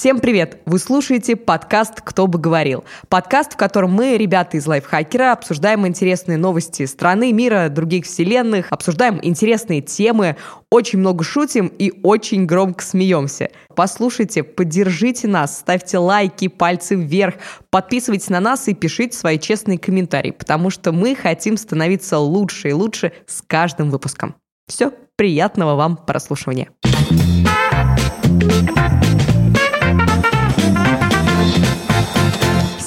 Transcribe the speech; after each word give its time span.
Всем 0.00 0.18
привет! 0.18 0.62
Вы 0.64 0.78
слушаете 0.78 1.36
подкаст 1.36 2.00
«Кто 2.00 2.26
бы 2.26 2.38
говорил». 2.38 2.84
Подкаст, 3.10 3.52
в 3.52 3.56
котором 3.58 3.92
мы, 3.92 4.16
ребята 4.16 4.56
из 4.56 4.66
Лайфхакера, 4.66 5.32
обсуждаем 5.32 5.86
интересные 5.86 6.38
новости 6.38 6.86
страны, 6.86 7.34
мира, 7.34 7.68
других 7.68 8.06
вселенных, 8.06 8.68
обсуждаем 8.70 9.20
интересные 9.22 9.82
темы, 9.82 10.36
очень 10.70 11.00
много 11.00 11.22
шутим 11.22 11.66
и 11.66 11.92
очень 12.02 12.46
громко 12.46 12.82
смеемся. 12.82 13.50
Послушайте, 13.76 14.42
поддержите 14.42 15.28
нас, 15.28 15.58
ставьте 15.58 15.98
лайки, 15.98 16.48
пальцы 16.48 16.94
вверх, 16.94 17.34
подписывайтесь 17.68 18.30
на 18.30 18.40
нас 18.40 18.68
и 18.68 18.74
пишите 18.74 19.14
свои 19.14 19.38
честные 19.38 19.78
комментарии, 19.78 20.30
потому 20.30 20.70
что 20.70 20.92
мы 20.92 21.14
хотим 21.14 21.58
становиться 21.58 22.16
лучше 22.16 22.70
и 22.70 22.72
лучше 22.72 23.12
с 23.26 23.42
каждым 23.46 23.90
выпуском. 23.90 24.34
Все, 24.66 24.94
приятного 25.16 25.74
вам 25.74 25.98
прослушивания. 25.98 26.70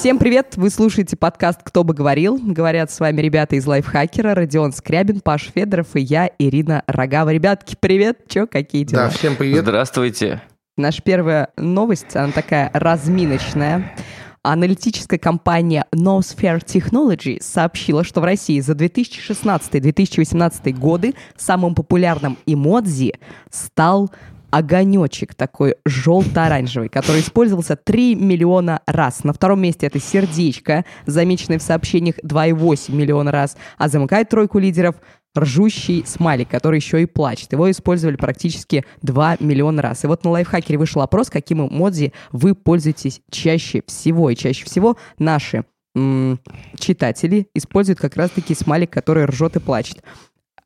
Всем 0.04 0.18
привет! 0.18 0.58
Вы 0.58 0.68
слушаете 0.68 1.16
подкаст 1.16 1.62
«Кто 1.62 1.82
бы 1.82 1.94
говорил». 1.94 2.38
Говорят 2.38 2.90
с 2.90 3.00
вами 3.00 3.22
ребята 3.22 3.56
из 3.56 3.66
Лайфхакера, 3.66 4.34
Родион 4.34 4.74
Скрябин, 4.74 5.22
Паш 5.22 5.50
Федоров 5.54 5.96
и 5.96 6.02
я, 6.02 6.30
Ирина 6.38 6.82
Рогава. 6.86 7.32
Ребятки, 7.32 7.74
привет! 7.80 8.18
Чё, 8.28 8.46
какие 8.46 8.84
дела? 8.84 9.04
Да, 9.04 9.08
всем 9.08 9.34
привет. 9.34 9.62
Здравствуйте. 9.62 10.42
Наша 10.76 11.00
первая 11.00 11.48
новость, 11.56 12.14
она 12.16 12.32
такая 12.32 12.70
разминочная. 12.74 13.94
Аналитическая 14.42 15.16
компания 15.16 15.86
Nosphere 15.90 16.62
Technology 16.62 17.40
сообщила, 17.40 18.04
что 18.04 18.20
в 18.20 18.24
России 18.24 18.60
за 18.60 18.74
2016-2018 18.74 20.72
годы 20.72 21.14
самым 21.34 21.74
популярным 21.74 22.36
эмодзи 22.44 23.14
стал 23.50 24.10
огонечек 24.54 25.34
такой 25.34 25.74
желто-оранжевый, 25.84 26.88
который 26.88 27.22
использовался 27.22 27.74
3 27.74 28.14
миллиона 28.14 28.82
раз. 28.86 29.24
На 29.24 29.32
втором 29.32 29.60
месте 29.60 29.86
это 29.88 29.98
сердечко, 29.98 30.84
замеченное 31.06 31.58
в 31.58 31.62
сообщениях 31.62 32.16
2,8 32.22 32.94
миллиона 32.94 33.32
раз, 33.32 33.56
а 33.78 33.88
замыкает 33.88 34.28
тройку 34.28 34.60
лидеров 34.60 34.94
ржущий 35.36 36.04
смайлик, 36.06 36.48
который 36.48 36.76
еще 36.76 37.02
и 37.02 37.06
плачет. 37.06 37.50
Его 37.52 37.68
использовали 37.68 38.14
практически 38.14 38.84
2 39.02 39.38
миллиона 39.40 39.82
раз. 39.82 40.04
И 40.04 40.06
вот 40.06 40.22
на 40.22 40.30
лайфхакере 40.30 40.78
вышел 40.78 41.02
опрос, 41.02 41.30
каким 41.30 41.66
эмодзи 41.66 42.12
вы 42.30 42.54
пользуетесь 42.54 43.22
чаще 43.32 43.82
всего. 43.88 44.30
И 44.30 44.36
чаще 44.36 44.64
всего 44.64 44.96
наши 45.18 45.64
м- 45.96 46.38
читатели 46.78 47.48
используют 47.54 47.98
как 47.98 48.16
раз-таки 48.16 48.54
смайлик, 48.54 48.90
который 48.90 49.24
ржет 49.24 49.56
и 49.56 49.58
плачет. 49.58 50.04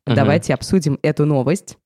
Мгм. 0.05 0.15
Давайте 0.15 0.53
обсудим 0.53 0.99
эту 1.01 1.25
новость. 1.25 1.79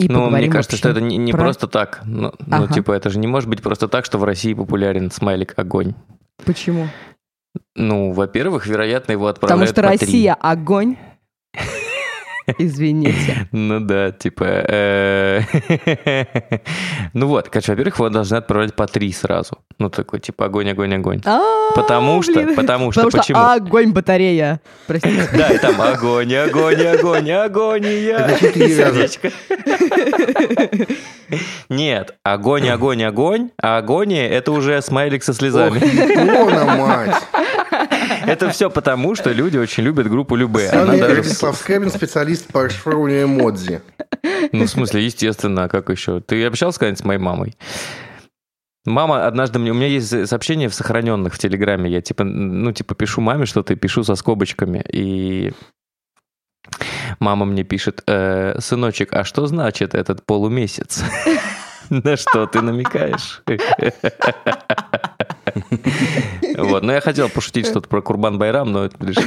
И 0.00 0.08
ну, 0.08 0.30
мне 0.30 0.48
кажется, 0.48 0.76
что 0.76 0.90
это 0.90 1.00
не, 1.00 1.16
не 1.16 1.32
про- 1.32 1.40
просто 1.40 1.66
так. 1.66 2.02
Ну, 2.04 2.32
ну, 2.38 2.56
Ага. 2.56 2.72
типа, 2.72 2.92
это 2.92 3.10
же 3.10 3.18
не 3.18 3.26
может 3.26 3.48
быть 3.48 3.62
просто 3.62 3.88
так, 3.88 4.04
что 4.04 4.18
в 4.18 4.24
России 4.24 4.54
популярен 4.54 5.10
смайлик 5.10 5.54
огонь. 5.56 5.94
Почему? 6.44 6.88
Ну, 7.74 8.12
во-первых, 8.12 8.66
вероятно, 8.66 9.12
его 9.12 9.26
Потому 9.26 9.62
отправляют 9.64 9.70
что 9.70 9.82
по 9.82 9.88
три. 9.88 10.06
Россия 10.06 10.34
огонь. 10.34 10.96
Извините. 12.58 13.48
Ну 13.52 13.80
да, 13.80 14.12
типа... 14.12 14.44
э, 14.44 15.40
Ну 17.12 17.26
вот, 17.26 17.48
короче, 17.48 17.72
во-первых, 17.72 17.96
его 17.96 18.08
должны 18.08 18.36
отправлять 18.36 18.74
по 18.74 18.86
три 18.86 19.12
сразу. 19.12 19.58
Ну, 19.78 19.90
такой, 19.90 20.20
типа, 20.20 20.46
огонь, 20.46 20.70
огонь, 20.70 20.94
огонь. 20.94 21.20
А, 21.24 21.72
Потому 21.74 22.22
что, 22.22 22.46
потому 22.54 22.92
что, 22.92 23.08
почему? 23.10 23.38
огонь 23.38 23.92
батарея. 23.92 24.60
Простите. 24.86 25.28
Да, 25.38 25.48
и 25.48 25.58
там 25.58 25.80
огонь, 25.80 26.34
огонь, 26.34 27.30
огонь, 27.30 27.84
четыре 28.40 28.84
раза. 28.84 29.08
Сердечко. 29.08 29.30
Нет, 31.68 32.14
огонь, 32.22 32.68
огонь, 32.68 33.02
огонь, 33.04 33.50
а 33.60 33.78
агония 33.78 34.28
это 34.28 34.52
уже 34.52 34.80
смайлик 34.82 35.22
со 35.22 35.32
Ох, 35.32 35.36
слезами. 35.38 35.78
икона, 35.78 36.64
мать. 36.76 37.16
Это 38.48 38.54
все 38.54 38.70
потому, 38.70 39.14
что 39.14 39.32
люди 39.32 39.56
очень 39.56 39.84
любят 39.84 40.08
группу 40.08 40.34
Любе. 40.36 40.70
Вячеслав 40.72 41.56
Скрябин, 41.56 41.90
специалист 41.90 42.46
по 42.46 42.64
расшифрованию 42.64 43.24
эмодзи. 43.24 43.82
Ну, 44.52 44.64
в 44.64 44.68
смысле, 44.68 45.04
естественно, 45.04 45.64
а 45.64 45.68
как 45.68 45.90
еще? 45.90 46.20
Ты 46.20 46.44
общался 46.44 46.78
когда-нибудь 46.78 47.00
с 47.00 47.04
моей 47.04 47.20
мамой? 47.20 47.56
Мама 48.84 49.26
однажды 49.26 49.58
мне... 49.58 49.70
У 49.70 49.74
меня 49.74 49.88
есть 49.88 50.28
сообщения 50.28 50.68
в 50.68 50.74
сохраненных 50.74 51.34
в 51.34 51.38
Телеграме. 51.38 51.90
Я 51.90 52.00
типа, 52.00 52.24
ну, 52.24 52.72
типа 52.72 52.94
пишу 52.94 53.20
маме 53.20 53.44
что-то 53.44 53.74
и 53.74 53.76
пишу 53.76 54.02
со 54.02 54.14
скобочками. 54.14 54.84
И 54.90 55.52
мама 57.18 57.44
мне 57.44 57.64
пишет, 57.64 58.02
«Э, 58.06 58.58
сыночек, 58.60 59.12
а 59.12 59.24
что 59.24 59.46
значит 59.46 59.94
этот 59.94 60.24
полумесяц? 60.24 61.04
На 62.04 62.16
что 62.16 62.46
ты 62.46 62.60
намекаешь? 62.60 63.42
Вот, 66.56 66.82
ну 66.82 66.92
я 66.92 67.00
хотел 67.00 67.28
пошутить 67.28 67.66
что-то 67.66 67.88
про 67.88 68.02
Курбан 68.02 68.38
Байрам, 68.38 68.70
но 68.70 68.84
это 68.84 68.96
решил. 69.04 69.22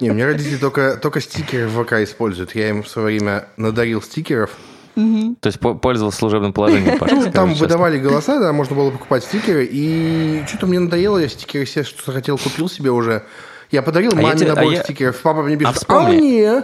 Не, 0.00 0.10
меня 0.10 0.26
родители 0.26 0.56
только, 0.56 0.96
только 1.00 1.20
стикеры 1.20 1.66
в 1.68 1.82
ВК 1.84 1.94
используют. 1.94 2.54
Я 2.54 2.68
им 2.70 2.82
в 2.82 2.88
свое 2.88 3.06
время 3.06 3.46
надарил 3.56 4.02
стикеров. 4.02 4.50
То 4.94 5.00
есть 5.48 5.58
по- 5.58 5.74
пользовался 5.74 6.18
служебным 6.18 6.52
положением, 6.52 6.98
Паша, 6.98 7.14
Ну, 7.16 7.32
там 7.32 7.50
честно. 7.50 7.66
выдавали 7.66 7.98
голоса, 7.98 8.38
да, 8.38 8.52
можно 8.52 8.76
было 8.76 8.90
покупать 8.92 9.24
стикеры. 9.24 9.68
И 9.70 10.44
что-то 10.46 10.66
мне 10.66 10.78
надоело, 10.78 11.18
я 11.18 11.28
стикеры 11.28 11.64
все, 11.64 11.82
что 11.82 12.12
хотел, 12.12 12.38
купил 12.38 12.68
себе 12.68 12.90
уже. 12.92 13.24
Я 13.72 13.82
подарил 13.82 14.12
А 14.14 14.16
я 14.16 14.22
маме 14.22 14.38
тебе- 14.38 14.52
а 14.52 14.54
набор 14.54 14.72
я- 14.72 14.82
стикеров. 14.84 15.20
Папа 15.20 15.42
мне 15.42 15.56
пишет, 15.56 15.74
а, 15.74 15.76
вспомни. 15.78 16.16
мне? 16.16 16.62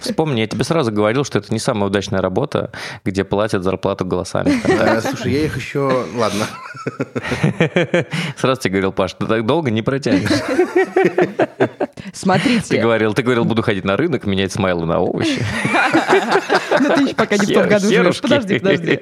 Вспомни, 0.00 0.40
я 0.40 0.46
тебе 0.46 0.62
сразу 0.62 0.92
говорил, 0.92 1.24
что 1.24 1.38
это 1.38 1.52
не 1.52 1.58
самая 1.58 1.88
удачная 1.88 2.20
работа, 2.20 2.70
где 3.04 3.24
платят 3.24 3.64
зарплату 3.64 4.04
голосами. 4.04 4.60
Слушай, 5.00 5.32
я 5.32 5.44
их 5.46 5.56
еще... 5.56 6.06
Ладно. 6.14 6.46
Сразу 8.36 8.60
тебе 8.60 8.74
говорил, 8.74 8.92
Паш, 8.92 9.14
ты 9.14 9.26
так 9.26 9.44
долго 9.44 9.72
не 9.72 9.82
протянешь. 9.82 10.30
Ты 10.94 12.12
Смотрите, 12.12 12.80
говорил, 12.80 13.12
ты 13.12 13.22
говорил, 13.22 13.44
буду 13.44 13.62
ходить 13.62 13.84
на 13.84 13.96
рынок, 13.96 14.24
менять 14.24 14.52
смайлы 14.52 14.86
на 14.86 15.00
овощи. 15.00 15.44
ну 16.80 16.94
ты 16.94 17.02
еще 17.02 17.14
пока 17.14 17.36
не 17.36 17.46
в 17.46 17.52
том 17.52 17.68
году 17.68 17.88
живешь. 17.88 18.20
Подожди, 18.20 18.58
подожди. 18.60 19.00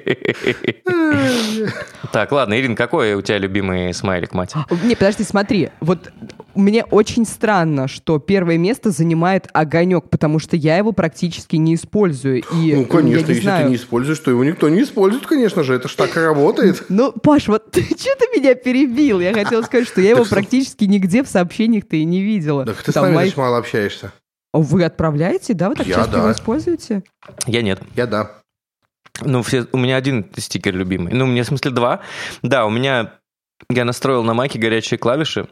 Так, 2.11 2.31
ладно, 2.31 2.59
Ирин, 2.59 2.75
какой 2.75 3.13
у 3.13 3.21
тебя 3.21 3.37
любимый 3.37 3.93
смайлик, 3.93 4.33
мать? 4.33 4.53
Не, 4.83 4.95
подожди, 4.95 5.23
смотри. 5.23 5.69
Вот 5.79 6.11
мне 6.55 6.83
очень 6.85 7.25
странно, 7.25 7.87
что 7.87 8.19
первое 8.19 8.57
место 8.57 8.91
занимает 8.91 9.47
огонек, 9.53 10.09
потому 10.09 10.39
что 10.39 10.55
я 10.55 10.77
его 10.77 10.91
практически 10.91 11.55
не 11.57 11.75
использую. 11.75 12.43
И 12.53 12.73
Ну, 12.75 12.85
конечно, 12.85 13.27
не 13.27 13.33
если 13.33 13.41
знаю. 13.41 13.63
ты 13.65 13.69
не 13.71 13.75
используешь, 13.75 14.19
то 14.19 14.31
его 14.31 14.43
никто 14.43 14.69
не 14.69 14.81
использует, 14.83 15.27
конечно 15.27 15.63
же. 15.63 15.73
Это 15.75 15.87
ж 15.87 15.93
так 15.95 16.15
и 16.15 16.19
работает. 16.19 16.85
Ну, 16.89 17.11
Паш, 17.11 17.47
вот 17.47 17.71
ты 17.71 17.81
что 17.83 18.15
ты 18.17 18.27
меня 18.39 18.55
перебил? 18.55 19.19
Я 19.19 19.33
хотела 19.33 19.61
сказать, 19.61 19.87
что 19.87 20.01
я 20.01 20.11
его 20.11 20.25
практически 20.25 20.85
нигде 20.85 21.23
в 21.23 21.27
сообщениях-то 21.27 21.95
и 21.95 22.03
не 22.05 22.21
видела. 22.21 22.65
Так 22.65 22.81
ты 22.83 22.91
с 22.91 22.95
нами 22.95 23.31
мало 23.35 23.57
общаешься. 23.57 24.11
Вы 24.53 24.83
отправляете, 24.85 25.53
да? 25.53 25.69
Вы 25.69 25.75
так 25.75 25.85
Я 25.85 25.95
часто 25.95 26.13
да. 26.13 26.17
его 26.19 26.31
используете? 26.31 27.03
Я 27.45 27.61
нет. 27.61 27.81
Я 27.95 28.07
да. 28.07 28.31
Ну, 29.21 29.43
все, 29.43 29.65
у 29.71 29.77
меня 29.77 29.95
один 29.97 30.25
стикер 30.37 30.73
любимый. 30.75 31.13
Ну, 31.13 31.25
у 31.25 31.27
меня, 31.27 31.43
в 31.43 31.47
смысле, 31.47 31.71
два. 31.71 32.01
Да, 32.41 32.65
у 32.65 32.69
меня... 32.69 33.13
Я 33.69 33.85
настроил 33.85 34.21
на 34.23 34.33
маке 34.33 34.59
горячие 34.59 34.97
клавиши, 34.97 35.47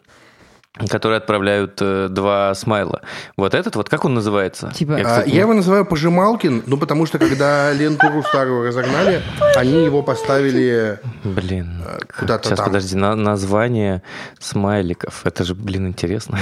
которые 0.88 1.18
отправляют 1.18 1.78
э, 1.82 2.08
два 2.10 2.56
смайла. 2.56 3.02
Вот 3.38 3.54
этот 3.54 3.76
вот, 3.76 3.90
как 3.90 4.06
он 4.06 4.16
называется? 4.16 4.72
Типа- 4.74 4.94
Я, 4.94 5.02
А, 5.02 5.04
кстати, 5.06 5.30
Я 5.30 5.42
его 5.42 5.54
называю 5.54 5.86
Пожималкин, 5.86 6.64
ну 6.66 6.78
потому 6.78 7.06
что 7.06 7.20
когда 7.20 7.72
лентуру 7.74 8.24
старую 8.24 8.68
разогнали, 8.68 9.22
они 9.56 9.86
его 9.86 10.02
поставили 10.02 11.00
Блин, 11.24 11.84
куда-то 12.18 12.48
сейчас, 12.50 12.58
там. 12.58 12.68
подожди, 12.68 12.96
на- 12.96 13.16
название 13.16 14.02
смайликов. 14.40 15.22
Это 15.26 15.44
же, 15.44 15.54
блин, 15.54 15.88
интересно. 15.90 16.40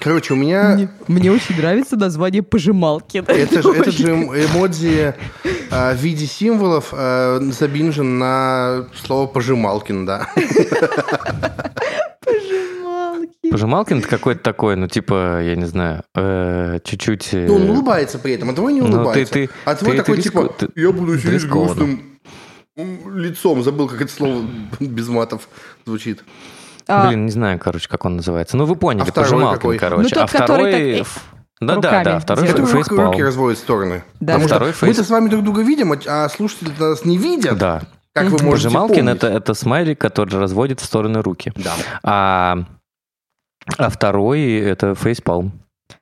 Короче, 0.00 0.34
у 0.34 0.36
меня 0.36 0.74
Мне, 0.74 0.88
мне 1.08 1.32
очень 1.32 1.56
нравится 1.56 1.96
название 1.96 2.42
пожималки. 2.44 3.18
это 3.26 3.62
же, 3.62 3.70
этот 3.72 3.94
же 3.94 4.06
эм- 4.12 4.32
эмодзи 4.32 5.14
а, 5.72 5.92
в 5.92 5.96
виде 5.96 6.26
символов 6.26 6.90
а, 6.92 7.40
забинжен 7.40 8.18
на 8.18 8.84
слово 9.04 9.26
Пожималкин, 9.26 10.06
да. 10.06 10.28
Пожималки. 13.26 13.50
Пожималкин 13.50 13.98
это 13.98 14.08
какой-то 14.08 14.40
такой, 14.42 14.76
ну, 14.76 14.88
типа, 14.88 15.40
я 15.42 15.56
не 15.56 15.64
знаю, 15.66 16.02
э, 16.14 16.78
чуть-чуть... 16.84 17.34
э, 17.34 17.46
Ну, 17.46 17.56
он 17.56 17.70
улыбается 17.70 18.18
при 18.18 18.34
этом, 18.34 18.50
а 18.50 18.52
твой 18.54 18.72
не 18.72 18.80
Ну, 18.80 18.88
ты- 18.88 18.94
улыбается. 18.96 19.32
ты- 19.34 19.50
а 19.64 19.74
твой 19.74 19.92
ты- 19.92 19.96
такой 19.98 20.16
ты 20.16 20.22
типа, 20.22 20.38
риску- 20.40 20.54
ты- 20.58 20.80
я 20.80 20.90
буду 20.92 21.18
сидеть 21.18 21.48
грустным 21.48 22.18
лицом. 22.76 23.62
Забыл, 23.62 23.88
как 23.88 24.00
это 24.02 24.12
слово 24.12 24.44
без 24.80 25.08
матов 25.08 25.48
звучит. 25.86 26.24
А, 26.86 27.06
Блин, 27.08 27.24
не 27.26 27.30
знаю, 27.30 27.58
короче, 27.58 27.88
как 27.88 28.04
он 28.04 28.16
называется. 28.16 28.56
Ну, 28.56 28.66
вы 28.66 28.76
поняли, 28.76 29.08
А 29.08 29.12
Пожималкин, 29.12 29.56
какой? 29.58 29.78
короче. 29.78 30.02
Ну, 30.02 30.08
тот, 30.08 30.18
а 30.18 30.26
второй... 30.26 30.70
который 30.72 30.98
так, 30.98 31.06
э, 31.06 31.10
Да, 31.60 31.76
да, 31.76 32.04
да, 32.04 32.18
второй. 32.20 32.46
Который 32.46 32.60
руки, 32.62 32.72
фейспалм. 32.74 33.10
руки 33.10 33.22
разводит 33.22 33.58
в 33.58 33.62
стороны. 33.62 34.04
Да. 34.20 34.34
Потому 34.34 34.48
Второй 34.48 34.72
что 34.72 34.86
мы-то 34.86 35.00
фейс- 35.00 35.06
с 35.06 35.10
вами 35.10 35.28
друг 35.28 35.44
друга 35.44 35.62
видим, 35.62 35.92
а- 35.92 35.98
а 36.06 36.28
слушатели 36.28 36.70
нас 36.78 37.04
не 37.06 37.16
видят. 37.16 37.56
Да. 37.56 37.82
Как 38.12 38.26
вы 38.28 38.38
можете 38.44 38.68
Пожималкин 38.68 39.08
это, 39.08 39.26
это 39.28 39.54
смайлик, 39.54 39.98
который 39.98 40.38
разводит 40.38 40.80
в 40.80 40.84
стороны 40.84 41.22
руки. 41.22 41.52
Да. 41.56 41.72
А, 42.04 42.58
а 43.78 43.88
второй 43.88 44.42
это 44.56 44.94
фейспалм. 44.94 45.52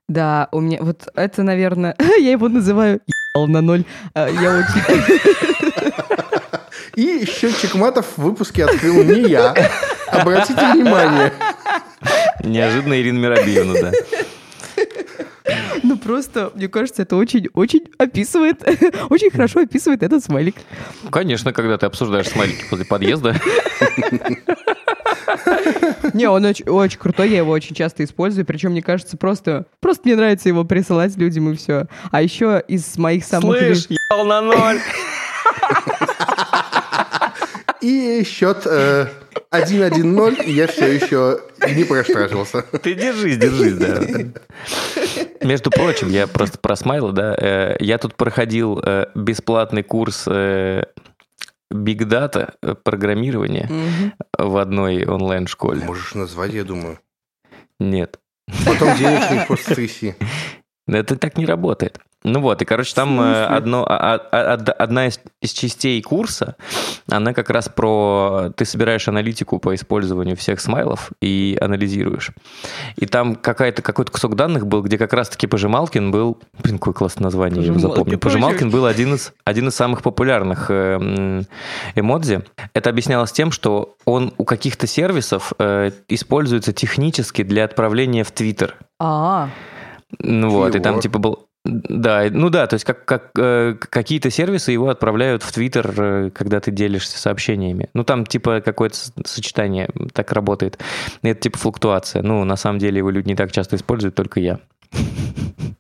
Да, 0.08 0.48
у 0.52 0.60
меня 0.60 0.78
вот 0.80 1.08
это, 1.14 1.42
наверное, 1.42 1.96
я 2.18 2.30
его 2.32 2.48
называю 2.48 3.00
«ебал 3.34 3.48
на 3.48 3.60
ноль. 3.60 3.84
А, 4.14 4.28
Я 4.28 4.58
очень... 4.58 4.82
ящик 7.42 7.74
матов 7.74 8.06
в 8.16 8.22
выпуске 8.22 8.64
открыл 8.64 9.02
не 9.04 9.30
я. 9.30 9.54
Обратите 10.08 10.72
внимание. 10.72 11.32
Неожиданно 12.42 13.00
Ирина 13.00 13.18
Миробиевна, 13.18 13.80
да. 13.80 13.92
Ну 15.82 15.96
просто, 15.96 16.52
мне 16.54 16.68
кажется, 16.68 17.02
это 17.02 17.16
очень, 17.16 17.48
очень 17.54 17.88
описывает, 17.98 18.62
очень 19.10 19.30
хорошо 19.30 19.60
описывает 19.60 20.02
этот 20.02 20.24
смайлик. 20.24 20.56
Конечно, 21.10 21.52
когда 21.52 21.78
ты 21.78 21.86
обсуждаешь 21.86 22.28
смайлики 22.28 22.64
возле 22.70 22.86
подъезда. 22.86 23.36
Не, 26.12 26.28
он 26.28 26.44
очень, 26.44 26.66
очень 26.66 26.98
крутой, 26.98 27.30
я 27.30 27.38
его 27.38 27.52
очень 27.52 27.74
часто 27.74 28.04
использую, 28.04 28.44
причем, 28.44 28.72
мне 28.72 28.82
кажется, 28.82 29.16
просто, 29.16 29.66
просто 29.80 30.02
мне 30.04 30.16
нравится 30.16 30.48
его 30.48 30.64
присылать 30.64 31.16
людям 31.16 31.52
и 31.52 31.56
все. 31.56 31.86
А 32.10 32.22
еще 32.22 32.62
из 32.68 32.98
моих 32.98 33.24
самых... 33.24 33.58
Слышь, 33.58 33.86
ебал 33.88 34.26
на 34.26 34.42
ноль. 34.42 34.80
И 37.80 38.22
счет 38.24 38.66
э, 38.66 39.06
1-1-0, 39.50 40.44
и 40.44 40.52
я 40.52 40.68
все 40.68 40.92
еще 40.92 41.40
не 41.74 41.84
проштрафился. 41.84 42.62
Ты 42.62 42.94
держись, 42.94 43.38
держись, 43.38 43.74
да. 43.74 44.00
Между 45.44 45.70
прочим, 45.70 46.08
я 46.08 46.26
просто 46.26 46.58
про 46.58 46.76
смайлы, 46.76 47.12
да, 47.12 47.34
э, 47.34 47.76
я 47.80 47.98
тут 47.98 48.14
проходил 48.14 48.80
э, 48.84 49.06
бесплатный 49.14 49.82
курс 49.82 50.24
э, 50.26 50.84
Big 51.72 52.00
Data 52.00 52.54
программирования 52.82 53.70
в 54.36 54.56
одной 54.56 55.04
онлайн-школе. 55.04 55.84
Можешь 55.84 56.14
назвать, 56.14 56.52
я 56.52 56.64
думаю. 56.64 56.98
Нет, 57.80 58.18
Потом 58.66 58.96
денег 58.96 59.30
них 59.30 59.46
просто 59.46 59.72
стряси. 59.72 60.16
это 60.86 61.16
так 61.16 61.36
не 61.36 61.46
работает. 61.46 61.98
Ну 62.24 62.40
вот, 62.40 62.62
и, 62.62 62.64
короче, 62.64 62.94
там 62.94 63.20
э, 63.20 63.44
одно, 63.46 63.84
а- 63.88 64.20
а- 64.30 64.54
од- 64.54 64.68
одна 64.68 65.08
из, 65.08 65.18
из 65.40 65.52
частей 65.52 66.00
курса, 66.02 66.56
она 67.10 67.32
как 67.34 67.50
раз 67.50 67.68
про... 67.68 68.50
Ты 68.56 68.64
собираешь 68.64 69.08
аналитику 69.08 69.58
по 69.58 69.74
использованию 69.74 70.36
всех 70.36 70.60
смайлов 70.60 71.10
и 71.20 71.58
анализируешь. 71.60 72.30
И 72.96 73.06
там 73.06 73.34
какая-то, 73.34 73.82
какой-то 73.82 74.12
кусок 74.12 74.36
данных 74.36 74.66
был, 74.66 74.82
где 74.82 74.98
как 74.98 75.12
раз-таки 75.12 75.46
Пожималкин 75.48 76.10
был... 76.12 76.38
Блин, 76.62 76.78
какое 76.78 76.94
классное 76.94 77.24
название, 77.24 77.60
я 77.60 77.66
его 77.66 77.74
Пожималкин, 77.74 77.96
запомню. 77.98 78.18
Пожималкин 78.18 78.70
был 78.70 78.86
один 78.86 79.14
из, 79.14 79.32
один 79.44 79.68
из 79.68 79.74
самых 79.74 80.02
популярных 80.02 80.66
э, 80.68 81.42
эмодзи. 81.96 82.44
Это 82.72 82.90
объяснялось 82.90 83.32
тем, 83.32 83.50
что 83.50 83.96
он 84.04 84.32
у 84.38 84.44
каких-то 84.44 84.86
сервисов 84.86 85.52
э, 85.58 85.90
используется 86.08 86.72
технически 86.72 87.42
для 87.42 87.64
отправления 87.64 88.22
в 88.24 88.30
Твиттер. 88.30 88.76
А, 89.00 89.48
Ну 90.18 90.50
вот, 90.50 90.74
и 90.76 90.78
там 90.80 91.00
типа 91.00 91.18
был... 91.18 91.46
Да, 91.64 92.24
ну 92.28 92.50
да, 92.50 92.66
то 92.66 92.74
есть 92.74 92.84
как, 92.84 93.04
как, 93.04 93.30
э, 93.38 93.76
какие-то 93.78 94.30
сервисы 94.30 94.72
его 94.72 94.88
отправляют 94.88 95.44
в 95.44 95.52
Твиттер, 95.52 95.94
э, 95.96 96.30
когда 96.30 96.58
ты 96.58 96.72
делишься 96.72 97.18
сообщениями. 97.18 97.88
Ну 97.94 98.02
там 98.02 98.26
типа 98.26 98.60
какое-то 98.60 98.96
сочетание 99.24 99.88
так 100.12 100.32
работает. 100.32 100.80
Это 101.22 101.40
типа 101.40 101.58
флуктуация. 101.58 102.22
Ну, 102.22 102.42
на 102.44 102.56
самом 102.56 102.80
деле 102.80 102.98
его 102.98 103.10
люди 103.10 103.28
не 103.28 103.36
так 103.36 103.52
часто 103.52 103.76
используют, 103.76 104.16
только 104.16 104.40
я. 104.40 104.58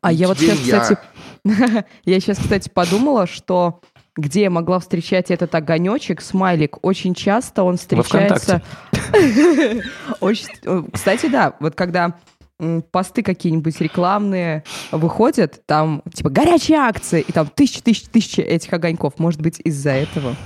а 0.00 0.12
я 0.12 0.28
вот 0.28 0.38
сейчас, 0.38 0.58
кстати, 0.60 0.98
я 2.04 2.20
сейчас, 2.20 2.38
кстати, 2.38 2.68
подумала, 2.68 3.26
что 3.26 3.80
где 4.16 4.42
я 4.42 4.50
могла 4.50 4.78
встречать 4.78 5.30
этот 5.30 5.54
огонечек, 5.54 6.20
смайлик, 6.20 6.84
очень 6.84 7.14
часто 7.14 7.62
он 7.62 7.76
встречается... 7.76 8.62
Очень- 10.20 10.46
э, 10.64 10.82
Кстати, 10.92 11.26
да, 11.26 11.54
вот 11.60 11.74
когда 11.74 12.14
посты 12.90 13.22
какие-нибудь 13.22 13.80
рекламные 13.80 14.64
выходят, 14.90 15.60
там 15.66 16.02
типа 16.12 16.30
горячие 16.30 16.78
акции, 16.78 17.20
и 17.26 17.32
там 17.32 17.48
тысячи, 17.48 17.80
тысячи, 17.80 18.06
тысячи 18.06 18.40
этих 18.40 18.72
огоньков. 18.72 19.18
Может 19.18 19.40
быть, 19.40 19.60
из-за 19.64 19.90
этого 19.90 20.36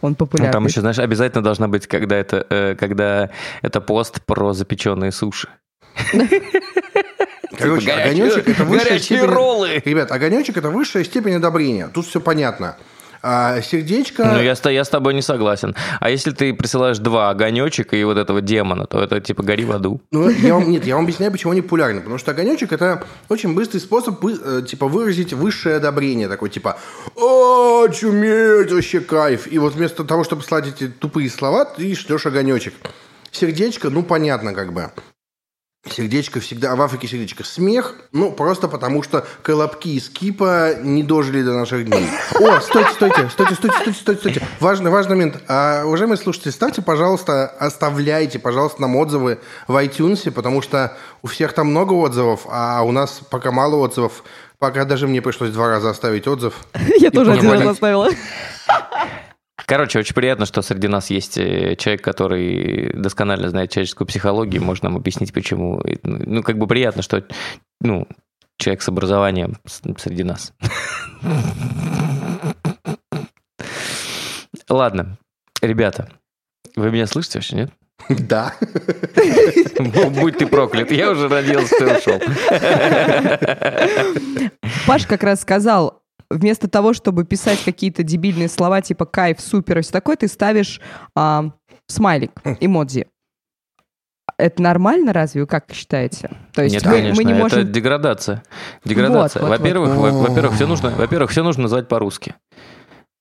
он 0.00 0.10
Ну, 0.10 0.14
популярный. 0.16 0.52
там 0.52 0.66
еще, 0.66 0.80
знаешь, 0.80 0.98
обязательно 0.98 1.42
должна 1.42 1.68
быть, 1.68 1.86
когда 1.86 2.16
это, 2.16 2.46
э, 2.50 2.76
когда 2.78 3.30
это 3.62 3.80
пост 3.80 4.22
про 4.24 4.52
запеченные 4.52 5.12
суши. 5.12 5.48
Короче, 7.58 7.92
огонечек 7.92 8.48
это 8.48 8.64
высшая 8.64 8.88
горячие 8.88 9.18
степень... 9.18 9.34
роллы. 9.34 9.82
Ребят, 9.84 10.10
огонечек 10.10 10.56
это 10.56 10.70
высшая 10.70 11.04
степень 11.04 11.34
одобрения. 11.34 11.88
Тут 11.88 12.06
все 12.06 12.20
понятно. 12.20 12.76
А 13.24 13.60
сердечко... 13.62 14.24
Ну, 14.24 14.42
я, 14.42 14.56
с- 14.56 14.68
я 14.70 14.84
с 14.84 14.88
тобой 14.88 15.14
не 15.14 15.22
согласен. 15.22 15.76
А 16.00 16.10
если 16.10 16.32
ты 16.32 16.52
присылаешь 16.54 16.98
два 16.98 17.30
огонечка 17.30 17.94
и 17.94 18.02
вот 18.02 18.18
этого 18.18 18.40
демона, 18.40 18.86
то 18.86 19.00
это 19.00 19.20
типа 19.20 19.44
гори 19.44 19.64
в 19.64 19.70
аду. 19.70 20.00
Ну, 20.10 20.28
я 20.28 20.54
вам, 20.54 20.68
нет, 20.68 20.84
я 20.84 20.96
вам 20.96 21.04
объясняю, 21.04 21.30
почему 21.30 21.52
они 21.52 21.62
популярны. 21.62 22.00
Потому 22.00 22.18
что 22.18 22.32
огонечек– 22.32 22.72
это 22.74 23.04
очень 23.28 23.54
быстрый 23.54 23.78
способ 23.78 24.24
э, 24.24 24.62
типа, 24.68 24.88
выразить 24.88 25.32
высшее 25.32 25.76
одобрение. 25.76 26.26
Такой, 26.28 26.50
типа, 26.50 26.78
о, 27.14 27.86
чуметь, 27.88 28.72
вообще 28.72 29.00
кайф. 29.00 29.46
И 29.52 29.58
вот 29.58 29.74
вместо 29.74 30.02
того, 30.04 30.24
чтобы 30.24 30.42
слать 30.42 30.66
эти 30.66 30.88
тупые 30.88 31.30
слова, 31.30 31.64
ты 31.64 31.94
шлешь 31.94 32.26
огонечек. 32.26 32.74
Сердечко, 33.30 33.88
ну, 33.88 34.02
понятно, 34.02 34.52
как 34.52 34.72
бы. 34.72 34.90
Сердечко 35.90 36.38
всегда, 36.38 36.72
а 36.72 36.76
в 36.76 36.82
Африке 36.82 37.08
сердечко 37.08 37.42
смех, 37.42 37.96
ну, 38.12 38.30
просто 38.30 38.68
потому 38.68 39.02
что 39.02 39.26
колобки 39.42 39.88
из 39.88 40.08
Кипа 40.08 40.76
не 40.80 41.02
дожили 41.02 41.42
до 41.42 41.54
наших 41.54 41.84
дней. 41.84 42.06
О, 42.36 42.60
стойте, 42.60 42.90
стойте, 42.92 43.28
стойте, 43.28 43.54
стойте, 43.56 43.76
стойте, 43.76 43.92
стойте, 43.92 44.20
стойте. 44.20 44.42
Важный, 44.60 44.92
важный 44.92 45.16
момент. 45.16 45.42
А, 45.48 45.82
уважаемые 45.84 46.18
слушатели, 46.18 46.52
ставьте, 46.52 46.82
пожалуйста, 46.82 47.46
оставляйте, 47.46 48.38
пожалуйста, 48.38 48.80
нам 48.80 48.94
отзывы 48.94 49.40
в 49.66 49.76
iTunes, 49.84 50.30
потому 50.30 50.62
что 50.62 50.96
у 51.20 51.26
всех 51.26 51.52
там 51.52 51.66
много 51.66 51.94
отзывов, 51.94 52.42
а 52.48 52.82
у 52.82 52.92
нас 52.92 53.20
пока 53.28 53.50
мало 53.50 53.74
отзывов. 53.74 54.22
Пока 54.60 54.84
даже 54.84 55.08
мне 55.08 55.20
пришлось 55.20 55.50
два 55.50 55.66
раза 55.66 55.90
оставить 55.90 56.28
отзыв. 56.28 56.54
Я 57.00 57.10
тоже 57.10 57.32
один 57.32 57.50
раз 57.50 57.66
оставила. 57.66 58.08
Короче, 59.66 59.98
очень 59.98 60.14
приятно, 60.14 60.46
что 60.46 60.62
среди 60.62 60.88
нас 60.88 61.10
есть 61.10 61.38
э, 61.38 61.76
человек, 61.76 62.02
который 62.02 62.92
досконально 62.94 63.48
знает 63.48 63.70
человеческую 63.70 64.06
психологию, 64.06 64.62
может 64.62 64.82
нам 64.84 64.96
объяснить, 64.96 65.32
почему. 65.32 65.80
И, 65.80 65.98
Ну, 66.02 66.42
как 66.42 66.58
бы 66.58 66.66
приятно, 66.66 67.02
что 67.02 67.24
ну, 67.80 68.06
человек 68.58 68.82
с 68.82 68.88
образованием 68.88 69.56
среди 69.98 70.24
нас. 70.24 70.52
Ладно, 74.68 75.18
ребята, 75.60 76.08
вы 76.76 76.90
меня 76.90 77.06
слышите 77.06 77.38
вообще, 77.38 77.56
нет? 77.56 77.70
Да. 78.08 78.54
Будь 80.10 80.38
ты 80.38 80.46
проклят, 80.46 80.90
я 80.90 81.10
уже 81.10 81.28
родился, 81.28 81.76
ты 81.76 81.98
ушел. 81.98 82.20
Паш 84.86 85.06
как 85.06 85.22
раз 85.22 85.40
сказал, 85.42 86.01
вместо 86.32 86.68
того, 86.68 86.92
чтобы 86.92 87.24
писать 87.24 87.62
какие-то 87.64 88.02
дебильные 88.02 88.48
слова 88.48 88.80
типа 88.80 89.04
кайф, 89.06 89.40
супер 89.40 89.78
и 89.78 89.82
все 89.82 89.92
такое, 89.92 90.16
ты 90.16 90.28
ставишь 90.28 90.80
а, 91.14 91.50
смайлик, 91.86 92.32
эмодзи. 92.60 93.06
Это 94.38 94.62
нормально 94.62 95.12
разве, 95.12 95.42
вы 95.42 95.46
как 95.46 95.72
считаете? 95.72 96.30
То 96.52 96.62
есть 96.62 96.74
Нет, 96.74 96.84
мы, 96.86 96.92
конечно, 96.92 97.16
мы 97.16 97.24
не 97.24 97.32
это 97.32 97.42
можем... 97.42 97.72
деградация. 97.72 98.42
Деградация. 98.84 99.42
Вот, 99.42 99.50
вот, 99.50 99.58
во-первых, 99.58 99.94
вот. 99.94 100.12
во- 100.12 100.28
во-первых, 100.28 100.54
все 100.54 100.66
нужно, 100.66 100.90
во-первых, 100.90 101.30
все 101.30 101.42
нужно 101.42 101.62
называть 101.62 101.88
по-русски. 101.88 102.34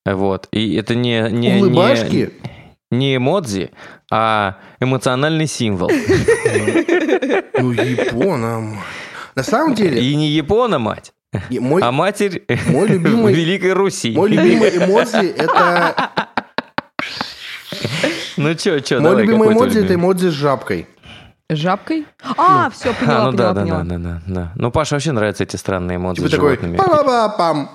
Вот. 0.05 0.47
И 0.51 0.75
это 0.75 0.95
не, 0.95 1.21
не, 1.29 1.51
не, 1.51 1.61
Улыбашки? 1.61 2.33
не 2.89 3.17
эмодзи, 3.17 3.71
а 4.11 4.57
эмоциональный 4.79 5.47
символ. 5.47 5.89
Ну, 7.59 7.71
Япона. 7.71 8.77
На 9.35 9.43
самом 9.43 9.75
деле, 9.75 10.01
И 10.01 10.15
не 10.15 10.27
Япона 10.29 10.79
мать, 10.79 11.13
и 11.49 11.59
мой, 11.59 11.81
а 11.81 11.91
матерь 11.91 12.43
мой 12.67 12.87
любимый- 12.87 13.33
Великой 13.41 13.73
Руси. 13.73 14.11
мой 14.11 14.29
любимый 14.29 14.69
эмодзи– 14.77 15.27
это... 15.37 16.09
Ну 18.37 18.53
чё, 18.55 18.79
чё, 18.79 18.99
Мой 18.99 19.11
давай, 19.11 19.23
любимый 19.25 19.49
эмодзи– 19.53 19.79
это 19.85 19.95
эмодзи 19.95 20.27
с 20.29 20.33
жабкой. 20.33 20.87
Жабкой? 21.49 22.05
А, 22.37 22.69
все, 22.69 22.93
поняла, 22.93 23.27
А, 23.27 23.31
ну 23.31 23.37
да, 23.37 23.53
поняла, 23.53 23.79
да, 23.79 23.83
поняла. 23.83 23.83
да, 23.83 23.97
да, 23.97 24.21
да, 24.25 24.33
да. 24.33 24.51
Ну, 24.55 24.71
Паше 24.71 24.95
вообще 24.95 25.11
нравятся 25.11 25.43
эти 25.43 25.57
странные 25.57 25.97
эмодзи 25.97 26.17
Типа 26.17 26.27
с 26.29 26.31
такой 26.31 26.49
животными. 26.51 26.77
па-ба-ба-пам. 26.77 27.69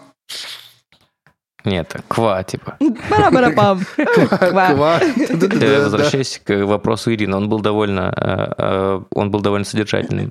Нет, 1.65 1.97
ква, 2.09 2.43
типа. 2.45 2.77
Бара-бара-пам. 3.11 3.81
Ква. 3.97 5.01
Э. 5.03 5.83
Возвращаясь 5.83 6.41
к 6.45 6.65
вопросу 6.65 7.13
Ирины, 7.13 7.37
он 7.37 7.49
был 7.49 7.61
довольно, 7.61 8.13
э, 8.17 8.53
э, 8.57 9.01
он 9.15 9.31
был 9.31 9.41
довольно 9.41 9.65
содержательным. 9.65 10.31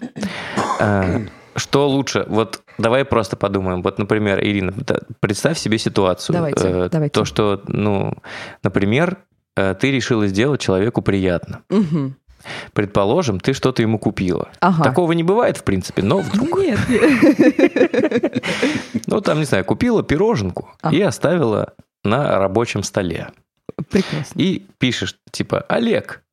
Что 1.55 1.87
лучше? 1.87 2.25
Вот 2.27 2.61
давай 2.77 3.05
просто 3.05 3.35
подумаем. 3.37 3.81
Вот, 3.81 3.97
например, 3.97 4.43
Ирина, 4.43 4.73
представь 5.19 5.57
себе 5.57 5.77
ситуацию. 5.77 6.33
Давайте, 6.33 6.67
Э, 6.67 6.89
давайте. 6.91 7.13
То, 7.13 7.25
что, 7.25 7.61
ну, 7.67 8.13
например, 8.63 9.17
э, 9.55 9.73
ты 9.79 9.91
решила 9.91 10.27
сделать 10.27 10.59
человеку 10.61 11.01
приятно. 11.01 11.61
Мгм. 11.69 12.15
Предположим, 12.73 13.39
ты 13.39 13.53
что-то 13.53 13.81
ему 13.81 13.97
купила. 13.97 14.49
Ага. 14.59 14.83
Такого 14.83 15.13
не 15.13 15.23
бывает, 15.23 15.57
в 15.57 15.63
принципе, 15.63 16.03
но 16.03 16.19
вдруг. 16.19 16.59
Нет, 16.59 16.79
нет. 16.89 18.43
Ну, 19.07 19.21
там, 19.21 19.39
не 19.39 19.45
знаю, 19.45 19.65
купила 19.65 20.03
пироженку 20.03 20.69
Ага. 20.81 20.95
и 20.95 21.01
оставила 21.01 21.73
на 22.03 22.37
рабочем 22.37 22.83
столе. 22.83 23.29
Прекрасно. 23.89 24.39
И 24.39 24.65
пишешь, 24.77 25.17
типа, 25.31 25.61
Олег, 25.69 26.23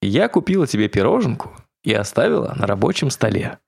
я 0.00 0.28
купила 0.28 0.66
тебе 0.66 0.88
пироженку 0.88 1.50
и 1.84 1.92
оставила 1.92 2.54
на 2.56 2.66
рабочем 2.66 3.10
столе. 3.10 3.58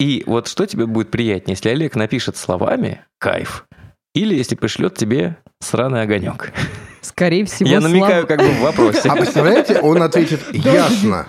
И 0.00 0.22
вот 0.26 0.46
что 0.46 0.64
тебе 0.64 0.86
будет 0.86 1.10
приятнее, 1.10 1.54
если 1.54 1.70
Олег 1.70 1.96
напишет 1.96 2.36
словами 2.36 3.04
«кайф» 3.18 3.66
или 4.14 4.34
если 4.34 4.54
пришлет 4.54 4.94
тебе 4.94 5.36
сраный 5.60 6.02
огонек? 6.02 6.52
Скорее 7.00 7.44
всего, 7.46 7.68
Я 7.68 7.80
намекаю 7.80 8.26
как 8.26 8.38
бы 8.38 8.48
в 8.48 8.60
вопросе. 8.60 9.08
А 9.08 9.16
представляете, 9.16 9.80
он 9.80 10.02
ответит 10.02 10.40
«ясно». 10.52 11.28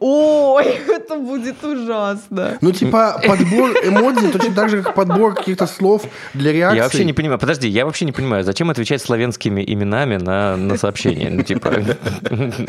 Ой, 0.00 0.64
это 0.88 1.16
будет 1.16 1.64
ужасно. 1.64 2.58
Ну, 2.60 2.72
типа, 2.72 3.22
подбор 3.26 3.70
эмодзи 3.70 4.32
точно 4.32 4.54
так 4.54 4.68
же, 4.68 4.82
как 4.82 4.94
подбор 4.94 5.34
каких-то 5.34 5.66
слов 5.66 6.02
для 6.34 6.52
реакции. 6.52 6.76
Я 6.76 6.82
вообще 6.82 7.04
не 7.06 7.14
понимаю, 7.14 7.38
подожди, 7.38 7.68
я 7.68 7.86
вообще 7.86 8.04
не 8.04 8.12
понимаю, 8.12 8.44
зачем 8.44 8.68
отвечать 8.68 9.00
славянскими 9.00 9.64
именами 9.66 10.16
на, 10.16 10.56
на 10.56 10.76
сообщение? 10.76 11.30
Ну, 11.30 11.42
типа, 11.42 11.72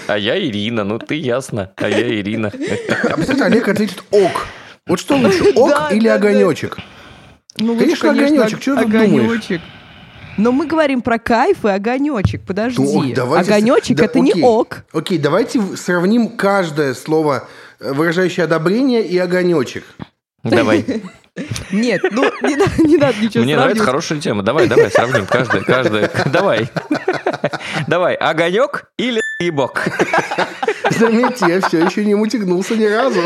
а 0.07 0.17
я 0.17 0.39
Ирина, 0.39 0.85
ну 0.85 0.97
ты 0.97 1.15
ясно, 1.15 1.71
а 1.75 1.89
я 1.89 2.07
Ирина. 2.07 2.53
А 3.09 3.15
представьте, 3.15 3.43
Олег 3.43 3.67
ответит 3.67 4.01
«ок». 4.11 4.47
Вот 4.89 4.99
что 4.99 5.15
лучше, 5.15 5.43
ок 5.55 5.91
или 5.91 6.07
огонечек? 6.07 6.77
Ну, 7.57 7.77
Конечно, 7.77 8.11
огонёчек, 8.11 8.59
чё 8.59 8.75
ты 8.75 8.85
думаешь? 8.85 9.23
огонечек. 9.25 9.61
Но 10.37 10.51
мы 10.51 10.65
говорим 10.67 11.01
про 11.01 11.19
кайф 11.19 11.65
и 11.65 11.69
огонечек. 11.69 12.41
Подожди. 12.45 12.81
Ну, 12.81 12.89
ок, 13.09 13.13
давайте- 13.13 13.51
огонечек 13.51 13.97
да, 13.97 14.05
это 14.05 14.19
не 14.19 14.31
окей. 14.31 14.43
ок. 14.43 14.83
Окей, 14.93 15.17
давайте 15.17 15.61
сравним 15.75 16.29
каждое 16.29 16.93
слово, 16.93 17.47
э, 17.79 17.91
выражающее 17.91 18.45
одобрение, 18.45 19.05
и 19.05 19.17
огонечек. 19.17 19.83
Давай. 20.43 20.85
Нет, 21.71 22.01
ну 22.11 22.23
не, 22.41 22.55
надо- 22.55 22.83
не 22.83 22.97
надо 22.97 23.15
ничего 23.21 23.43
Мне 23.43 23.55
нравится 23.55 23.83
хорошая 23.83 24.19
тема. 24.19 24.43
Давай, 24.43 24.67
давай, 24.67 24.89
сравним 24.89 25.25
каждое, 25.25 25.61
каждое. 25.61 26.09
Давай. 26.25 26.69
Давай, 27.87 28.15
огонек 28.15 28.89
или 28.97 29.21
ебок? 29.41 29.87
Заметьте, 30.97 31.45
я 31.47 31.61
все 31.61 31.85
еще 31.85 32.03
не 32.05 32.15
мутигнулся 32.15 32.75
ни 32.75 32.85
разу. 32.85 33.21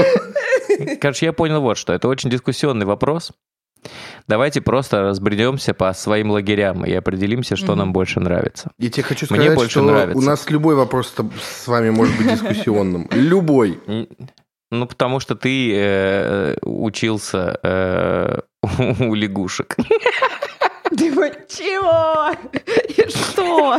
Короче, 1.01 1.25
я 1.25 1.33
понял 1.33 1.61
вот 1.61 1.77
что. 1.77 1.93
Это 1.93 2.07
очень 2.07 2.29
дискуссионный 2.29 2.85
вопрос. 2.85 3.31
Давайте 4.27 4.61
просто 4.61 5.01
разбредемся 5.01 5.73
по 5.73 5.91
своим 5.93 6.31
лагерям 6.31 6.85
и 6.85 6.93
определимся, 6.93 7.55
что 7.55 7.75
нам 7.75 7.91
больше 7.91 8.19
нравится. 8.19 8.71
Я 8.77 8.89
тебе 8.89 9.03
хочу 9.03 9.27
Мне 9.29 9.41
сказать, 9.41 9.55
больше 9.57 9.71
что 9.71 9.81
нравится. 9.81 10.17
у 10.17 10.21
нас 10.21 10.49
любой 10.49 10.75
вопрос 10.75 11.13
с 11.41 11.67
вами 11.67 11.89
может 11.89 12.17
быть 12.17 12.31
дискуссионным. 12.31 13.09
Любой. 13.11 13.79
Ну, 14.71 14.87
потому 14.87 15.19
что 15.19 15.35
ты 15.35 15.71
э, 15.75 16.55
учился 16.63 17.59
э, 17.61 18.39
у 18.99 19.13
лягушек. 19.13 19.75
Ты 20.97 21.12
вот 21.12 21.47
чего? 21.47 22.31
И 22.89 23.09
что? 23.09 23.77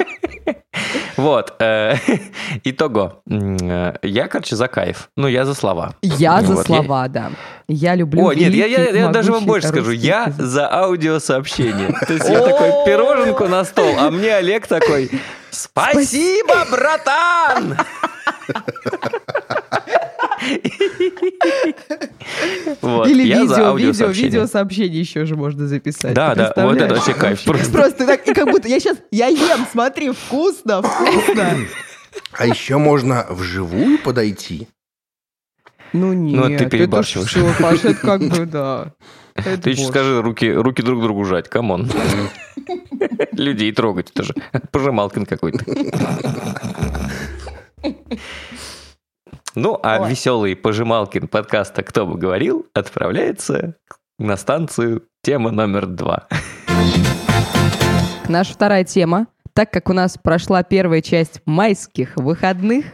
Вот. 1.16 1.54
э, 1.60 1.96
Итого. 2.64 3.22
Я, 3.26 4.28
короче, 4.28 4.56
за 4.56 4.68
кайф. 4.68 5.10
Ну, 5.16 5.28
я 5.28 5.44
за 5.44 5.54
слова. 5.54 5.94
Я 6.02 6.42
за 6.42 6.62
слова, 6.62 7.08
да. 7.08 7.30
Я 7.68 7.94
люблю 7.94 8.26
О, 8.26 8.34
нет, 8.34 8.52
я, 8.52 9.08
даже 9.08 9.32
вам 9.32 9.44
больше 9.44 9.68
скажу. 9.68 9.90
Я 9.90 10.32
за 10.36 10.72
аудиосообщение. 10.72 11.94
То 12.06 12.14
есть 12.14 12.28
я 12.28 12.40
такой 12.40 12.70
пироженку 12.84 13.46
на 13.48 13.64
стол, 13.64 13.94
а 13.98 14.10
мне 14.10 14.34
Олег 14.34 14.66
такой 14.66 15.10
«Спасибо, 15.50 16.66
братан!» 16.70 17.78
Вот, 22.82 23.08
Или 23.08 23.22
я 23.26 23.46
за 23.46 23.54
видео, 23.54 23.76
видео, 23.76 24.06
видео 24.08 24.46
сообщение 24.46 25.00
еще 25.00 25.24
же 25.24 25.36
можно 25.36 25.66
записать. 25.66 26.14
Да, 26.14 26.34
да, 26.34 26.52
вот 26.56 26.76
это 26.76 26.94
вообще 26.94 27.14
кайф. 27.14 27.42
Просто. 27.44 27.72
Просто 27.72 28.06
так, 28.06 28.26
и 28.28 28.34
как 28.34 28.50
будто 28.50 28.68
я 28.68 28.80
сейчас, 28.80 28.98
я 29.10 29.26
ем, 29.28 29.66
смотри, 29.70 30.10
вкусно, 30.10 30.82
вкусно. 30.82 31.56
А 32.32 32.46
еще 32.46 32.78
можно 32.78 33.26
вживую 33.30 33.98
подойти. 33.98 34.68
Ну 35.92 36.12
нет, 36.12 36.36
Ну, 36.40 36.48
ты 36.48 36.54
это 36.54 36.70
перебарщиваешь. 36.70 37.30
все, 37.30 37.54
Паша, 37.60 37.90
это 37.90 38.00
как 38.00 38.20
бы, 38.20 38.46
да. 38.46 38.92
Это 39.36 39.62
Ты 39.62 39.70
еще 39.70 39.86
скажи, 39.86 40.22
руки, 40.22 40.48
руки 40.48 40.80
друг 40.80 41.02
другу 41.02 41.24
жать, 41.24 41.48
come 41.48 41.72
on. 41.72 41.90
Людей 43.32 43.72
трогать, 43.72 44.10
это 44.14 44.22
же 44.22 44.34
пожималкин 44.70 45.26
какой-то. 45.26 45.64
Ну, 49.56 49.78
а 49.82 50.00
Ой. 50.02 50.10
веселый 50.10 50.56
пожималкин 50.56 51.28
подкаста 51.28 51.84
«Кто 51.84 52.06
бы 52.06 52.18
говорил» 52.18 52.66
отправляется 52.74 53.76
на 54.18 54.36
станцию 54.36 55.04
тема 55.22 55.52
номер 55.52 55.86
два. 55.86 56.26
Наша 58.28 58.52
вторая 58.52 58.82
тема. 58.82 59.28
Так 59.52 59.70
как 59.70 59.88
у 59.88 59.92
нас 59.92 60.18
прошла 60.20 60.64
первая 60.64 61.00
часть 61.02 61.40
майских 61.46 62.16
выходных, 62.16 62.86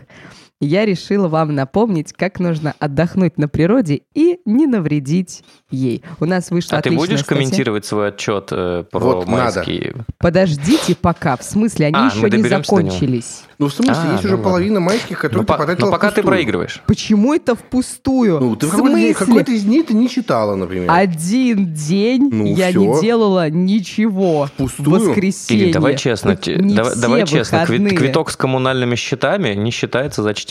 я 0.61 0.85
решила 0.85 1.29
вам 1.29 1.55
напомнить, 1.55 2.13
как 2.13 2.39
нужно 2.39 2.75
отдохнуть 2.79 3.39
на 3.39 3.49
природе 3.49 4.03
и 4.15 4.41
не 4.45 4.67
навредить 4.67 5.43
ей. 5.71 6.03
У 6.21 6.27
нас 6.27 6.51
вышла 6.51 6.79
А 6.79 6.83
ты 6.83 6.91
будешь 6.91 7.21
статья. 7.21 7.37
комментировать 7.37 7.85
свой 7.87 8.09
отчет 8.09 8.49
э, 8.51 8.85
про 8.91 8.99
Вот 9.01 9.27
надо. 9.27 9.31
майские? 9.59 9.95
Подождите 10.19 10.95
пока, 10.95 11.37
в 11.37 11.43
смысле, 11.43 11.87
они 11.87 11.97
А, 11.97 12.07
еще 12.07 12.19
мы 12.21 12.31
не 12.31 12.43
закончились. 12.49 13.43
Ну, 13.59 13.69
в 13.69 13.73
смысле, 13.75 13.95
А, 13.97 14.13
есть 14.13 14.23
ну 14.25 14.29
уже 14.29 14.37
ладно. 14.37 14.45
половина 14.45 14.81
майских, 14.81 15.19
которые 15.19 15.37
Но, 15.39 15.43
ты 15.43 15.47
по- 15.47 15.59
потратила 15.59 15.87
но 15.87 15.93
пока 15.93 16.09
ты 16.09 16.13
впустую. 16.23 16.27
проигрываешь. 16.35 16.83
Почему 16.87 17.35
это 17.35 17.55
впустую? 17.55 18.41
Ну, 18.41 18.57
ты 18.57 18.67
в 18.67 18.71
какой-то, 18.71 19.19
какой-то 19.25 19.53
из 19.53 19.65
дней 19.65 19.83
ты 19.83 19.95
не 19.95 20.09
читала, 20.09 20.57
например. 20.57 20.91
Один 20.91 21.73
день 21.75 22.29
Ну, 22.33 22.47
я 22.47 22.71
всё. 22.71 22.81
не 22.97 23.01
делала 23.01 23.49
ничего. 23.51 24.47
Впустую? 24.47 25.09
Воскресенье. 25.09 25.65
Или 25.67 25.73
давай 25.73 25.97
честно, 25.97 26.35
давай, 26.37 26.93
все 26.93 27.01
давай 27.01 27.27
честно, 27.27 27.57
квит- 27.65 27.69
выходные. 27.81 27.97
квиток 27.97 28.31
с 28.31 28.37
коммунальными 28.37 28.95
счетами 28.95 29.55
не 29.55 29.71
считается 29.71 30.23
за 30.23 30.35
чтение. 30.35 30.50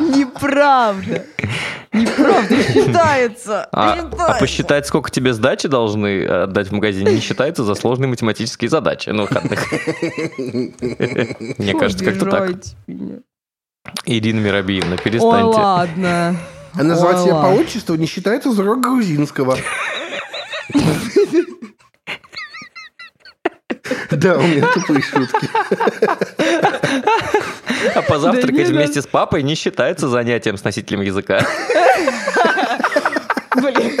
Неправда. 0.00 1.26
Неправда, 1.92 2.62
считается. 2.62 3.68
А, 3.72 4.10
а 4.18 4.38
посчитать, 4.38 4.86
сколько 4.86 5.10
тебе 5.10 5.32
сдачи 5.32 5.68
должны 5.68 6.24
отдать 6.24 6.68
в 6.68 6.72
магазине, 6.72 7.12
не 7.14 7.20
считается 7.20 7.64
за 7.64 7.74
сложные 7.74 8.08
математические 8.08 8.70
задачи 8.70 9.10
на 9.10 9.22
выходных. 9.22 9.66
Мне 11.58 11.74
кажется, 11.74 12.04
как-то 12.04 12.26
так. 12.26 12.50
Ирина 14.04 14.40
Миробиевна, 14.40 14.96
перестаньте. 14.96 15.58
ладно. 15.58 16.36
А 16.74 16.82
называть 16.84 17.16
Ой, 17.18 17.24
себя 17.24 17.34
по 17.34 17.46
отчеству 17.46 17.94
не 17.96 18.06
считается 18.06 18.52
за 18.52 18.62
урок 18.62 18.80
грузинского. 18.80 19.56
Да, 24.10 24.38
у 24.38 24.42
меня 24.42 24.66
тупые 24.72 25.02
шутки. 25.02 25.48
А 27.94 28.02
позавтракать 28.02 28.68
вместе 28.68 29.02
с 29.02 29.06
папой 29.06 29.42
не 29.42 29.54
считается 29.54 30.08
занятием 30.08 30.56
с 30.56 30.64
носителем 30.64 31.00
языка. 31.00 31.40
Блин. 33.54 33.98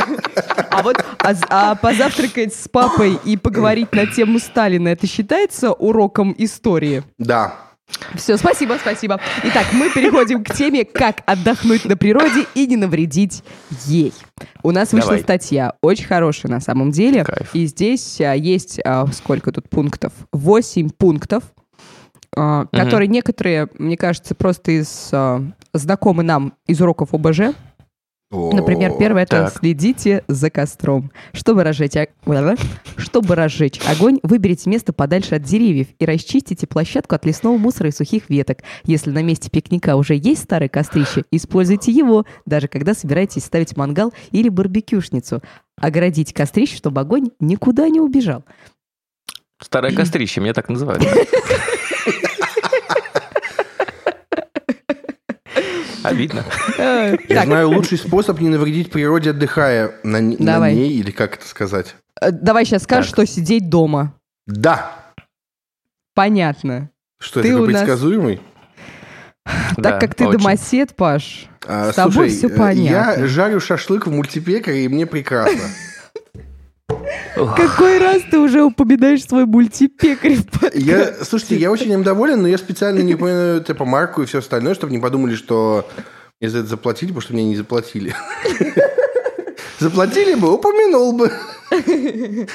А 0.70 0.82
вот 0.82 1.04
а, 1.18 1.34
а 1.48 1.74
позавтракать 1.74 2.54
с 2.54 2.68
папой 2.68 3.18
и 3.24 3.36
поговорить 3.36 3.92
на 3.92 4.06
тему 4.06 4.38
Сталина, 4.38 4.88
это 4.88 5.06
считается 5.06 5.72
уроком 5.72 6.34
истории? 6.38 7.02
Да. 7.18 7.69
Все, 8.14 8.36
спасибо, 8.36 8.76
спасибо. 8.80 9.20
Итак, 9.44 9.66
мы 9.72 9.90
переходим 9.90 10.42
к 10.44 10.54
теме, 10.54 10.84
как 10.84 11.22
отдохнуть 11.26 11.84
на 11.84 11.96
природе 11.96 12.46
и 12.54 12.66
не 12.66 12.76
навредить 12.76 13.42
ей. 13.86 14.12
У 14.62 14.70
нас 14.70 14.92
вышла 14.92 15.10
Давай. 15.10 15.22
статья, 15.22 15.74
очень 15.82 16.06
хорошая 16.06 16.50
на 16.50 16.60
самом 16.60 16.90
деле. 16.90 17.24
Кайф. 17.24 17.54
И 17.54 17.66
здесь 17.66 18.20
а, 18.20 18.34
есть, 18.34 18.80
а, 18.84 19.06
сколько 19.12 19.52
тут 19.52 19.68
пунктов? 19.68 20.12
Восемь 20.32 20.90
пунктов, 20.90 21.44
а, 22.36 22.66
которые 22.72 23.08
некоторые, 23.08 23.68
мне 23.78 23.96
кажется, 23.96 24.34
просто 24.34 24.72
из 24.72 25.10
а, 25.12 25.42
знакомы 25.72 26.22
нам 26.22 26.54
из 26.66 26.80
уроков 26.80 27.14
ОБЖ. 27.14 27.54
Например, 28.30 28.92
первое 28.96 29.24
это 29.24 29.52
следите 29.52 30.22
за 30.28 30.50
костром. 30.50 31.10
Чтобы 31.32 31.64
разжечь. 31.64 31.94
Чтобы 32.96 33.34
разжечь 33.34 33.80
огонь, 33.88 34.20
выберите 34.22 34.70
место 34.70 34.92
подальше 34.92 35.34
от 35.34 35.42
деревьев 35.42 35.88
и 35.98 36.04
расчистите 36.04 36.68
площадку 36.68 37.16
от 37.16 37.24
лесного 37.26 37.58
мусора 37.58 37.88
и 37.88 37.92
сухих 37.92 38.30
веток. 38.30 38.58
Если 38.84 39.10
на 39.10 39.22
месте 39.24 39.50
пикника 39.50 39.96
уже 39.96 40.14
есть 40.14 40.44
старое 40.44 40.68
кострище, 40.68 41.24
используйте 41.32 41.90
его, 41.90 42.24
даже 42.46 42.68
когда 42.68 42.94
собираетесь 42.94 43.44
ставить 43.44 43.76
мангал 43.76 44.12
или 44.30 44.48
барбекюшницу. 44.48 45.42
Оградите 45.80 46.32
кострище, 46.32 46.76
чтобы 46.76 47.00
огонь 47.00 47.30
никуда 47.40 47.88
не 47.88 47.98
убежал. 48.00 48.44
Старое 49.60 49.92
кострище, 49.92 50.40
меня 50.40 50.54
так 50.54 50.68
называют. 50.68 51.02
Обидно. 56.02 56.44
Я 56.78 57.44
знаю 57.44 57.70
лучший 57.70 57.98
способ 57.98 58.40
не 58.40 58.48
навредить 58.48 58.90
природе, 58.90 59.30
отдыхая 59.30 59.92
на, 60.02 60.20
ней, 60.20 60.92
или 60.92 61.10
как 61.10 61.36
это 61.36 61.46
сказать. 61.46 61.94
э, 62.20 62.30
давай 62.30 62.64
сейчас 62.64 62.84
скажешь, 62.84 63.10
что 63.10 63.26
сидеть 63.26 63.68
дома. 63.68 64.14
Да. 64.46 64.92
Понятно. 66.14 66.90
Что, 67.20 67.40
нас- 67.70 67.82
предсказуемый? 67.82 68.40
Да, 69.76 69.90
так 69.92 70.00
как 70.00 70.14
ты 70.14 70.26
очень. 70.26 70.38
домосед, 70.38 70.94
Паш, 70.94 71.46
А, 71.66 71.92
С 71.92 71.94
тобой 71.94 72.30
слушай, 72.30 72.36
всё 72.36 72.48
э, 72.48 72.56
понятно. 72.56 73.20
Я 73.20 73.26
жарю 73.26 73.60
шашлык 73.60 74.06
в 74.06 74.10
мультипекаре, 74.10 74.84
и 74.84 74.88
мне 74.88 75.06
прекрасно. 75.06 75.60
Какой 77.34 77.98
раз 77.98 78.22
ты 78.30 78.38
уже 78.38 78.62
упоминаешь 78.62 79.24
свой 79.24 79.46
мультипекарь? 79.46 80.38
Я, 80.74 81.14
слушайте, 81.24 81.56
я 81.56 81.70
очень 81.70 81.90
им 81.92 82.02
доволен, 82.02 82.42
но 82.42 82.48
я 82.48 82.58
специально 82.58 83.00
не 83.00 83.14
упоминаю 83.14 83.62
типа 83.62 83.84
марку 83.84 84.22
и 84.22 84.26
все 84.26 84.38
остальное, 84.38 84.74
чтобы 84.74 84.92
не 84.92 84.98
подумали, 84.98 85.34
что 85.34 85.88
мне 86.40 86.50
за 86.50 86.60
это 86.60 86.68
заплатили, 86.68 87.08
потому 87.08 87.22
что 87.22 87.32
мне 87.34 87.44
не 87.44 87.56
заплатили. 87.56 88.14
Заплатили 89.78 90.34
бы, 90.34 90.52
упомянул 90.52 91.14
бы. 91.14 91.32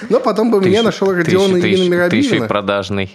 Но 0.10 0.20
потом 0.20 0.52
бы 0.52 0.60
Ты 0.60 0.66
меня 0.68 0.80
еще- 0.80 0.86
нашел 0.86 1.12
Родион 1.12 1.52
ты 1.54 1.60
Ирина 1.72 1.94
еще- 1.96 2.10
Ты 2.10 2.16
еще 2.18 2.38
и 2.38 2.48
продажный. 2.48 3.12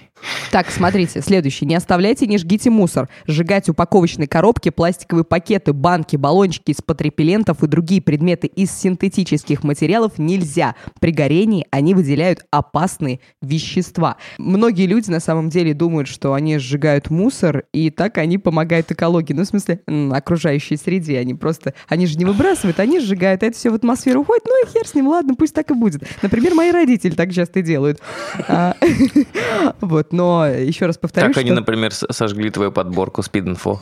Так, 0.51 0.71
смотрите, 0.71 1.23
следующий. 1.23 1.67
Не 1.67 1.75
оставляйте, 1.75 2.27
не 2.27 2.39
жгите 2.39 2.71
мусор. 2.71 3.09
Сжигать 3.27 3.69
упаковочные 3.69 4.29
коробки, 4.29 4.69
пластиковые 4.71 5.25
пакеты, 5.25 5.73
банки, 5.73 6.17
баллончики 6.17 6.73
из-под 6.73 7.01
репеллентов 7.01 7.63
и 7.63 7.67
другие 7.67 8.03
предметы 8.03 8.47
из 8.47 8.71
синтетических 8.71 9.63
материалов 9.63 10.19
нельзя. 10.19 10.75
При 11.01 11.13
горении 11.13 11.67
они 11.71 11.95
выделяют 11.95 12.45
опасные 12.51 13.21
вещества. 13.41 14.17
Многие 14.39 14.87
люди 14.87 15.11
на 15.11 15.21
самом 15.21 15.49
деле 15.49 15.75
думают, 15.75 16.09
что 16.09 16.35
они 16.35 16.59
сжигают 16.59 17.11
мусор, 17.11 17.65
и 17.73 17.91
так 17.91 18.19
они 18.19 18.39
помогают 18.39 18.91
экологии. 18.93 19.33
Ну, 19.33 19.43
в 19.45 19.47
смысле, 19.47 19.81
окружающей 20.13 20.77
среде. 20.77 21.19
Они 21.19 21.35
просто... 21.35 21.75
Они 21.89 22.07
же 22.07 22.19
не 22.19 22.25
выбрасывают, 22.25 22.79
они 22.81 23.01
сжигают. 23.01 23.43
Это 23.43 23.57
все 23.57 23.71
в 23.71 23.75
атмосферу 23.75 24.21
уходит. 24.21 24.45
Ну 24.47 24.65
и 24.65 24.69
хер 24.71 24.87
с 24.87 24.95
ним, 24.95 25.09
ладно, 25.09 25.35
пусть 25.35 25.55
так 25.55 25.71
и 25.71 25.75
будет. 25.75 25.90
Например, 26.23 26.55
мои 26.55 26.71
родители 26.71 27.15
так 27.15 27.33
часто 27.33 27.63
делают. 27.63 28.01
А, 28.49 28.75
Вот, 29.81 30.13
но 30.13 30.47
еще 30.47 30.87
раз 30.87 30.99
повторю, 30.99 31.29
Так 31.29 31.37
они, 31.39 31.51
например, 31.53 31.93
сожгли 31.93 32.51
твою 32.51 32.73
подборку 32.73 33.23
спид-инфо. 33.23 33.81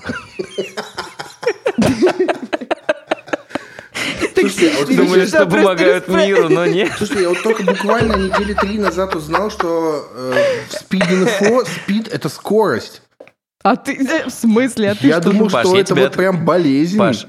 Слушайте, 4.34 4.70
а 4.76 4.78
вот, 4.78 4.96
Думали, 4.96 5.26
что 5.26 5.46
помогают 5.46 6.08
миру, 6.08 6.48
но 6.48 6.66
нет. 6.66 6.92
Слушайте, 6.96 7.22
я 7.22 7.28
вот 7.28 7.42
только 7.42 7.62
буквально 7.64 8.14
недели 8.14 8.54
три 8.54 8.78
назад 8.78 9.14
узнал, 9.16 9.50
что 9.50 10.06
э, 10.14 10.34
в 10.68 10.72
спид-инфо 10.74 11.64
спид– 11.64 12.08
это 12.12 12.28
скорость. 12.28 13.02
А 13.64 13.74
ты... 13.76 14.24
В 14.28 14.30
смысле? 14.30 14.90
А 14.90 14.94
ты 14.94 15.08
Я 15.08 15.20
что? 15.20 15.30
думал, 15.32 15.50
Паш, 15.50 15.66
что 15.66 15.74
я 15.74 15.80
это 15.82 15.92
тебя 15.94 16.02
вот 16.04 16.10
от- 16.12 16.16
прям 16.16 16.44
болезнь. 16.44 16.96
Паш, 16.96 17.26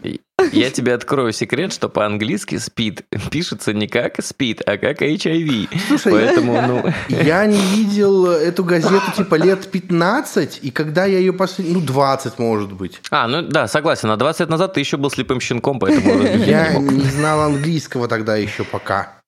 я 0.52 0.70
тебе 0.70 0.94
открою 0.94 1.34
секрет, 1.34 1.74
что 1.74 1.90
по-английски 1.90 2.56
speed 2.56 3.04
пишется 3.30 3.74
не 3.74 3.88
как 3.88 4.20
speed, 4.20 4.62
а 4.66 4.78
как 4.78 5.02
HIV. 5.02 5.70
Слушай, 5.88 6.12
Поэтому, 6.12 6.62
ну... 6.62 6.94
Я 7.10 7.46
не 7.46 7.60
видел 7.76 8.28
эту 8.28 8.64
газету 8.64 9.12
типа 9.16 9.36
лет 9.36 9.68
15, 9.70 10.60
и 10.62 10.72
когда 10.72 11.06
я 11.06 11.20
ее 11.20 11.34
последний, 11.34 11.74
ну 11.74 11.82
20 11.82 12.40
может 12.40 12.74
быть. 12.74 13.02
А, 13.12 13.28
ну 13.28 13.42
да, 13.42 13.68
согласен. 13.68 14.10
На 14.10 14.18
20 14.18 14.42
лет 14.42 14.50
назад 14.50 14.74
ты 14.74 14.80
еще 14.80 14.98
был 14.98 15.12
слепым 15.12 15.40
щенком, 15.40 15.80
поэтому... 15.80 16.24
Я 16.24 16.74
не 16.74 17.06
знал 17.06 17.42
английского 17.42 18.08
тогда 18.08 18.36
еще 18.36 18.64
пока. 18.64 19.19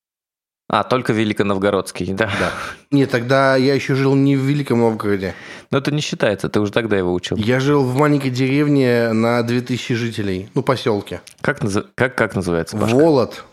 А, 0.73 0.83
только 0.85 1.11
Великоновгородский, 1.11 2.13
да. 2.13 2.31
Да. 2.39 2.51
Нет, 2.91 3.11
тогда 3.11 3.57
я 3.57 3.73
еще 3.75 3.93
жил 3.93 4.15
не 4.15 4.37
в 4.37 4.39
Великом 4.39 4.79
Новгороде. 4.79 5.35
Но 5.69 5.79
это 5.79 5.91
не 5.91 5.99
считается, 5.99 6.47
ты 6.47 6.61
уже 6.61 6.71
тогда 6.71 6.97
его 6.97 7.13
учил. 7.13 7.35
Я 7.35 7.59
жил 7.59 7.83
в 7.83 7.93
маленькой 7.97 8.29
деревне 8.29 9.11
на 9.11 9.43
2000 9.43 9.93
жителей, 9.95 10.49
ну 10.53 10.63
поселке. 10.63 11.19
Как, 11.41 11.61
назы- 11.61 11.87
как, 11.95 12.15
как 12.15 12.35
называется, 12.35 12.77
Пашка? 12.77 12.95
Волод. 12.95 13.43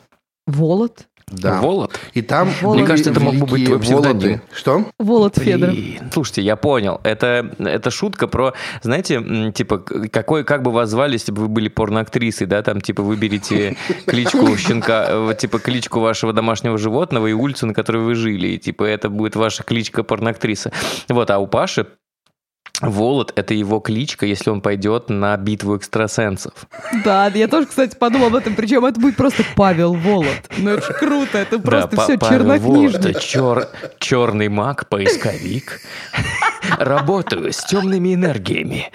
Волод? 0.46 1.08
Да. 1.30 1.61
Волод? 1.61 1.99
И 2.14 2.23
там 2.23 2.50
Волод. 2.61 2.78
Мне 2.78 2.87
кажется, 2.87 3.11
это 3.11 3.20
мог 3.20 3.35
бы 3.35 3.47
быть 3.47 3.66
твой 3.66 3.80
псевдоним. 3.80 4.20
Володы. 4.20 4.42
Что? 4.52 4.85
Волод. 4.99 5.38
Блин, 5.38 6.11
слушайте, 6.12 6.42
я 6.42 6.56
понял. 6.56 7.00
Это, 7.02 7.50
это 7.58 7.90
шутка 7.90 8.26
про, 8.26 8.54
знаете, 8.82 9.52
типа, 9.52 9.78
какой, 9.78 10.44
как 10.44 10.62
бы 10.62 10.70
вас 10.70 10.90
звали, 10.90 11.14
если 11.14 11.32
бы 11.32 11.42
вы 11.42 11.49
были 11.49 11.68
порноактрисой, 11.68 12.47
да, 12.47 12.62
там, 12.62 12.80
типа, 12.80 13.02
выберите 13.02 13.76
кличку 14.06 14.56
щенка, 14.56 15.06
э, 15.08 15.35
типа, 15.38 15.58
кличку 15.58 16.00
вашего 16.00 16.32
домашнего 16.32 16.78
животного 16.78 17.26
и 17.26 17.32
улицу, 17.32 17.66
на 17.66 17.75
которой 17.75 18.02
вы 18.02 18.14
жили, 18.14 18.49
и, 18.49 18.58
типа, 18.58 18.85
это 18.85 19.08
будет 19.08 19.37
ваша 19.37 19.62
кличка 19.62 20.02
порноактрисы. 20.02 20.73
Вот, 21.08 21.30
а 21.30 21.38
у 21.38 21.47
Паши 21.47 21.87
Волод– 22.80 23.32
это 23.37 23.54
его 23.54 23.80
кличка, 23.80 24.25
если 24.25 24.50
он 24.50 24.61
пойдет 24.61 25.08
на 25.11 25.37
битву 25.37 25.76
экстрасенсов. 25.76 26.52
Да, 27.04 27.26
я 27.26 27.49
тоже, 27.49 27.66
кстати, 27.66 27.97
подумал 27.97 28.28
об 28.28 28.37
этом. 28.37 28.54
Причем 28.54 28.85
это 28.85 29.00
будет 29.00 29.16
просто 29.16 29.42
Павел 29.56 29.94
Волод. 29.94 30.28
Ну 30.56 30.70
это 30.70 30.87
же 30.87 30.92
круто, 30.92 31.38
это 31.38 31.58
просто 31.58 31.97
Да, 31.97 32.02
все 32.04 32.18
Па- 32.18 32.26
Павел 32.26 32.38
чернокнижно. 32.38 33.00
Волод, 33.00 33.16
чер- 33.16 33.68
черный 33.99 34.49
маг, 34.49 34.88
поисковик. 34.88 35.80
Работаю 36.78 37.52
с 37.52 37.64
темными 37.64 38.14
энергиями. 38.14 38.90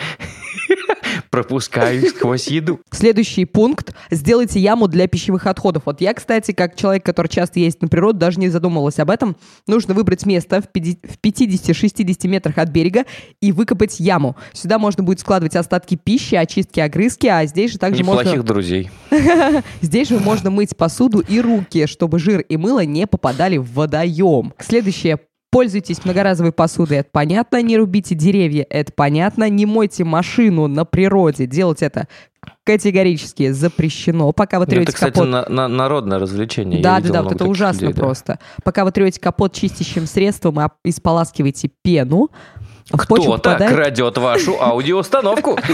Пропускаю 1.34 2.06
сквозь 2.10 2.46
еду. 2.46 2.80
Следующий 2.92 3.46
пункт. 3.46 3.96
Сделайте 4.12 4.60
яму 4.60 4.88
для 4.88 5.08
пищевых 5.08 5.48
отходов. 5.48 5.82
Вот 5.88 6.00
я, 6.00 6.14
кстати, 6.14 6.52
как 6.52 6.76
человек, 6.76 7.04
который 7.04 7.28
часто 7.28 7.60
ездит 7.60 7.82
на 7.82 7.88
природу, 7.88 8.20
даже 8.20 8.40
не 8.40 8.50
задумывалась 8.50 9.00
об 9.00 9.10
этом. 9.10 9.36
Нужно 9.66 9.96
выбрать 9.96 10.28
место 10.28 10.62
в 10.62 10.68
50-60 10.68 12.28
метрах 12.28 12.60
от 12.60 12.70
берега 12.70 13.06
и 13.42 13.52
выкопать 13.52 14.00
яму. 14.00 14.36
Сюда 14.52 14.78
можно 14.78 15.02
будет 15.02 15.22
складывать 15.22 15.56
остатки 15.56 15.96
пищи, 15.96 16.36
очистки, 16.36 16.80
огрызки, 16.80 17.26
а 17.26 17.44
здесь 17.48 17.72
же 17.72 17.80
также 17.80 18.04
Неплохих 18.04 18.28
можно... 18.28 18.44
друзей. 18.44 18.92
Здесь 19.82 20.10
же 20.10 20.20
можно 20.20 20.52
мыть 20.52 20.78
посуду 20.78 21.22
и 21.22 21.42
руки, 21.42 21.88
чтобы 21.88 22.20
жир 22.20 22.42
и 22.42 22.58
мыло 22.58 22.86
не 22.86 23.08
попадали 23.08 23.58
в 23.58 23.74
водоем. 23.74 24.54
Следующее. 24.60 25.18
Пользуйтесь 25.54 26.04
многоразовой 26.04 26.52
посудой, 26.52 26.98
это 26.98 27.10
понятно. 27.12 27.62
Не 27.62 27.78
рубите 27.78 28.16
деревья, 28.16 28.66
это 28.70 28.92
понятно. 28.92 29.48
Не 29.50 29.66
мойте 29.66 30.04
машину 30.04 30.68
на 30.68 30.84
природе. 30.84 31.46
Делать 31.46 31.82
это 31.84 32.08
категорически 32.66 33.52
запрещено. 33.52 34.32
Пока 34.32 34.58
вы 34.60 34.66
Ну, 34.66 34.72
трете 34.72 34.84
Это, 34.84 34.92
кстати, 34.94 35.14
капот... 35.14 35.30
на- 35.30 35.46
на- 35.48 35.68
народное 35.68 36.18
развлечение. 36.20 36.82
Да, 36.82 37.00
да, 37.00 37.10
да, 37.10 37.24
вот 37.24 37.34
это 37.34 37.46
ужасно 37.46 37.82
людей, 37.86 37.94
да. 37.94 38.02
просто. 38.02 38.40
Пока 38.64 38.84
вы 38.84 38.92
трете 38.92 39.20
капот 39.22 39.54
чистящим 39.54 40.08
средством 40.08 40.60
и 40.60 40.64
оп- 40.66 40.74
и 40.84 40.92
споласкиваете 40.92 41.70
пену, 41.84 42.30
Кто-то 42.92 43.24
попадает... 43.38 43.72
крадет 43.72 44.18
вашу 44.18 44.62
аудиоустановку. 44.62 45.58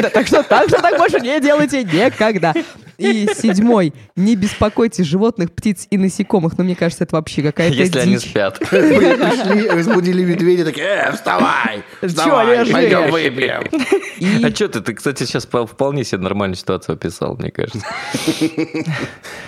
Да, 0.00 0.10
так 0.10 0.26
что 0.26 0.42
так 0.42 0.68
что 0.68 0.80
так 0.80 0.98
больше 0.98 1.20
не 1.20 1.40
делайте 1.40 1.82
никогда. 1.82 2.54
И 2.98 3.28
седьмой. 3.36 3.92
Не 4.16 4.34
беспокойте 4.34 5.04
животных, 5.04 5.52
птиц 5.52 5.86
и 5.88 5.96
насекомых. 5.96 6.58
Но 6.58 6.64
мне 6.64 6.74
кажется, 6.74 7.04
это 7.04 7.14
вообще 7.14 7.42
какая-то 7.42 7.74
Если 7.76 7.98
они 8.00 8.18
спят. 8.18 8.58
Пришли, 8.70 9.68
разбудили 9.68 10.24
медведя, 10.24 10.64
такие, 10.64 10.86
э, 10.86 11.12
вставай, 11.12 11.84
вставай, 12.04 12.66
пойдем 12.66 13.10
выпьем. 13.10 14.44
А 14.44 14.50
что 14.50 14.68
ты? 14.68 14.80
Ты, 14.80 14.94
кстати, 14.94 15.22
сейчас 15.24 15.46
по- 15.46 15.64
вполне 15.64 16.02
себе 16.02 16.22
нормальную 16.22 16.56
ситуацию 16.56 16.94
описал, 16.94 17.36
мне 17.36 17.52
кажется. 17.52 17.86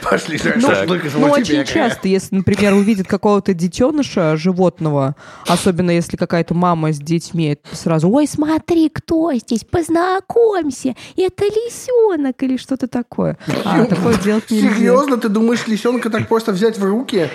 Пошли 0.03 0.41
Ну, 0.57 0.61
шашлык 0.61 1.05
из 1.05 1.15
Ну, 1.15 1.29
очень 1.31 1.65
часто, 1.65 2.07
если, 2.07 2.37
например, 2.37 2.75
увидит 2.75 3.09
какого-то 3.09 3.53
детеныша 3.53 4.37
животного, 4.37 5.17
особенно 5.49 5.91
если 5.91 6.17
какая-то 6.17 6.55
мама 6.55 6.80
с 6.89 6.99
детьми, 6.99 7.59
сразу, 7.73 8.11
ой, 8.11 8.27
смотри, 8.27 8.89
кто 8.89 9.33
здесь, 9.35 9.65
познакомься, 9.65 10.95
это 11.17 11.45
лисенок 11.45 12.43
или 12.43 12.57
что-то 12.57 12.89
такое. 12.89 13.37
А 13.65 13.85
такое 13.85 14.15
делать 14.19 14.51
нельзя. 14.51 14.75
Серьезно, 14.75 15.17
ты 15.17 15.29
думаешь, 15.29 15.67
лисенка 15.67 16.11
так 16.11 16.29
просто 16.29 16.53
взять 16.53 16.79
в 16.79 16.85
руки? 16.85 17.29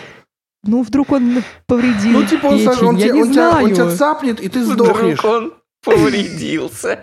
Ну, 0.64 0.82
вдруг 0.82 1.12
он 1.12 1.44
повредил 1.68 2.20
Ну, 2.20 2.26
типа, 2.26 2.48
он, 2.48 2.58
печень, 2.58 2.86
он 2.88 2.96
я 2.96 3.04
тебя, 3.04 3.14
не 3.14 3.22
он, 3.22 3.32
тебя, 3.32 3.58
он 3.60 3.68
тебя 3.68 3.76
знаю. 3.76 3.98
цапнет, 3.98 4.40
и 4.42 4.50
ты 4.50 4.64
сдохнешь. 4.64 5.20
Вдруг 5.20 5.34
он 5.34 5.54
повредился. 5.84 7.00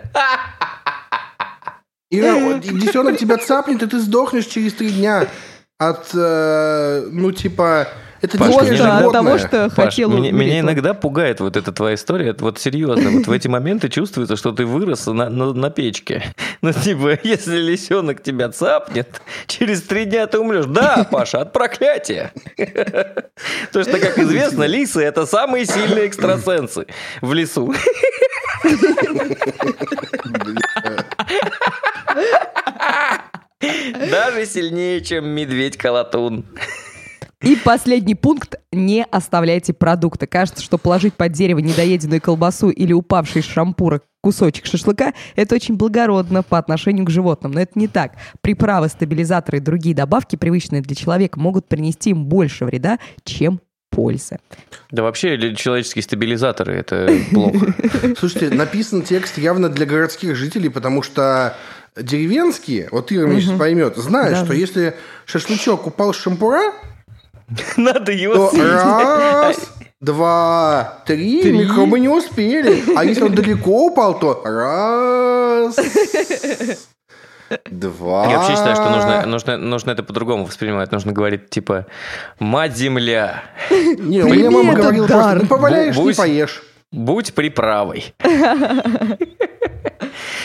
И, 2.11 2.19
э, 2.19 2.59
и 2.59 2.79
детенок 2.79 3.17
тебя 3.17 3.37
цапнет, 3.43 3.81
и 3.81 3.87
ты 3.87 3.99
сдохнешь 3.99 4.45
через 4.45 4.73
три 4.73 4.91
дня 4.91 5.27
от, 5.79 6.09
э, 6.13 7.07
ну, 7.11 7.31
типа, 7.31 7.87
это 8.23 8.37
Паш, 8.37 8.53
Просто 8.53 8.71
от 8.71 8.77
животное. 8.77 9.11
того, 9.11 9.37
что 9.37 9.69
Паш, 9.75 9.85
хотел 9.85 10.09
меня, 10.09 10.31
меня 10.31 10.61
иногда 10.61 10.93
пугает 10.93 11.41
вот 11.41 11.57
эта 11.57 11.73
твоя 11.73 11.95
история. 11.95 12.29
Это 12.29 12.45
Вот 12.45 12.57
серьезно, 12.57 13.11
вот 13.11 13.27
в 13.27 13.31
эти 13.31 13.49
моменты 13.49 13.89
чувствуется, 13.89 14.37
что 14.37 14.53
ты 14.53 14.65
вырос 14.65 15.07
на, 15.07 15.29
на, 15.29 15.53
на 15.53 15.69
печке. 15.69 16.23
Ну, 16.61 16.71
типа, 16.71 17.19
если 17.23 17.57
лисенок 17.57 18.23
тебя 18.23 18.47
цапнет, 18.47 19.21
через 19.47 19.81
три 19.81 20.05
дня 20.05 20.27
ты 20.27 20.39
умрешь. 20.39 20.63
Да, 20.65 21.05
Паша, 21.11 21.41
от 21.41 21.51
проклятия. 21.51 22.31
Потому 22.55 23.83
что, 23.83 23.99
как 23.99 24.17
известно, 24.17 24.63
лисы– 24.63 25.01
это 25.03 25.25
самые 25.25 25.65
сильные 25.65 26.07
экстрасенсы 26.07 26.87
в 27.21 27.33
лесу. 27.33 27.73
Даже 33.59 34.45
сильнее, 34.45 35.01
чем 35.01 35.27
медведь-колотун. 35.27 36.45
И 37.43 37.57
последний 37.57 38.15
пункт– 38.15 38.55
не 38.71 39.03
оставляйте 39.03 39.73
продукты. 39.73 40.27
Кажется, 40.27 40.63
что 40.63 40.77
положить 40.77 41.13
под 41.13 41.33
дерево 41.33 41.59
недоеденную 41.59 42.21
колбасу 42.21 42.69
или 42.69 42.93
упавший 42.93 43.41
из 43.41 43.45
шампура 43.45 44.01
кусочек 44.21 44.65
шашлыка– 44.65 45.13
это 45.35 45.55
очень 45.55 45.75
благородно 45.75 46.41
по 46.41 46.57
отношению 46.57 47.05
к 47.05 47.09
животным. 47.09 47.51
Но 47.51 47.59
это 47.59 47.73
не 47.75 47.89
так. 47.89 48.13
Приправы, 48.39 48.87
стабилизаторы 48.87 49.57
и 49.57 49.61
другие 49.61 49.93
добавки, 49.93 50.37
привычные 50.37 50.81
для 50.81 50.95
человека, 50.95 51.37
могут 51.37 51.67
принести 51.67 52.11
им 52.11 52.25
больше 52.25 52.63
вреда, 52.63 52.97
чем 53.25 53.59
пользы. 53.89 54.37
Да 54.89 55.03
вообще 55.03 55.53
человеческие 55.53 56.03
стабилизаторы– 56.03 56.73
это 56.77 57.09
плохо. 57.31 57.75
Слушайте, 58.17 58.55
написан 58.55 59.01
текст 59.01 59.37
явно 59.37 59.67
для 59.67 59.85
городских 59.85 60.37
жителей, 60.37 60.69
потому 60.69 61.01
что 61.03 61.57
деревенские, 61.97 62.87
вот 62.91 63.11
Ира 63.11 63.27
меня 63.27 63.41
сейчас 63.41 63.59
поймет, 63.59 63.97
знают, 63.97 64.39
Да. 64.39 64.45
что 64.45 64.53
если 64.53 64.95
шашлычок 65.25 65.85
упал 65.85 66.13
с 66.13 66.17
шампура, 66.17 66.71
Надо 67.77 68.11
его 68.11 68.51
раз, 68.51 69.57
два, 70.01 71.03
три, 71.05 71.51
микробы 71.51 71.99
не 71.99 72.09
успели. 72.09 72.83
А 72.95 73.03
если 73.03 73.23
он 73.23 73.33
далеко 73.35 73.87
упал, 73.87 74.19
то 74.19 74.41
раз. 74.43 75.75
Два. 77.69 78.27
Я 78.29 78.37
вообще 78.37 78.55
считаю, 78.55 78.75
что 78.75 78.89
нужно, 78.89 79.25
нужно, 79.25 79.57
нужно 79.57 79.91
это 79.91 80.01
по-другому 80.03 80.45
воспринимать. 80.45 80.91
Нужно 80.91 81.11
говорить, 81.11 81.49
типа, 81.49 81.85
мать-земля, 82.39 83.43
Не, 83.69 84.23
у 84.23 84.27
меня 84.27 84.49
мама 84.49 84.73
говорила 84.73 85.07
просто, 85.07 85.39
ну 85.41 85.47
поваляешь, 85.47 85.95
не 85.95 86.13
поешь. 86.13 86.63
будь 86.91 87.33
приправой. 87.33 88.15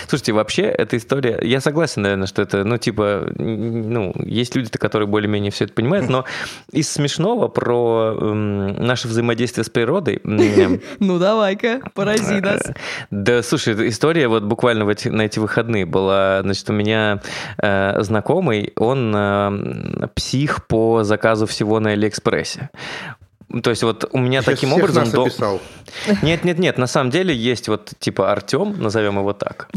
Слушайте, 0.08 0.32
вообще, 0.32 0.62
эта 0.62 0.96
история... 0.96 1.38
Я 1.42 1.60
согласен, 1.60 2.02
наверное, 2.02 2.26
что 2.26 2.40
это, 2.40 2.64
ну, 2.64 2.78
типа, 2.78 3.30
ну, 3.36 4.14
есть 4.24 4.56
люди-то, 4.56 4.78
которые 4.78 5.06
более-менее 5.06 5.50
все 5.50 5.64
это 5.64 5.74
понимают, 5.74 6.08
но 6.08 6.24
из 6.72 6.90
смешного 6.90 7.48
про 7.48 8.16
м, 8.18 8.74
наше 8.86 9.06
взаимодействие 9.06 9.64
с 9.64 9.70
природой... 9.70 10.20
Ну 11.00 11.18
давай-ка, 11.18 11.80
порази 11.94 12.40
нас. 12.40 12.62
Да, 13.10 13.42
слушай, 13.42 13.88
история 13.88 14.28
вот 14.28 14.44
буквально 14.44 14.84
на 14.84 15.22
эти 15.22 15.38
выходные 15.38 15.84
была. 15.84 16.40
Значит, 16.42 16.70
у 16.70 16.72
меня 16.72 17.20
э, 17.58 18.02
знакомый, 18.02 18.72
он 18.76 19.12
э, 19.14 20.08
псих 20.14 20.66
по 20.66 21.04
заказу 21.04 21.46
всего 21.46 21.80
на 21.80 21.90
Алиэкспрессе. 21.90 22.70
То 23.62 23.70
есть 23.70 23.82
вот 23.82 24.08
у 24.12 24.18
меня 24.18 24.42
Сейчас 24.42 24.54
таким 24.54 24.70
всех 24.70 24.82
образом... 24.82 25.04
нас 25.04 25.12
до- 25.12 25.22
описал. 25.22 25.60
Нет, 26.22 26.44
нет, 26.44 26.58
нет, 26.58 26.76
на 26.78 26.86
самом 26.86 27.10
деле 27.10 27.34
есть 27.34 27.68
вот 27.68 27.92
типа 27.98 28.30
Артем, 28.30 28.76
назовем 28.78 29.18
его 29.18 29.32
так. 29.32 29.68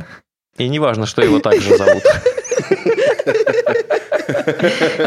И 0.57 0.67
неважно, 0.67 1.05
что 1.05 1.21
его 1.21 1.39
так 1.39 1.59
же 1.61 1.77
зовут. 1.77 2.03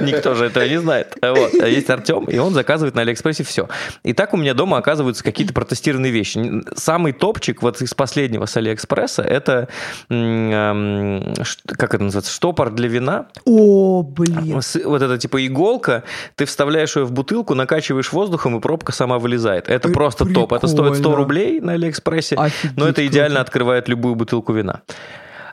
Никто 0.03 0.35
же 0.35 0.47
этого 0.47 0.65
не 0.65 0.81
знает. 0.81 1.17
Вот. 1.23 1.55
Есть 1.55 1.91
Артем, 1.91 2.25
и 2.25 2.39
он 2.39 2.53
заказывает 2.55 2.95
на 2.95 3.03
Алиэкспрессе 3.03 3.45
все. 3.45 3.69
И 4.03 4.13
так 4.13 4.35
у 4.35 4.37
меня 4.37 4.55
дома 4.55 4.79
оказываются 4.79 5.23
какие-то 5.25 5.53
протестированные 5.53 6.13
вещи. 6.13 6.63
Самый 6.77 7.13
топчик 7.13 7.63
вот 7.63 7.81
из 7.81 7.95
последнего 7.95 8.47
с 8.47 8.57
Алиэкспресса 8.57 9.23
это, 9.23 9.69
как 10.09 11.95
это 11.95 12.05
называется, 12.05 12.33
штопор 12.33 12.71
для 12.71 12.89
вина. 12.89 13.27
О, 13.45 14.03
блин. 14.03 14.61
Вот 14.85 15.03
это 15.03 15.19
типа 15.19 15.47
иголка, 15.47 16.05
ты 16.37 16.45
вставляешь 16.45 16.97
ее 16.97 17.05
в 17.05 17.13
бутылку, 17.13 17.55
накачиваешь 17.55 18.13
воздухом, 18.13 18.57
и 18.57 18.61
пробка 18.61 18.93
сама 18.93 19.19
вылезает. 19.19 19.69
Это 19.69 19.89
При- 19.89 19.95
просто 19.95 20.25
топ. 20.27 20.53
Это 20.53 20.67
стоит 20.67 20.95
100 20.95 20.95
прикольно. 20.95 21.17
рублей 21.17 21.61
на 21.61 21.73
Алиэкспрессе, 21.73 22.37
Офигеть, 22.37 22.77
но 22.77 22.89
это 22.89 23.07
идеально 23.07 23.41
открывает 23.41 23.89
любую 23.89 24.15
бутылку 24.15 24.53
вина. 24.53 24.83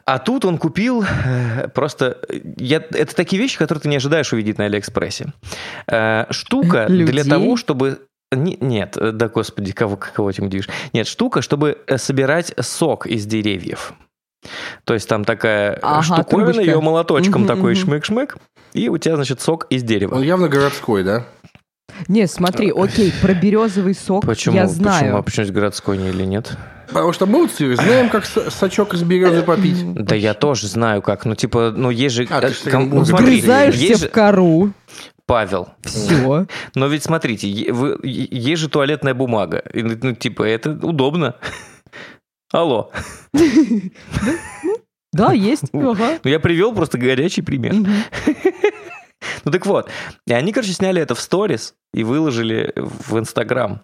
А 0.05 0.19
тут 0.19 0.45
он 0.45 0.57
купил 0.57 1.03
э, 1.03 1.67
просто... 1.73 2.17
Я, 2.57 2.77
это 2.77 3.15
такие 3.15 3.41
вещи, 3.41 3.57
которые 3.57 3.81
ты 3.81 3.89
не 3.89 3.97
ожидаешь 3.97 4.33
увидеть 4.33 4.57
на 4.57 4.65
Алиэкспрессе. 4.65 5.33
Э, 5.87 6.25
штука 6.31 6.85
для 6.89 7.05
Людей? 7.05 7.29
того, 7.29 7.55
чтобы... 7.57 7.99
Не- 8.31 8.57
Нет, 8.61 8.97
э, 8.97 9.11
да 9.11 9.27
господи, 9.27 9.71
кого, 9.73 9.97
кого 9.97 10.29
этим 10.29 10.45
удивишь. 10.45 10.69
Нет, 10.93 11.07
штука, 11.07 11.41
чтобы 11.41 11.77
э, 11.87 11.97
собирать 11.97 12.53
сок 12.59 13.05
из 13.05 13.25
деревьев. 13.25 13.93
То 14.85 14.93
есть 14.95 15.07
там 15.07 15.23
такая 15.23 15.73
э, 15.73 15.79
Ага, 15.81 16.01
штуковина, 16.01 16.47
трубочка. 16.53 16.61
ее 16.71 16.81
молоточком 16.81 17.41
Мгм, 17.43 17.47
такой 17.55 17.73
мгм. 17.73 17.81
шмык-шмык, 17.81 18.37
и 18.73 18.89
у 18.89 18.97
тебя, 18.97 19.15
значит, 19.15 19.41
сок 19.41 19.67
из 19.69 19.83
дерева. 19.83 20.15
Он 20.15 20.23
явно 20.23 20.47
городской, 20.47 21.03
да? 21.03 21.25
Не, 22.07 22.25
смотри, 22.27 22.71
окей, 22.75 23.13
про 23.21 23.33
березовый 23.33 23.93
сок 23.93 24.25
Почему? 24.25 24.55
я 24.55 24.63
Почему? 24.63 24.87
А 24.87 24.93
знаю. 24.99 25.23
почему 25.23 25.51
городской 25.53 25.97
не 25.97 26.09
или 26.09 26.23
нет? 26.23 26.57
Потому 26.91 27.13
что 27.13 27.25
мы 27.25 27.41
вот 27.41 27.51
знаем, 27.51 28.09
как 28.09 28.25
сачок 28.25 28.93
из 28.93 29.03
березы 29.03 29.43
попить. 29.43 29.93
Да 29.93 30.15
я 30.15 30.33
тоже 30.33 30.67
знаю 30.67 31.01
как. 31.01 31.25
Ну, 31.25 31.35
типа, 31.35 31.73
ну, 31.75 31.89
есть 31.89 32.15
же... 32.15 32.27
А, 32.29 32.41
ты 32.41 32.47
э, 32.47 32.69
ком- 32.69 32.89
ну, 32.89 33.05
смотри, 33.05 33.37
Вгрызаешься 33.37 33.81
есть 33.81 34.05
в 34.07 34.11
кору. 34.11 34.73
Павел. 35.25 35.69
Все. 35.83 36.47
Но 36.75 36.87
ведь 36.87 37.03
смотрите, 37.03 37.47
есть 37.49 38.61
же 38.61 38.67
туалетная 38.67 39.13
бумага. 39.13 39.63
Ну, 39.73 40.13
типа, 40.13 40.43
это 40.43 40.71
удобно. 40.71 41.35
Алло. 42.51 42.91
Да, 45.13 45.33
есть. 45.33 45.73
Ну, 45.73 45.93
я 46.23 46.39
привел 46.39 46.73
просто 46.73 46.97
горячий 46.97 47.41
пример. 47.41 47.73
Ну, 49.43 49.51
так 49.51 49.65
вот. 49.65 49.89
И 50.25 50.31
они, 50.31 50.53
короче, 50.53 50.71
сняли 50.71 51.01
это 51.01 51.15
в 51.15 51.19
сторис 51.19 51.75
и 51.93 52.05
выложили 52.05 52.71
в 52.77 53.19
Инстаграм. 53.19 53.81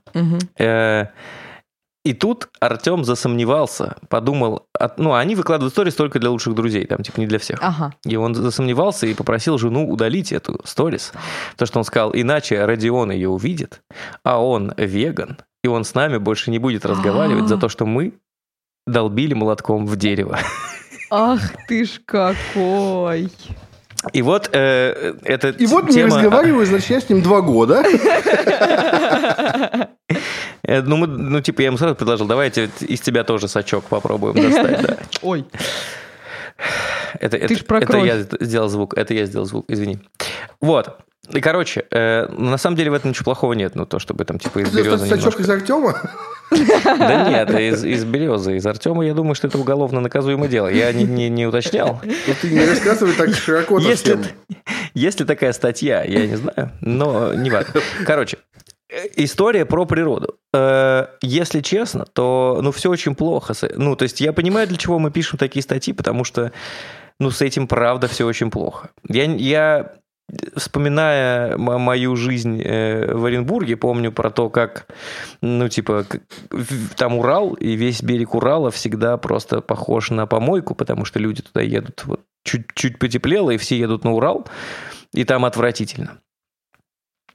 И 2.06 2.14
тут 2.14 2.48
Артем 2.62 3.04
засомневался, 3.04 3.98
подумал, 4.08 4.66
от- 4.74 4.98
ну, 4.98 5.14
они 5.14 5.36
выкладывают 5.36 5.74
сторис 5.74 5.94
только 5.96 6.20
для 6.20 6.30
лучших 6.30 6.56
друзей, 6.56 6.86
там, 6.86 7.04
типа, 7.04 7.20
не 7.20 7.28
для 7.28 7.38
всех. 7.38 7.60
Ага. 7.62 7.94
И 8.06 8.16
он 8.16 8.34
засомневался 8.34 9.08
и 9.08 9.14
попросил 9.14 9.58
жену 9.58 9.90
удалить 9.90 10.32
эту 10.32 10.62
сторис. 10.64 11.12
Потому 11.52 11.68
что 11.68 11.80
он 11.80 11.84
сказал, 11.84 12.12
иначе 12.14 12.64
Родион 12.64 13.12
ее 13.12 13.28
увидит, 13.30 13.82
а 14.24 14.42
он 14.42 14.74
веган, 14.78 15.38
и 15.64 15.68
он 15.68 15.84
с 15.84 15.96
нами 15.96 16.18
больше 16.18 16.50
не 16.50 16.60
будет 16.60 16.86
разговаривать 16.86 17.50
за 17.50 17.58
то, 17.58 17.68
что 17.68 17.86
мы 17.86 18.14
долбили 18.86 19.34
молотком 19.34 19.86
в 19.86 19.98
дерево. 19.98 20.40
Ах 21.10 21.42
ты 21.68 21.84
ж 21.84 22.00
какой. 22.06 23.30
И 24.14 24.22
вот 24.22 24.50
э, 24.54 25.16
эта 25.26 25.50
И 25.50 25.66
вот 25.66 25.88
не 25.88 25.94
тема... 25.94 26.16
разговариваю, 26.18 26.66
значит, 26.66 26.90
я 26.90 27.02
с 27.02 27.10
ним 27.10 27.22
два 27.22 27.42
года. 27.42 27.84
Э, 30.68 30.82
Ну, 30.82 30.98
мы, 30.98 31.08
ну, 31.08 31.42
типа, 31.42 31.62
я 31.62 31.68
ему 31.68 31.78
сразу 31.78 31.96
предложил, 31.96 32.28
давайте 32.28 32.70
из 32.82 33.02
тебя 33.02 33.24
тоже 33.24 33.48
сачок 33.48 33.86
попробуем 33.86 34.36
достать, 34.36 34.82
да. 34.82 34.98
Ой. 35.22 35.46
Это, 37.20 37.38
это, 37.38 37.56
ж 37.56 37.64
про 37.64 37.78
это 37.78 37.88
кровь. 37.88 38.06
я 38.06 38.22
сделал 38.42 38.68
звук, 38.68 38.98
это 38.98 39.14
я 39.14 39.26
сделал 39.26 39.46
звук, 39.46 39.66
извини. 39.68 40.00
Вот. 40.60 41.00
И, 41.30 41.42
короче, 41.42 41.86
э, 41.92 42.28
на 42.28 42.58
самом 42.58 42.78
деле 42.78 42.92
в 42.92 42.94
этом 42.94 43.12
ничего 43.12 43.26
плохого 43.26 43.54
нет, 43.54 43.76
ну, 43.76 43.86
то, 43.86 44.00
чтобы 44.00 44.24
там, 44.26 44.40
типа, 44.40 44.60
из 44.60 44.70
Ты 44.70 44.78
березы 44.78 45.06
сачок 45.06 45.40
немножко... 45.40 45.42
из 45.44 45.50
Артема? 45.50 46.02
Да 46.50 47.30
нет, 47.30 47.50
из, 47.60 47.84
из 47.84 48.06
березы, 48.06 48.56
из 48.56 48.66
Артема, 48.66 49.06
я 49.06 49.14
думаю, 49.14 49.36
что 49.36 49.48
это 49.48 49.58
уголовно 49.58 50.00
наказуемое 50.00 50.48
дело. 50.48 50.68
Я 50.68 50.94
не, 50.94 51.04
не, 51.04 51.30
не 51.30 51.46
уточнял. 51.46 52.02
Ну 52.04 52.34
ты 52.42 52.50
не 52.50 52.66
рассказывай 52.66 53.14
так 53.14 53.34
широко 53.36 53.78
Если, 53.80 54.18
если 54.94 55.26
такая 55.26 55.52
статья, 55.52 56.04
я 56.04 56.26
не 56.26 56.36
знаю, 56.36 56.72
но 56.80 57.34
не 57.34 57.50
важно. 57.50 57.82
Короче, 58.06 58.38
история 59.16 59.66
про 59.66 59.86
природу. 59.86 60.36
Э, 60.54 61.08
Если 61.22 61.62
честно, 61.62 62.06
то 62.06 62.60
ну 62.62 62.72
все 62.72 62.90
очень 62.90 63.16
плохо. 63.16 63.54
Ну, 63.76 63.96
то 63.96 64.04
есть 64.04 64.22
я 64.22 64.34
понимаю, 64.34 64.68
для 64.68 64.78
чего 64.78 65.00
мы 65.00 65.12
пишем 65.12 65.38
такие 65.38 65.64
статьи, 65.64 65.94
потому 65.94 66.24
что 66.24 66.52
ну 67.20 67.32
с 67.32 67.42
этим 67.42 67.68
правда 67.68 68.08
все 68.08 68.26
очень 68.26 68.52
плохо. 68.52 68.90
Я, 69.08 69.26
я 69.26 69.94
вспоминая 70.56 71.58
мою 71.58 72.16
жизнь 72.16 72.62
э, 72.62 73.14
в 73.14 73.26
Оренбурге, 73.26 73.78
помню 73.78 74.12
про 74.12 74.30
то, 74.30 74.50
как, 74.50 74.88
ну, 75.42 75.70
типа, 75.70 76.06
там 76.98 77.18
Урал, 77.18 77.54
и 77.54 77.76
весь 77.76 78.04
берег 78.04 78.36
Урала 78.36 78.70
всегда 78.72 79.18
просто 79.18 79.62
похож 79.62 80.10
на 80.10 80.28
помойку, 80.28 80.76
потому 80.76 81.06
что 81.06 81.20
люди 81.20 81.42
туда 81.42 81.62
едут 81.62 82.04
вот 82.06 82.22
чуть-чуть 82.44 83.00
потеплело, 83.00 83.52
и 83.52 83.58
все 83.58 83.78
едут 83.78 84.04
на 84.04 84.14
Урал, 84.14 84.48
и 85.14 85.24
там 85.24 85.46
отвратительно. 85.46 86.20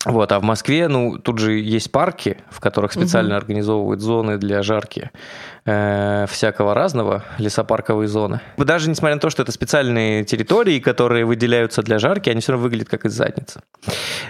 Вот, 0.04 0.32
а 0.32 0.40
в 0.40 0.42
Москве, 0.42 0.88
ну, 0.88 1.18
тут 1.18 1.38
же 1.38 1.52
есть 1.60 1.92
парки, 1.92 2.38
в 2.50 2.58
которых 2.60 2.92
специально 2.92 3.36
организовывают 3.36 4.00
зоны 4.00 4.36
для 4.36 4.62
жарки 4.62 5.10
э, 5.64 6.26
всякого 6.28 6.74
разного, 6.74 7.24
лесопарковые 7.38 8.08
зоны. 8.08 8.40
Даже 8.56 8.90
несмотря 8.90 9.14
на 9.14 9.20
то, 9.20 9.30
что 9.30 9.42
это 9.42 9.52
специальные 9.52 10.24
территории, 10.24 10.80
которые 10.80 11.24
выделяются 11.24 11.82
для 11.82 12.00
жарки, 12.00 12.30
они 12.30 12.40
все 12.40 12.52
равно 12.52 12.64
выглядят 12.64 12.88
как 12.88 13.04
из 13.04 13.12
задницы. 13.12 13.60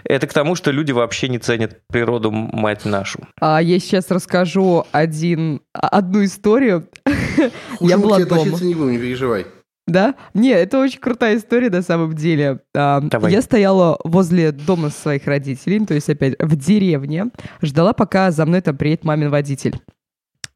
Это 0.04 0.26
к 0.26 0.32
тому, 0.34 0.56
что 0.56 0.70
люди 0.72 0.92
вообще 0.92 1.28
не 1.28 1.38
ценят 1.38 1.78
природу, 1.88 2.30
мать 2.30 2.84
нашу. 2.84 3.20
А 3.40 3.62
я 3.62 3.78
сейчас 3.78 4.10
расскажу 4.10 4.84
один, 4.92 5.62
а- 5.72 5.88
одну 5.88 6.22
историю. 6.24 6.86
Хуже 7.06 7.50
Я 7.92 7.96
к 7.96 8.00
была 8.00 8.16
тебе 8.18 8.26
дома. 8.26 8.42
не 8.44 8.74
будем, 8.74 8.90
не 8.92 8.98
переживай. 8.98 9.46
Да? 9.92 10.14
Не, 10.32 10.50
это 10.52 10.78
очень 10.78 10.98
крутая 10.98 11.36
история 11.36 11.68
на 11.68 11.82
самом 11.82 12.14
деле. 12.14 12.60
А, 12.74 13.00
Давай. 13.00 13.30
Я 13.30 13.42
стояла 13.42 13.98
возле 14.04 14.50
дома 14.50 14.88
своих 14.88 15.26
родителей, 15.26 15.84
то 15.84 15.92
есть 15.92 16.08
опять 16.08 16.34
в 16.38 16.56
деревне, 16.56 17.26
ждала, 17.60 17.92
пока 17.92 18.30
за 18.30 18.46
мной 18.46 18.62
там 18.62 18.76
приедет 18.76 19.04
мамин 19.04 19.28
водитель. 19.28 19.78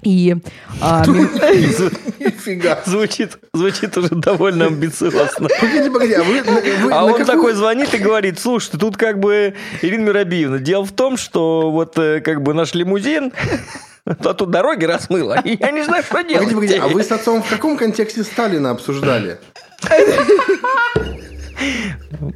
И 0.03 0.37
а, 0.81 1.05
Нифига. 1.07 2.81
Звучит, 2.87 3.38
звучит 3.53 3.96
уже 3.96 4.09
довольно 4.11 4.66
амбициозно. 4.66 5.49
Погоди, 5.61 5.90
погоди, 5.90 6.12
а 6.14 6.22
вы, 6.22 6.42
вы 6.42 6.92
А 6.92 7.05
он 7.05 7.12
какую- 7.12 7.27
такой 7.27 7.53
звонит 7.55 7.92
и 7.94 7.99
говорит, 7.99 8.38
слушай, 8.38 8.79
тут 8.79 8.96
как 8.96 9.20
бы, 9.20 9.55
Ирина 9.83 10.03
Миробиевна, 10.09 10.59
дело 10.59 10.85
в 10.85 10.92
том, 10.92 11.16
что 11.16 11.70
вот 11.70 11.99
э, 11.99 12.20
как 12.20 12.42
бы 12.42 12.53
наш 12.55 12.75
лимузин, 12.75 13.33
а 14.07 14.35
тут 14.35 14.51
дороги 14.51 14.85
размыло, 14.85 15.37
я 15.45 15.71
не 15.71 15.83
знаю, 15.83 16.03
что 16.03 16.14
Погоди, 16.14 16.35
делать. 16.35 16.55
погоди, 16.55 16.75
а 16.77 16.88
вы 16.88 17.03
с 17.03 17.11
отцом 17.11 17.42
в 17.42 17.49
каком 17.49 17.77
контексте 17.77 18.23
Сталина 18.23 18.71
обсуждали? 18.71 19.38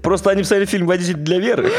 Просто 0.03 0.31
они 0.31 0.43
писали 0.43 0.65
фильм 0.65 0.87
«Водитель 0.87 1.15
для 1.15 1.39
Веры». 1.39 1.71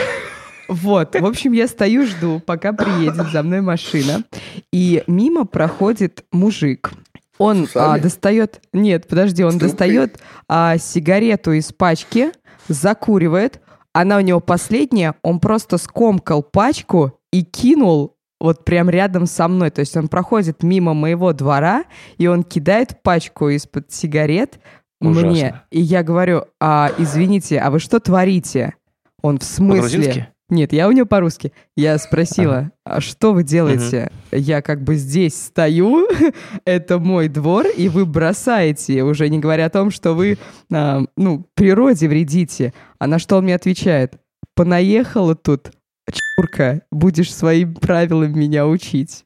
Вот, 0.67 1.19
в 1.19 1.25
общем, 1.25 1.51
я 1.51 1.67
стою, 1.67 2.06
жду, 2.06 2.39
пока 2.39 2.71
приедет 2.71 3.30
за 3.32 3.43
мной 3.43 3.60
машина. 3.60 4.23
И 4.71 5.04
мимо 5.06 5.45
проходит 5.45 6.23
мужик. 6.32 6.91
Он 7.38 7.67
а, 7.75 7.97
достает... 7.97 8.62
Нет, 8.71 9.08
подожди, 9.08 9.43
он 9.43 9.51
С 9.51 9.56
трубкой? 9.56 9.69
достает 9.69 10.19
а, 10.47 10.77
сигарету 10.77 11.51
из 11.51 11.73
пачки, 11.73 12.32
закуривает. 12.69 13.60
Она 13.91 14.17
у 14.17 14.21
него 14.21 14.39
последняя. 14.39 15.15
Он 15.23 15.41
просто 15.41 15.77
скомкал 15.77 16.41
пачку 16.41 17.19
и 17.34 17.43
кинул 17.43 18.15
вот 18.41 18.65
прям 18.65 18.89
рядом 18.89 19.27
со 19.27 19.47
мной. 19.47 19.69
То 19.69 19.82
есть 19.82 19.95
он 19.95 20.08
проходит 20.08 20.63
мимо 20.63 20.93
моего 20.93 21.32
двора, 21.32 21.86
и 22.17 22.27
он 22.27 22.43
кидает 22.43 23.01
пачку 23.04 23.49
из-под 23.49 23.91
сигарет 23.91 24.60
Ужасно. 24.99 25.30
мне. 25.30 25.62
И 25.69 25.80
я 25.80 26.04
говорю, 26.04 26.45
а 26.60 26.91
извините, 26.97 27.60
а 27.60 27.69
вы 27.69 27.80
что 27.80 27.99
творите? 27.99 28.73
Он 29.21 29.38
в 29.38 29.43
смысле? 29.43 30.30
Нет, 30.49 30.73
я 30.73 30.89
у 30.89 30.91
него 30.91 31.06
по-русски. 31.06 31.54
Я 31.77 31.97
спросила, 31.97 32.71
а 32.84 32.99
что 32.99 33.32
вы 33.32 33.43
делаете? 33.43 34.12
Я 34.32 34.62
как 34.62 34.84
бы 34.84 34.95
здесь 34.95 35.36
стою, 35.36 36.10
это 36.65 36.99
мой 36.99 37.30
двор, 37.30 37.67
и 37.67 37.88
вы 37.88 38.06
бросаете, 38.06 39.04
уже 39.04 39.30
не 39.30 39.39
говоря 39.39 39.67
о 39.67 39.69
том, 39.69 39.91
что 39.91 40.13
вы, 40.13 40.38
а, 40.73 41.04
ну, 41.15 41.45
природе 41.54 42.10
вредите. 42.10 42.73
А 42.99 43.08
на 43.08 43.17
что 43.17 43.38
он 43.38 43.45
мне 43.45 43.56
отвечает? 43.56 44.15
Понаехала 44.54 45.36
тут, 45.36 45.71
чурка, 46.12 46.82
будешь 46.91 47.34
своим 47.34 47.74
правилам 47.76 48.38
меня 48.38 48.67
учить. 48.67 49.24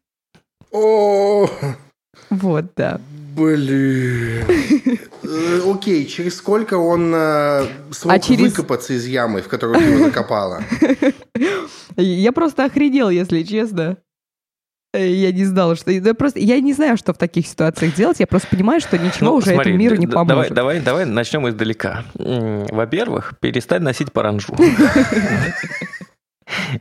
О, 0.72 1.48
Вот, 2.30 2.66
да. 2.76 3.00
блин. 3.36 4.44
Э, 5.24 5.62
Окей, 5.72 6.06
через 6.06 6.36
сколько 6.38 6.76
он 6.76 7.12
э, 7.16 7.66
смог 7.92 8.14
А 8.14 8.20
через- 8.20 8.52
выкопаться 8.52 8.94
из 8.94 9.06
ямы, 9.08 9.42
в 9.42 9.48
которую 9.48 9.80
ты 9.80 9.86
его 9.86 10.06
закопала? 10.06 10.64
Я 11.98 12.32
просто 12.32 12.66
охренел, 12.66 13.10
если 13.10 13.44
честно. 13.44 13.98
Э, 14.94 15.08
Я 15.08 15.32
не 15.32 15.46
знала, 15.46 15.76
что... 15.76 15.92
Я 15.92 16.14
просто... 16.14 16.40
Я 16.40 16.60
не 16.60 16.74
знаю, 16.74 16.96
что 16.98 17.14
в 17.14 17.18
таких 17.18 17.48
ситуациях 17.48 17.96
делать. 17.96 18.20
Я 18.20 18.28
просто 18.28 18.48
понимаю, 18.50 18.80
что 18.82 18.98
ничего 18.98 19.32
Ну, 19.32 19.36
уже 19.38 19.52
смотри, 19.54 19.72
этому 19.72 19.78
миру 19.78 19.96
не 19.96 20.08
поможет. 20.08 20.28
Давай, 20.54 20.80
давай, 20.80 20.80
давай 20.82 21.06
начнем 21.06 21.48
издалека. 21.50 22.04
Во-первых, 22.16 23.34
перестань 23.40 23.82
носить 23.82 24.12
паранжу. 24.12 24.56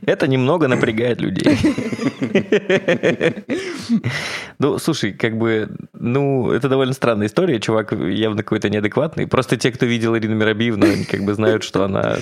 Это 0.05 0.27
немного 0.27 0.67
напрягает 0.67 1.21
людей. 1.21 1.57
Ну, 4.57 4.77
слушай, 4.79 5.11
как 5.11 5.37
бы, 5.37 5.69
ну, 5.93 6.51
это 6.51 6.69
довольно 6.69 6.93
странная 6.93 7.27
история. 7.27 7.59
Чувак 7.59 7.91
явно 7.91 8.37
какой-то 8.37 8.69
неадекватный. 8.69 9.27
Просто 9.27 9.57
те, 9.57 9.71
кто 9.71 9.85
видел 9.85 10.15
Ирину 10.15 10.35
Миробиевну, 10.35 10.85
они 10.85 11.03
как 11.03 11.23
бы 11.23 11.33
знают, 11.33 11.63
что 11.63 11.83
она 11.83 12.17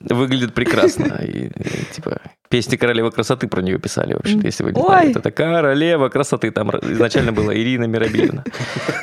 выглядит 0.00 0.54
прекрасно. 0.54 1.22
И, 1.22 1.46
и, 1.46 1.94
типа, 1.94 2.20
песни 2.48 2.76
королевы 2.76 3.10
красоты 3.10 3.46
про 3.46 3.62
нее 3.62 3.78
писали, 3.78 4.14
вообще-то, 4.14 4.46
если 4.46 4.64
вы 4.64 4.72
не 4.72 4.80
Ой. 4.80 5.08
Вот 5.08 5.16
Это 5.16 5.30
королева 5.30 6.08
красоты. 6.08 6.50
Там 6.50 6.70
изначально 6.70 7.32
была 7.32 7.54
Ирина 7.54 7.84
Миробиевна. 7.84 8.44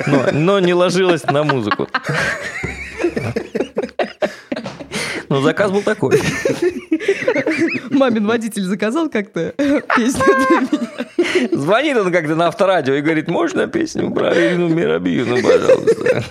Но, 0.06 0.26
но 0.32 0.60
не 0.60 0.74
ложилась 0.74 1.24
на 1.24 1.42
музыку. 1.42 1.88
Ну, 5.36 5.42
заказ 5.42 5.70
был 5.70 5.82
такой. 5.82 6.20
Мамин 7.90 8.26
водитель 8.26 8.62
заказал 8.62 9.08
как-то 9.08 9.52
песню 9.96 10.24
для 10.24 10.60
меня. 10.60 11.58
Звонит 11.58 11.96
он 11.96 12.12
как-то 12.12 12.34
на 12.34 12.46
авторадио 12.48 12.94
и 12.94 13.02
говорит, 13.02 13.28
можно 13.28 13.66
песню 13.66 14.10
про 14.10 14.34
Ирину 14.34 14.68
Миробиевну, 14.68 15.36
пожалуйста? 15.42 16.24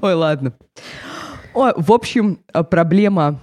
Ой, 0.00 0.14
ладно. 0.14 0.52
Ой, 1.54 1.72
в 1.76 1.92
общем, 1.92 2.38
проблема 2.70 3.40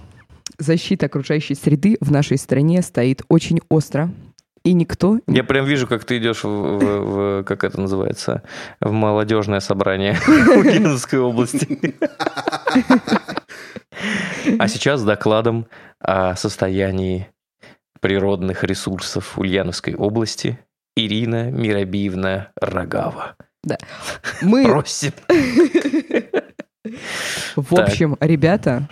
защиты 0.58 1.06
окружающей 1.06 1.54
среды 1.54 1.98
в 2.00 2.10
нашей 2.10 2.38
стране 2.38 2.82
стоит 2.82 3.22
очень 3.28 3.60
остро. 3.68 4.10
И 4.68 4.74
никто... 4.74 5.18
Я 5.26 5.44
прям 5.44 5.64
вижу, 5.64 5.86
как 5.86 6.04
ты 6.04 6.18
идешь 6.18 6.44
в, 6.44 6.48
в- 6.48 7.38
в- 7.38 7.42
как 7.44 7.64
это 7.64 7.80
называется, 7.80 8.42
в 8.82 8.92
молодежное 8.92 9.60
собрание 9.60 10.18
Ульяновской 10.28 11.20
области. 11.20 11.94
А 14.58 14.68
сейчас 14.68 15.00
с 15.00 15.04
докладом 15.04 15.66
о 16.00 16.36
состоянии 16.36 17.28
природных 18.02 18.62
ресурсов 18.62 19.38
Ульяновской 19.38 19.94
области 19.94 20.58
Ирина 20.96 21.50
Миробиевна 21.50 22.48
Рогава. 22.60 23.36
Мы, 24.42 24.66
Просим. 24.66 25.12
в 27.56 27.74
общем, 27.74 28.18
ребята... 28.20 28.86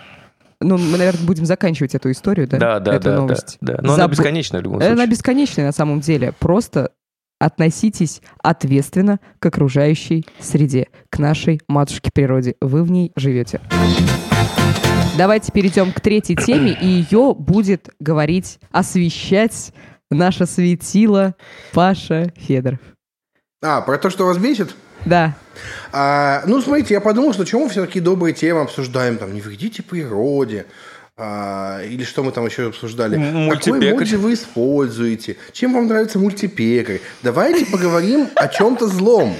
Ну, 0.59 0.77
мы, 0.77 0.97
наверное, 0.97 1.25
будем 1.25 1.45
заканчивать 1.45 1.93
эту 1.93 2.09
историю, 2.11 2.47
да? 2.47 2.57
Да, 2.57 2.79
да, 2.79 2.93
Эту 2.95 3.03
да, 3.05 3.11
да, 3.11 3.17
новость. 3.17 3.57
да. 3.61 3.79
Но 3.81 3.93
она 3.93 4.05
Забу- 4.05 4.11
бесконечная 4.11 4.59
в 4.61 4.63
любом 4.63 4.77
Она 4.79 4.87
случае. 4.87 5.07
бесконечная 5.07 5.65
на 5.67 5.71
самом 5.71 5.99
деле. 5.99 6.33
Просто 6.39 6.91
относитесь 7.39 8.21
ответственно 8.41 9.19
к 9.39 9.45
окружающей 9.45 10.25
среде, 10.39 10.87
к 11.11 11.19
нашей 11.19 11.61
матушке 11.67 12.09
природе. 12.11 12.55
Вы 12.61 12.83
в 12.83 12.89
ней 12.89 13.11
живете. 13.15 13.61
Давайте 15.17 15.51
перейдем 15.51 15.91
к 15.91 15.99
третьей 15.99 16.35
теме, 16.35 16.77
и 16.79 16.87
ее 16.87 17.35
будет 17.37 17.89
говорить, 17.99 18.59
освещать 18.71 19.73
наше 20.11 20.45
светило 20.45 21.35
Паша 21.73 22.31
Федоров. 22.35 22.79
А, 23.63 23.81
про 23.81 23.97
то, 23.97 24.09
что 24.11 24.25
вас 24.25 24.37
бесит? 24.37 24.75
Да. 25.05 25.35
А, 25.91 26.43
ну, 26.45 26.61
смотрите, 26.61 26.93
я 26.93 27.01
подумал, 27.01 27.33
что 27.33 27.45
чему 27.45 27.63
мы 27.65 27.69
все 27.69 27.85
такие 27.85 28.01
добрые 28.03 28.33
темы 28.33 28.61
обсуждаем? 28.61 29.17
Там, 29.17 29.33
не 29.33 29.41
вредите 29.41 29.83
природе. 29.83 30.65
а, 31.19 31.81
или 31.83 32.03
что 32.03 32.23
мы 32.23 32.31
там 32.31 32.45
еще 32.45 32.67
обсуждали? 32.67 33.15
М- 33.15 33.23
Какой 33.23 33.73
мультипекарь. 33.73 33.93
моди 33.95 34.15
вы 34.17 34.33
используете? 34.33 35.37
Чем 35.51 35.73
вам 35.73 35.87
нравится 35.87 36.19
мультипекарь? 36.19 37.01
Давайте 37.23 37.65
поговорим 37.65 38.29
о 38.35 38.47
чем-то 38.47 38.87
злом. 38.87 39.35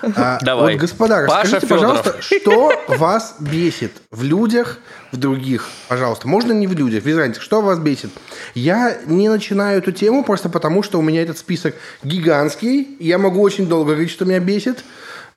А, 0.00 0.38
Давай. 0.42 0.74
Вот, 0.74 0.80
господа, 0.80 1.26
Паша 1.26 1.56
расскажите, 1.56 1.66
Фёдоров. 1.66 2.02
пожалуйста, 2.04 2.22
что 2.22 2.72
вас 2.96 3.34
бесит 3.40 3.90
в 4.12 4.22
людях, 4.22 4.78
в 5.10 5.16
других? 5.16 5.68
Пожалуйста, 5.88 6.28
можно 6.28 6.52
не 6.52 6.68
в 6.68 6.72
людях, 6.72 7.02
без 7.02 7.16
разницы, 7.16 7.40
что 7.40 7.60
вас 7.62 7.80
бесит? 7.80 8.10
Я 8.54 8.96
не 9.06 9.28
начинаю 9.28 9.78
эту 9.78 9.90
тему 9.90 10.22
просто 10.22 10.48
потому, 10.48 10.84
что 10.84 10.98
у 11.00 11.02
меня 11.02 11.20
этот 11.20 11.36
список 11.36 11.74
гигантский. 12.04 12.96
Я 13.00 13.18
могу 13.18 13.40
очень 13.42 13.66
долго 13.66 13.90
говорить, 13.90 14.10
что 14.12 14.24
меня 14.24 14.38
бесит, 14.38 14.84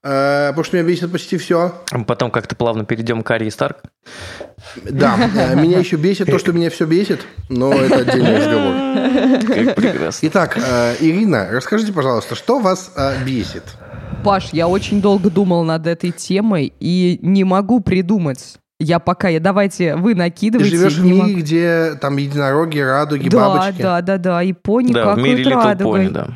потому 0.01 0.63
что 0.63 0.77
меня 0.77 0.87
бесит 0.87 1.11
почти 1.11 1.37
все. 1.37 1.73
Потом 2.07 2.31
как-то 2.31 2.55
плавно 2.55 2.85
перейдем 2.85 3.21
к 3.23 3.31
Арии 3.31 3.49
Старк. 3.49 3.77
Да, 4.89 5.17
э, 5.35 5.55
меня 5.61 5.79
еще 5.79 5.95
бесит 5.97 6.27
то, 6.27 6.39
что 6.39 6.53
меня 6.53 6.69
все 6.69 6.85
бесит, 6.85 7.21
но 7.49 7.73
это 7.73 7.97
отдельный 7.97 8.37
разговор. 8.37 9.65
Как 9.65 9.75
прекрасно. 9.75 10.27
Итак, 10.27 10.57
э, 10.57 10.95
Ирина, 10.99 11.47
расскажите, 11.51 11.91
пожалуйста, 11.93 12.35
что 12.35 12.59
вас 12.59 12.91
э, 12.95 13.23
бесит? 13.23 13.63
Паш, 14.23 14.49
я 14.53 14.67
очень 14.67 15.01
долго 15.01 15.29
думал 15.29 15.63
над 15.63 15.87
этой 15.87 16.11
темой 16.11 16.73
и 16.79 17.17
не 17.21 17.43
могу 17.43 17.79
придумать. 17.79 18.57
Я 18.79 18.97
пока, 18.99 19.29
я 19.29 19.39
давайте 19.39 19.95
вы 19.95 20.13
Ты 20.13 20.19
накидывайте. 20.19 20.75
живешь 20.75 20.93
в 20.97 21.03
мире, 21.05 21.21
могу. 21.21 21.35
где 21.35 21.93
там 22.01 22.17
единороги, 22.17 22.79
радуги, 22.79 23.29
Да, 23.29 23.49
бабочки? 23.49 23.81
да, 23.81 24.01
да, 24.01 24.17
да, 24.17 24.43
и 24.43 24.53
пони 24.53 24.91
Да, 24.91 25.05
в 25.05 25.15
какают 25.15 25.37
мире 25.37 25.53
радугой. 25.53 26.05
Pony, 26.07 26.09
да. 26.09 26.27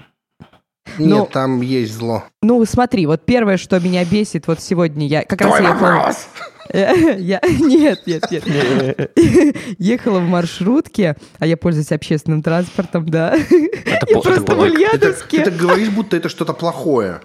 Нет, 0.98 1.10
Но- 1.10 1.26
там 1.26 1.62
есть 1.62 1.93
зло. 1.93 2.24
Ну, 2.41 2.63
смотри, 2.65 3.06
вот 3.06 3.26
первое, 3.26 3.58
что 3.58 3.80
меня 3.80 4.06
бесит, 4.06 4.48
вот 4.48 4.62
сегодня 4.62 5.08
я 5.08 5.24
как 5.24 5.41
раз 5.41 5.56
Твой 5.58 5.67
ехала... 5.69 5.91
вопрос! 5.91 6.28
Я... 6.74 7.39
Нет, 7.60 8.02
нет, 8.08 8.24
нет. 8.32 8.43
Ехала 9.78 10.19
в 10.19 10.24
маршрутке, 10.28 11.15
а 11.38 11.45
я 11.45 11.58
пользуюсь 11.58 11.91
общественным 11.91 12.41
транспортом, 12.41 13.08
да. 13.08 13.36
Это 13.36 14.08
Я 14.10 14.19
просто 14.19 14.41
в 14.41 14.45
по- 14.45 14.56
Ты 14.56 14.71
ты 14.71 14.76
Ульяновске. 14.76 15.43
так 15.43 15.56
говоришь, 15.56 15.89
будто 15.89 16.17
это 16.17 16.28
что-то 16.28 16.54
плохое. 16.54 17.21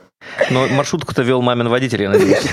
Но 0.51 0.69
маршрутку-то 0.69 1.23
вел 1.23 1.41
мамин 1.41 1.69
водитель, 1.69 2.03
я 2.03 2.11
надеюсь. 2.11 2.45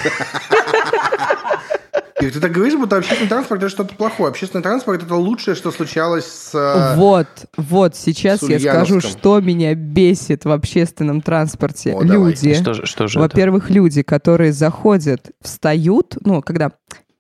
Ир, 2.20 2.32
ты 2.32 2.40
так 2.40 2.52
говоришь, 2.52 2.76
будто 2.76 2.98
общественный 2.98 3.30
транспорт 3.30 3.62
это 3.62 3.70
что-то 3.70 3.94
плохое. 3.94 4.30
Общественный 4.30 4.64
транспорт 4.64 5.04
это 5.04 5.16
лучшее, 5.16 5.54
что 5.56 5.72
случалось 5.72 6.26
с... 6.26 6.56
э, 6.56 6.96
Вот, 6.98 7.28
вот, 7.58 7.96
сейчас 7.96 8.42
я 8.42 8.60
скажу, 8.60 9.02
что 9.02 9.40
меня 9.40 9.76
бесит 9.76 10.44
в 10.46 10.52
общественном 10.52 11.22
транспорте. 11.22 11.94
О, 11.94 12.04
давай. 12.04 12.32
Люди. 12.32 12.56
Что 12.56 12.74
же, 12.74 12.86
что 12.88 13.08
же 13.08 13.20
это? 13.20 13.30
Во-первых, 13.30 13.70
люди, 13.70 14.02
которые 14.02 14.52
заходят, 14.52 15.30
встают, 15.42 16.18
ну, 16.22 16.42
когда 16.42 16.72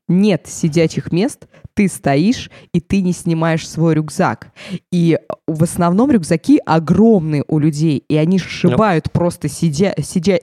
нет 0.07 0.43
сидячих 0.47 1.11
мест, 1.11 1.47
ты 1.73 1.87
стоишь, 1.87 2.49
и 2.73 2.79
ты 2.79 3.01
не 3.01 3.13
снимаешь 3.13 3.67
свой 3.67 3.93
рюкзак. 3.93 4.51
И 4.91 5.19
в 5.45 5.63
основном 5.63 6.11
рюкзаки 6.11 6.59
огромные 6.65 7.43
у 7.47 7.59
людей, 7.59 8.03
и 8.07 8.15
они 8.15 8.39
сшибают 8.39 9.11
просто 9.11 9.47
сидя... 9.47 9.93
сидя... 10.01 10.39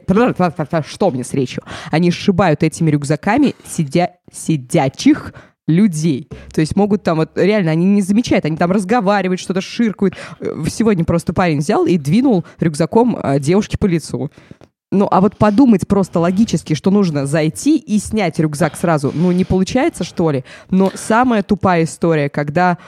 Что 0.87 1.11
мне 1.11 1.24
с 1.24 1.35
речью? 1.35 1.64
Они 1.90 2.11
сшибают 2.11 2.62
этими 2.62 2.90
рюкзаками 2.90 3.55
сидя... 3.66 4.12
сидячих 4.33 5.35
людей. 5.66 6.29
То 6.53 6.61
есть 6.61 6.77
могут 6.77 7.03
там, 7.03 7.16
вот 7.18 7.31
реально, 7.37 7.70
они 7.70 7.87
не 7.87 8.03
замечают, 8.03 8.44
они 8.44 8.57
там 8.57 8.70
разговаривают, 8.70 9.40
что-то 9.40 9.61
ширкают. 9.61 10.14
Э, 10.40 10.64
Сегодня 10.68 11.05
просто 11.05 11.33
парень 11.33 11.59
взял 11.59 11.87
и 11.87 11.96
двинул 11.96 12.44
рюкзаком 12.61 13.16
э, 13.16 13.40
девушке 13.40 13.79
по 13.79 13.87
лицу. 13.87 14.31
Ну, 14.94 15.09
а 15.11 15.20
вот 15.20 15.37
подумать 15.37 15.87
просто 15.88 16.20
логически, 16.20 16.74
что 16.74 16.90
нужно 16.90 17.26
зайти 17.26 17.76
и 17.78 17.98
снять 17.98 18.38
рюкзак 18.38 18.76
сразу, 18.76 19.11
ну, 19.12 19.33
не 19.33 19.44
получается, 19.44 20.04
что 20.04 20.30
ли? 20.30 20.44
Но 20.70 20.92
самая 20.94 21.42
тупая 21.42 21.85
история, 21.85 22.28
когда 22.28 22.78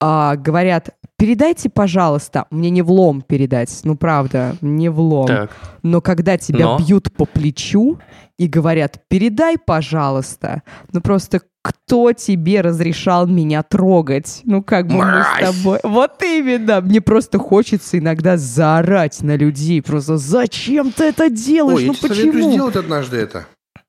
а, 0.00 0.36
говорят, 0.36 0.90
передайте, 1.16 1.70
пожалуйста, 1.70 2.46
мне 2.50 2.70
не 2.70 2.82
влом 2.82 3.22
передать, 3.22 3.80
ну 3.84 3.96
правда, 3.96 4.56
не 4.60 4.88
влом. 4.88 5.26
Так. 5.26 5.50
Но 5.82 6.00
когда 6.00 6.36
тебя 6.36 6.66
Но? 6.66 6.78
бьют 6.78 7.12
по 7.12 7.24
плечу 7.24 7.98
и 8.38 8.46
говорят, 8.46 9.00
передай, 9.08 9.56
пожалуйста, 9.58 10.62
ну 10.92 11.00
просто 11.00 11.40
кто 11.62 12.12
тебе 12.12 12.60
разрешал 12.60 13.26
меня 13.26 13.62
трогать? 13.62 14.42
Ну 14.44 14.62
как 14.62 14.86
бы 14.86 14.94
мы 15.04 15.24
с 15.24 15.52
тобой... 15.52 15.80
Вот 15.82 16.22
именно! 16.22 16.80
Мне 16.80 17.00
просто 17.00 17.38
хочется 17.38 17.98
иногда 17.98 18.36
заорать 18.36 19.20
на 19.22 19.36
людей. 19.36 19.82
Просто 19.82 20.16
зачем 20.16 20.92
ты 20.92 21.04
это 21.04 21.28
делаешь? 21.28 21.78
Ой, 21.78 21.84
я 21.86 21.88
ну 21.88 21.94
советую 21.94 22.32
почему? 22.32 22.52
сделать 22.52 22.76
однажды 22.76 23.16
это. 23.16 23.46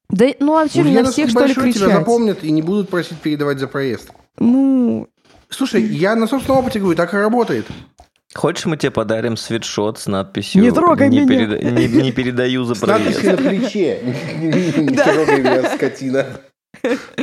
Да, 0.09 0.25
ну 0.39 0.55
а 0.57 0.67
что, 0.67 0.83
на 0.83 1.11
всех 1.11 1.29
что 1.29 1.45
ли 1.45 1.53
большой, 1.53 1.73
тебя 1.73 1.85
кричать? 1.85 1.99
запомнят 1.99 2.43
и 2.43 2.49
не 2.49 2.61
будут 2.61 2.89
просить 2.89 3.17
передавать 3.17 3.59
за 3.59 3.67
проезд. 3.67 4.11
Ну, 4.39 5.07
Слушай, 5.49 5.81
я 5.83 6.15
на 6.15 6.27
собственном 6.27 6.59
опыте 6.61 6.79
говорю, 6.79 6.97
так 6.97 7.13
и 7.13 7.17
работает. 7.17 7.65
Хочешь, 8.33 8.65
мы 8.65 8.77
тебе 8.77 8.91
подарим 8.91 9.37
свитшот 9.37 9.97
с 9.99 10.07
надписью 10.07 10.61
Не 10.61 10.71
трогай 10.71 11.09
меня!» 11.09 11.25
переда- 11.25 11.63
не, 11.63 11.87
не 11.87 12.11
передаю 12.11 12.63
за 12.65 12.75
С 12.75 12.79
проезд». 12.79 13.05
надписью 13.23 13.31
на 13.31 13.37
плече. 13.37 13.99
Не 14.77 14.97
трогай 14.97 15.39
меня, 15.39 15.75
скотина. 15.75 16.25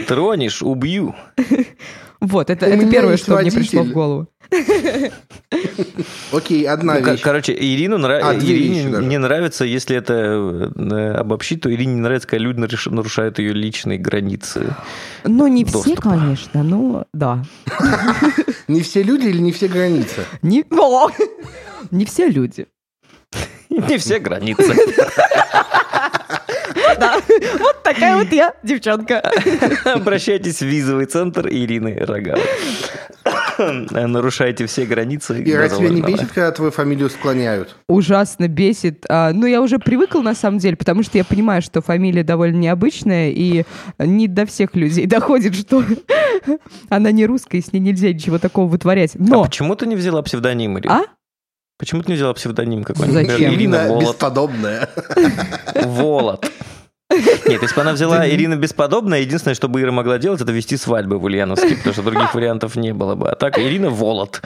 Тронешь, 0.08 0.62
убью. 0.62 1.14
вот, 2.26 2.50
это, 2.50 2.66
это 2.66 2.90
первое, 2.90 3.16
что 3.16 3.36
мне 3.38 3.50
пришло 3.50 3.80
в 3.82 3.86
водитель. 3.86 3.94
голову. 3.94 4.28
Окей, 6.32 6.66
одна 6.66 6.94
Ну, 6.98 7.12
вещь. 7.12 7.20
короче, 7.22 7.52
Ирину 7.52 7.96
А, 7.96 8.34
не 8.34 9.18
нравится, 9.18 9.64
если 9.64 9.96
это 9.96 10.12
э, 10.12 11.12
обобщить, 11.14 11.60
то 11.62 11.72
Ирине 11.72 11.94
не 11.94 12.00
нравится, 12.00 12.28
когда 12.28 12.44
люди 12.44 12.58
нарушают 12.90 13.38
ее 13.38 13.52
личные 13.52 13.98
границы. 13.98 14.74
Ну, 15.24 15.46
не 15.46 15.64
все, 15.64 15.96
конечно, 15.96 16.62
но 16.62 17.04
да. 17.12 17.42
Не 18.68 18.80
все 18.82 19.02
люди 19.02 19.26
или 19.26 19.38
не 19.38 19.52
все 19.52 19.68
границы? 19.68 20.24
Не, 20.40 20.64
не 21.90 22.06
все 22.06 22.28
люди. 22.28 22.66
Не 23.68 23.98
все 23.98 24.18
границы. 24.18 24.74
Да, 26.98 27.20
вот 27.58 27.73
такая 27.84 28.16
вот 28.16 28.32
я, 28.32 28.54
девчонка. 28.62 29.22
Обращайтесь 29.84 30.58
в 30.58 30.66
визовый 30.66 31.06
центр 31.06 31.46
Ирины 31.48 31.96
Рогавой. 32.00 32.42
Нарушайте 33.58 34.66
все 34.66 34.84
границы. 34.84 35.42
Ира, 35.44 35.68
тебя 35.68 35.88
не 35.88 36.02
бесит, 36.02 36.28
когда 36.28 36.50
твою 36.50 36.72
фамилию 36.72 37.08
склоняют? 37.10 37.76
Ужасно 37.88 38.48
бесит. 38.48 39.04
А, 39.08 39.32
ну, 39.32 39.46
я 39.46 39.62
уже 39.62 39.78
привыкла, 39.78 40.22
на 40.22 40.34
самом 40.34 40.58
деле, 40.58 40.76
потому 40.76 41.02
что 41.02 41.18
я 41.18 41.24
понимаю, 41.24 41.62
что 41.62 41.80
фамилия 41.80 42.24
довольно 42.24 42.56
необычная, 42.56 43.30
и 43.30 43.64
не 43.98 44.26
до 44.26 44.46
всех 44.46 44.74
людей 44.74 45.06
доходит, 45.14 45.54
что 45.54 45.84
она 46.88 47.12
не 47.12 47.26
русская, 47.26 47.58
и 47.58 47.62
с 47.62 47.72
ней 47.72 47.80
нельзя 47.80 48.12
ничего 48.12 48.38
такого 48.38 48.66
вытворять. 48.66 49.14
А 49.14 49.18
Но... 49.18 49.44
почему 49.44 49.76
ты 49.76 49.86
не 49.86 49.96
взяла 49.96 50.22
псевдоним, 50.22 50.78
Ирина? 50.78 51.02
А? 51.02 51.04
Почему 51.78 52.02
ты 52.02 52.12
не 52.12 52.16
взяла 52.16 52.34
псевдоним 52.34 52.84
какой-нибудь? 52.84 53.30
Зачем? 53.30 53.52
Ирина 53.54 53.88
Волод. 53.88 54.02
бесподобная. 54.02 54.88
Волод. 55.82 56.50
Нет, 57.10 57.62
если 57.62 57.74
бы 57.74 57.80
она 57.82 57.92
взяла 57.92 58.28
Ирина 58.28 58.56
Бесподобная, 58.56 59.20
единственное, 59.20 59.54
что 59.54 59.68
бы 59.68 59.80
Ира 59.80 59.92
могла 59.92 60.18
делать, 60.18 60.40
это 60.40 60.52
вести 60.52 60.76
свадьбы 60.76 61.18
в 61.18 61.24
Ульяновске, 61.24 61.76
потому 61.76 61.92
что 61.92 62.02
других 62.02 62.34
вариантов 62.34 62.76
не 62.76 62.92
было 62.92 63.14
бы. 63.14 63.30
А 63.30 63.36
так 63.36 63.58
Ирина 63.58 63.90
Волод. 63.90 64.42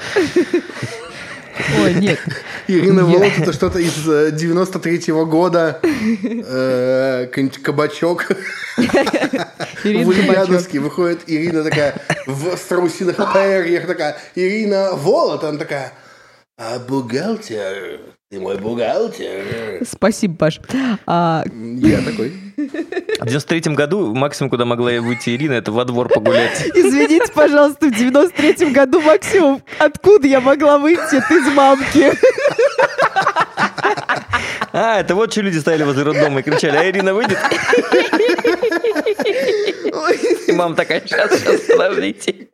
Ой, 1.82 1.94
нет. 1.94 2.18
Ирина 2.66 3.00
Я- 3.00 3.06
Волод 3.06 3.32
это 3.38 3.52
что-то 3.52 3.78
из 3.78 4.08
э, 4.08 4.30
93-го 4.30 5.26
года. 5.26 5.80
Э, 5.82 7.26
какой-нибудь 7.26 7.62
кабачок. 7.62 8.26
Ирина 9.84 10.04
в. 10.04 10.08
Ульяновске 10.08 10.78
выходит 10.80 11.22
Ирина 11.26 11.64
такая 11.64 11.94
в 12.26 12.56
страусиных 12.56 13.16
перьях 13.32 13.86
такая. 13.86 14.16
Ирина 14.34 14.90
Волод. 14.94 15.44
Она 15.44 15.58
такая, 15.58 15.92
а 16.56 16.78
бухгалтер? 16.78 18.00
Ты 18.30 18.38
мой 18.40 18.58
бухгалтер? 18.58 19.82
Спасибо, 19.90 20.36
Паш. 20.36 20.60
А, 21.06 21.42
Я 21.46 22.02
такой. 22.02 22.34
В 22.58 23.24
93 23.26 23.74
году 23.74 24.14
максимум, 24.14 24.50
куда 24.50 24.66
могла 24.66 24.92
я 24.92 25.00
выйти 25.00 25.30
Ирина, 25.30 25.54
это 25.54 25.72
во 25.72 25.86
двор 25.86 26.10
погулять. 26.10 26.60
извините, 26.74 27.32
пожалуйста, 27.32 27.86
в 27.86 27.90
93-м 27.90 28.74
году, 28.74 29.00
Максим, 29.00 29.62
откуда 29.78 30.28
я 30.28 30.42
могла 30.42 30.76
выйти? 30.76 31.16
Это 31.16 31.34
из 31.38 31.54
мамки. 31.54 32.12
А, 34.80 35.00
это 35.00 35.16
вот 35.16 35.32
что 35.32 35.40
люди 35.40 35.58
стояли 35.58 35.82
возле 35.82 36.04
роддома 36.04 36.38
и 36.38 36.42
кричали, 36.44 36.76
а 36.76 36.88
Ирина 36.88 37.12
выйдет? 37.12 37.36
И 40.46 40.52
мама 40.52 40.76
такая, 40.76 41.00
сейчас, 41.00 41.36
сейчас, 41.36 41.62
подождите. 41.62 42.48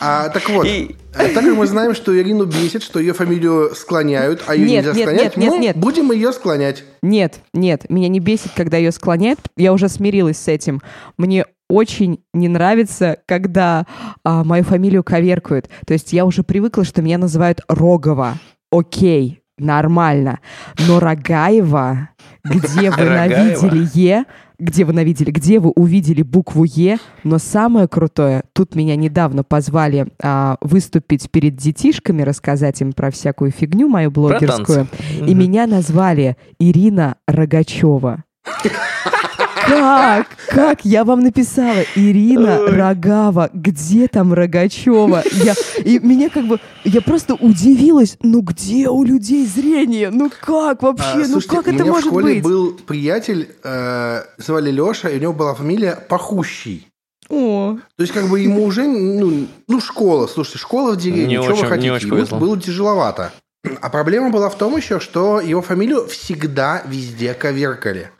А, 0.00 0.30
так 0.30 0.48
вот, 0.48 0.66
И- 0.66 0.96
а 1.14 1.24
так 1.28 1.44
как 1.44 1.54
мы 1.54 1.66
знаем, 1.66 1.94
что 1.94 2.18
Ирину 2.18 2.46
бесит, 2.46 2.82
что 2.82 2.98
ее 2.98 3.12
фамилию 3.12 3.74
склоняют, 3.74 4.42
а 4.46 4.54
ее 4.54 4.66
Нет, 4.66 4.84
нельзя 4.86 4.98
нет, 4.98 5.08
склонять, 5.08 5.22
нет, 5.24 5.36
нет, 5.36 5.50
мы 5.50 5.58
нет. 5.58 5.76
будем 5.76 6.12
ее 6.12 6.32
склонять. 6.32 6.84
Нет, 7.02 7.40
нет, 7.52 7.90
меня 7.90 8.08
не 8.08 8.20
бесит, 8.20 8.52
когда 8.56 8.78
ее 8.78 8.90
склоняют. 8.90 9.40
Я 9.56 9.72
уже 9.74 9.88
смирилась 9.90 10.38
с 10.38 10.48
этим. 10.48 10.80
Мне 11.18 11.44
очень 11.68 12.20
не 12.32 12.48
нравится, 12.48 13.18
когда 13.26 13.86
а, 14.24 14.44
мою 14.44 14.64
фамилию 14.64 15.04
коверкают. 15.04 15.68
То 15.86 15.92
есть 15.92 16.12
я 16.14 16.24
уже 16.24 16.42
привыкла, 16.42 16.84
что 16.84 17.02
меня 17.02 17.18
называют 17.18 17.60
Рогова. 17.68 18.38
Окей, 18.70 19.40
нормально. 19.58 20.40
Но 20.86 21.00
Рогаева, 21.00 22.10
где 22.44 22.90
вы 22.90 23.04
навидели 23.04 23.88
Е, 23.94 24.24
где 24.58 24.84
вы 24.84 24.92
навидели, 24.92 25.30
где 25.30 25.58
вы 25.58 25.70
увидели 25.70 26.22
букву 26.22 26.64
Е, 26.64 26.98
но 27.22 27.38
самое 27.38 27.88
крутое, 27.88 28.44
тут 28.52 28.74
меня 28.74 28.96
недавно 28.96 29.42
позвали 29.42 30.06
а, 30.22 30.56
выступить 30.60 31.30
перед 31.30 31.56
детишками, 31.56 32.22
рассказать 32.22 32.80
им 32.80 32.92
про 32.92 33.10
всякую 33.10 33.50
фигню 33.50 33.88
мою 33.88 34.10
блогерскую. 34.10 34.86
И 35.26 35.34
меня 35.34 35.66
назвали 35.66 36.36
Ирина 36.58 37.16
Рогачева. 37.26 38.24
Как? 39.66 40.26
Как? 40.48 40.84
Я 40.84 41.04
вам 41.04 41.20
написала. 41.20 41.82
Ирина 41.94 42.58
Ой. 42.60 42.70
Рогава. 42.70 43.50
Где 43.52 44.08
там 44.08 44.32
Рогачева? 44.32 45.22
Я, 45.32 45.54
и 45.84 45.98
меня 45.98 46.28
как 46.30 46.46
бы... 46.46 46.58
Я 46.84 47.00
просто 47.00 47.34
удивилась. 47.34 48.16
Ну 48.22 48.40
где 48.42 48.88
у 48.88 49.04
людей 49.04 49.46
зрение? 49.46 50.10
Ну 50.10 50.30
как 50.40 50.82
вообще? 50.82 51.04
А, 51.14 51.16
ну 51.18 51.24
слушайте, 51.40 51.56
как 51.56 51.66
у 51.66 51.70
это 51.70 51.82
меня 51.82 51.92
может 51.92 52.06
в 52.06 52.08
школе 52.08 52.34
быть? 52.34 52.42
был 52.44 52.72
приятель, 52.86 53.48
э, 53.62 54.22
звали 54.38 54.70
Леша, 54.70 55.08
и 55.08 55.18
у 55.18 55.20
него 55.20 55.32
была 55.32 55.54
фамилия 55.54 55.96
Пахущий. 56.08 56.86
О, 57.30 57.78
То 57.96 58.02
есть, 58.02 58.12
как 58.12 58.28
бы 58.28 58.38
ему 58.40 58.64
уже, 58.64 58.82
ну, 58.86 59.46
ну 59.66 59.80
школа, 59.80 60.26
слушайте, 60.26 60.58
школа 60.58 60.92
в 60.92 60.98
деревне, 60.98 61.38
Не 61.38 61.42
что 61.42 61.52
очень- 61.54 61.62
вы 61.62 61.68
хотите? 61.68 61.88
не 61.88 61.90
очень 61.94 62.06
Ему 62.08 62.16
повезло. 62.18 62.38
было 62.38 62.60
тяжеловато. 62.60 63.32
А 63.80 63.88
проблема 63.90 64.30
была 64.30 64.48
в 64.50 64.58
том 64.58 64.76
еще, 64.76 65.00
что 65.00 65.40
его 65.40 65.62
фамилию 65.62 66.06
всегда 66.06 66.82
везде 66.86 67.34
коверкали. 67.34 68.10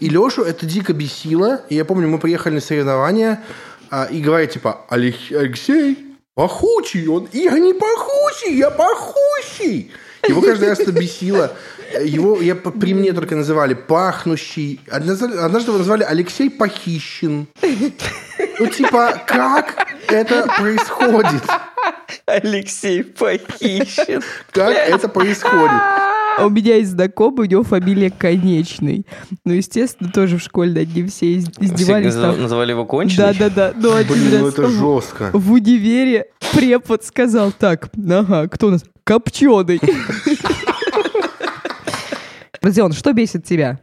И 0.00 0.08
Лешу 0.08 0.42
это 0.42 0.64
дико 0.66 0.92
бесило. 0.92 1.60
И 1.68 1.74
я 1.74 1.84
помню, 1.84 2.08
мы 2.08 2.18
приехали 2.18 2.54
на 2.54 2.60
соревнования, 2.60 3.42
а, 3.90 4.04
и 4.10 4.20
говорят, 4.20 4.50
типа, 4.52 4.86
«Алек- 4.88 5.36
Алексей, 5.36 5.98
пахучий. 6.34 7.06
Он, 7.06 7.28
я 7.32 7.58
не 7.58 7.74
пахучий, 7.74 8.56
я 8.56 8.70
пахущий. 8.70 9.92
Его 10.26 10.40
каждый 10.40 10.70
раз 10.70 10.80
это 10.80 10.92
бесило. 10.92 11.52
Его 12.02 12.40
я, 12.40 12.54
при 12.54 12.94
мне 12.94 13.12
только 13.12 13.36
называли 13.36 13.74
пахнущий. 13.74 14.80
Однажды 14.90 15.26
его 15.70 15.78
назвали 15.78 16.02
Алексей 16.02 16.48
Похищен. 16.50 17.46
Ну, 18.58 18.66
типа, 18.66 19.22
как 19.26 19.86
это 20.08 20.46
происходит? 20.58 21.42
Алексей 22.26 23.04
похищен. 23.04 24.22
Как 24.50 24.76
это 24.76 25.08
происходит? 25.08 25.70
а 26.38 26.46
у 26.46 26.50
меня 26.50 26.76
есть 26.76 26.90
знакомый, 26.90 27.46
у 27.46 27.50
него 27.50 27.62
фамилия 27.62 28.10
Конечный. 28.10 29.06
Ну, 29.44 29.52
естественно, 29.52 30.10
тоже 30.10 30.38
в 30.38 30.42
школе 30.42 30.72
над 30.72 30.94
ним 30.94 31.08
все 31.08 31.34
из- 31.34 31.48
издевались. 31.58 32.12
Все 32.12 32.22
там. 32.22 32.40
Называли 32.40 32.70
его 32.70 32.84
конченый? 32.84 33.34
Да-да-да. 33.34 33.72
Ну, 33.76 33.94
один 33.94 34.14
Блин, 34.14 34.40
ну 34.40 34.48
это 34.48 34.68
жестко. 34.68 35.30
в 35.32 35.52
универе 35.52 36.26
препод 36.52 37.04
сказал 37.04 37.52
так, 37.52 37.90
ага, 38.10 38.48
кто 38.48 38.68
у 38.68 38.70
нас? 38.70 38.84
Копченый. 39.04 39.80
Родион, 42.62 42.92
что 42.92 43.12
бесит 43.12 43.44
тебя? 43.44 43.80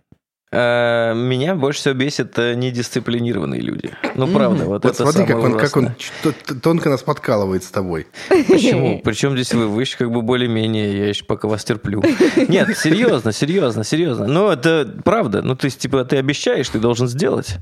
Э, 0.53 1.13
Меня 1.15 1.55
больше 1.55 1.79
всего 1.79 1.93
бесит 1.93 2.37
э, 2.37 2.55
недисциплинированные 2.55 3.61
люди. 3.61 3.91
Ну, 4.15 4.27
правда, 4.27 4.65
вот, 4.65 4.83
Вот 4.83 4.85
это 4.85 5.03
смотри, 5.03 5.25
самое 5.25 5.57
как 5.57 5.77
он, 5.77 5.93
как 5.93 6.53
он 6.53 6.59
тонко 6.61 6.89
нас 6.89 7.03
подкалывает 7.03 7.63
с 7.63 7.67
тобой. 7.67 8.07
Почему? 8.27 8.99
Причем 9.01 9.33
здесь 9.33 9.53
вы? 9.53 9.67
Вы 9.67 9.83
еще 9.83 9.97
как 9.97 10.11
бы 10.11 10.21
более-менее, 10.21 10.97
я 10.97 11.07
еще 11.07 11.23
пока 11.23 11.47
вас 11.47 11.63
терплю. 11.63 12.03
Нет, 12.49 12.77
серьезно, 12.77 13.31
серьезно, 13.31 13.85
серьезно. 13.85 14.27
Ну, 14.27 14.49
это 14.49 14.93
правда. 15.05 15.41
Ну, 15.41 15.55
то 15.55 15.65
есть, 15.65 15.79
типа, 15.79 16.03
ты 16.03 16.17
обещаешь, 16.17 16.67
ты 16.67 16.79
должен 16.79 17.07
сделать. 17.07 17.55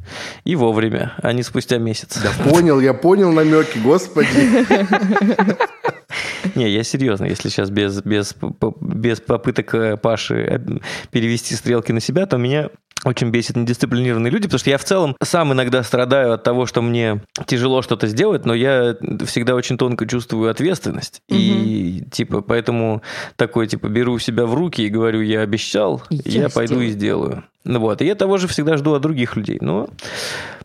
И 0.44 0.56
вовремя, 0.56 1.14
а 1.22 1.32
не 1.32 1.44
спустя 1.44 1.78
месяц. 1.78 2.18
Да 2.18 2.32
понял, 2.50 2.80
я 2.80 2.96
понял 2.96 3.32
намеки, 3.32 3.78
господи. 3.78 4.30
Не, 6.56 6.70
я 6.70 6.84
серьезно, 6.84 7.26
если 7.26 7.50
сейчас 7.50 7.70
без, 7.70 8.02
без, 8.02 8.36
без 8.82 9.20
попыток 9.22 9.74
э, 9.76 9.98
Паши 9.98 10.36
э, 10.36 10.60
перевести 11.12 11.56
стрелки 11.56 11.92
на 11.92 12.00
себя, 12.00 12.26
то 12.26 12.38
меня 12.38 12.70
очень 13.06 13.30
бесит 13.30 13.56
недисциплинированные 13.56 14.32
люди, 14.32 14.44
потому 14.46 14.60
что 14.60 14.70
я 14.70 14.78
в 14.78 14.84
целом 14.84 15.16
сам 15.24 15.54
иногда 15.54 15.84
страдаю 15.84 16.34
от 16.34 16.44
того, 16.44 16.66
что 16.66 16.82
мне 16.82 17.22
тяжело 17.46 17.82
что-то 17.82 18.08
сделать, 18.08 18.46
но 18.46 18.54
я 18.54 18.98
всегда 19.26 19.56
очень 19.56 19.78
тонко 19.78 20.06
чувствую 20.06 20.52
ответственность. 20.52 21.22
Мгм. 21.30 21.40
И 21.40 22.04
типа 22.12 22.42
поэтому 22.42 23.02
такой 23.36 23.68
типа 23.68 23.88
беру 23.88 24.20
себя 24.20 24.46
в 24.46 24.54
руки 24.54 24.82
и 24.82 24.90
говорю, 24.90 25.22
я 25.22 25.42
обещал, 25.42 26.04
Я 26.10 26.44
я, 26.44 26.50
пойду 26.50 26.82
и 26.82 26.90
сделаю. 26.90 27.44
Ну 27.64 27.80
вот, 27.80 28.02
и 28.02 28.06
я 28.06 28.16
того 28.16 28.38
же 28.38 28.48
всегда 28.48 28.78
жду 28.78 28.94
от 28.94 29.02
других 29.02 29.36
людей. 29.36 29.60
Но, 29.62 29.90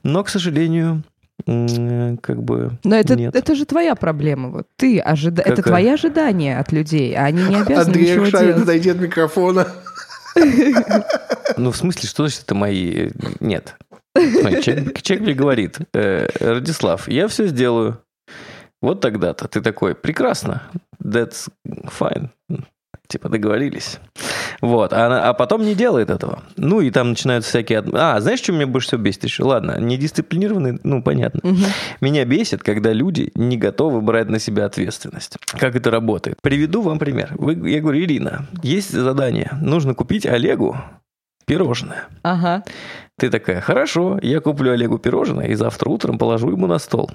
но 0.03 0.25
к 0.25 0.29
сожалению, 0.29 1.03
как 1.47 2.43
бы 2.43 2.79
Но 2.85 2.97
это, 2.97 3.17
нет. 3.17 3.35
это 3.35 3.55
же 3.55 3.65
твоя 3.67 3.95
проблема. 3.95 4.51
Вот 4.51 4.67
ты 4.77 5.01
ожида... 5.01 5.43
Это 5.43 5.63
твои 5.63 5.89
ожидания 5.89 6.59
от 6.59 6.73
людей, 6.73 7.15
а 7.17 7.25
они 7.25 7.43
не 7.43 7.57
обязаны 7.57 7.87
Андрей 7.87 8.11
ничего 8.11 8.25
Аршавин, 8.25 8.47
делать. 8.47 8.63
отойди 8.63 8.91
от 8.91 8.99
микрофона. 8.99 9.67
Ну, 11.57 11.71
в 11.71 11.77
смысле, 11.77 12.09
что 12.09 12.25
значит 12.25 12.43
это 12.45 12.55
мои... 12.55 13.11
Нет. 13.41 13.77
Человек 14.17 15.21
мне 15.21 15.35
говорит, 15.35 15.79
«Э, 15.93 16.29
Радислав, 16.41 17.09
я 17.09 17.29
все 17.29 17.47
сделаю. 17.47 18.01
Вот 18.81 19.01
тогда-то. 19.01 19.49
Ты 19.49 19.61
такой, 19.61 19.95
прекрасно. 19.95 20.63
That's 21.03 21.49
fine. 21.67 22.29
Типа 23.07 23.29
договорились. 23.29 23.99
Вот. 24.61 24.93
А, 24.95 25.29
а 25.29 25.35
потом 25.35 25.63
не 25.63 25.75
делает 25.75 26.09
этого. 26.11 26.43
Ну, 26.57 26.81
и 26.81 26.91
там 26.91 27.11
начинаются 27.11 27.51
всякие... 27.51 27.81
от- 27.81 27.95
А, 27.95 28.19
знаешь, 28.21 28.41
что 28.41 28.53
меня 28.53 28.67
больше 28.67 28.89
всего 28.89 29.03
бесит 29.03 29.25
еще? 29.25 29.43
Ладно, 29.45 29.79
недисциплинированный, 29.79 30.79
ну, 30.85 31.03
понятно. 31.03 31.41
Меня 32.01 32.25
бесит, 32.25 32.63
когда 32.63 32.93
люди 32.93 33.31
не 33.35 33.59
готовы 33.59 34.01
брать 34.01 34.29
на 34.31 34.39
себя 34.39 34.65
ответственность. 34.65 35.37
Как 35.59 35.77
это 35.77 35.91
работает? 35.91 36.39
Приведу 36.43 36.81
вам 36.81 36.99
пример. 36.99 37.35
Вы, 37.37 37.69
я 37.71 37.81
говорю, 37.81 38.01
Ирина, 38.01 38.47
есть 38.63 38.91
задание. 38.91 39.51
Нужно 39.61 39.95
купить 39.95 40.25
Олегу 40.25 40.77
пирожное. 41.47 42.05
Ага. 42.23 42.65
Ты 43.19 43.29
такая, 43.31 43.61
хорошо, 43.61 44.19
я 44.23 44.41
куплю 44.41 44.73
Олегу 44.73 44.97
пирожное 44.99 45.47
и 45.49 45.55
завтра 45.55 45.91
утром 45.91 46.17
положу 46.17 46.51
ему 46.51 46.67
на 46.67 46.79
стол. 46.79 47.11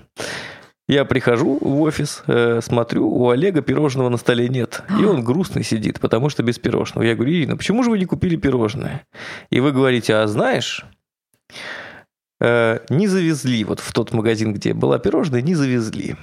Я 0.89 1.05
прихожу 1.05 1.59
в 1.61 1.81
офис, 1.81 2.23
э, 2.25 2.61
смотрю, 2.63 3.07
у 3.07 3.29
Олега 3.29 3.61
пирожного 3.61 4.09
на 4.09 4.17
столе 4.17 4.49
нет. 4.49 4.81
И 4.99 5.05
он 5.05 5.23
грустный 5.23 5.63
сидит, 5.63 5.99
потому 5.99 6.29
что 6.29 6.41
без 6.41 6.57
пирожного. 6.57 7.05
Я 7.05 7.13
говорю, 7.13 7.31
Ирина, 7.31 7.55
почему 7.55 7.83
же 7.83 7.91
вы 7.91 7.99
не 7.99 8.05
купили 8.05 8.35
пирожное? 8.37 9.03
И 9.51 9.59
вы 9.59 9.71
говорите, 9.71 10.15
а 10.15 10.25
знаешь, 10.25 10.83
э, 12.41 12.79
не 12.89 13.07
завезли 13.07 13.63
вот 13.65 13.81
в 13.81 13.93
тот 13.93 14.13
магазин, 14.13 14.51
где 14.51 14.73
была 14.73 14.97
пирожная, 14.97 15.43
не 15.43 15.53
завезли. 15.53 16.15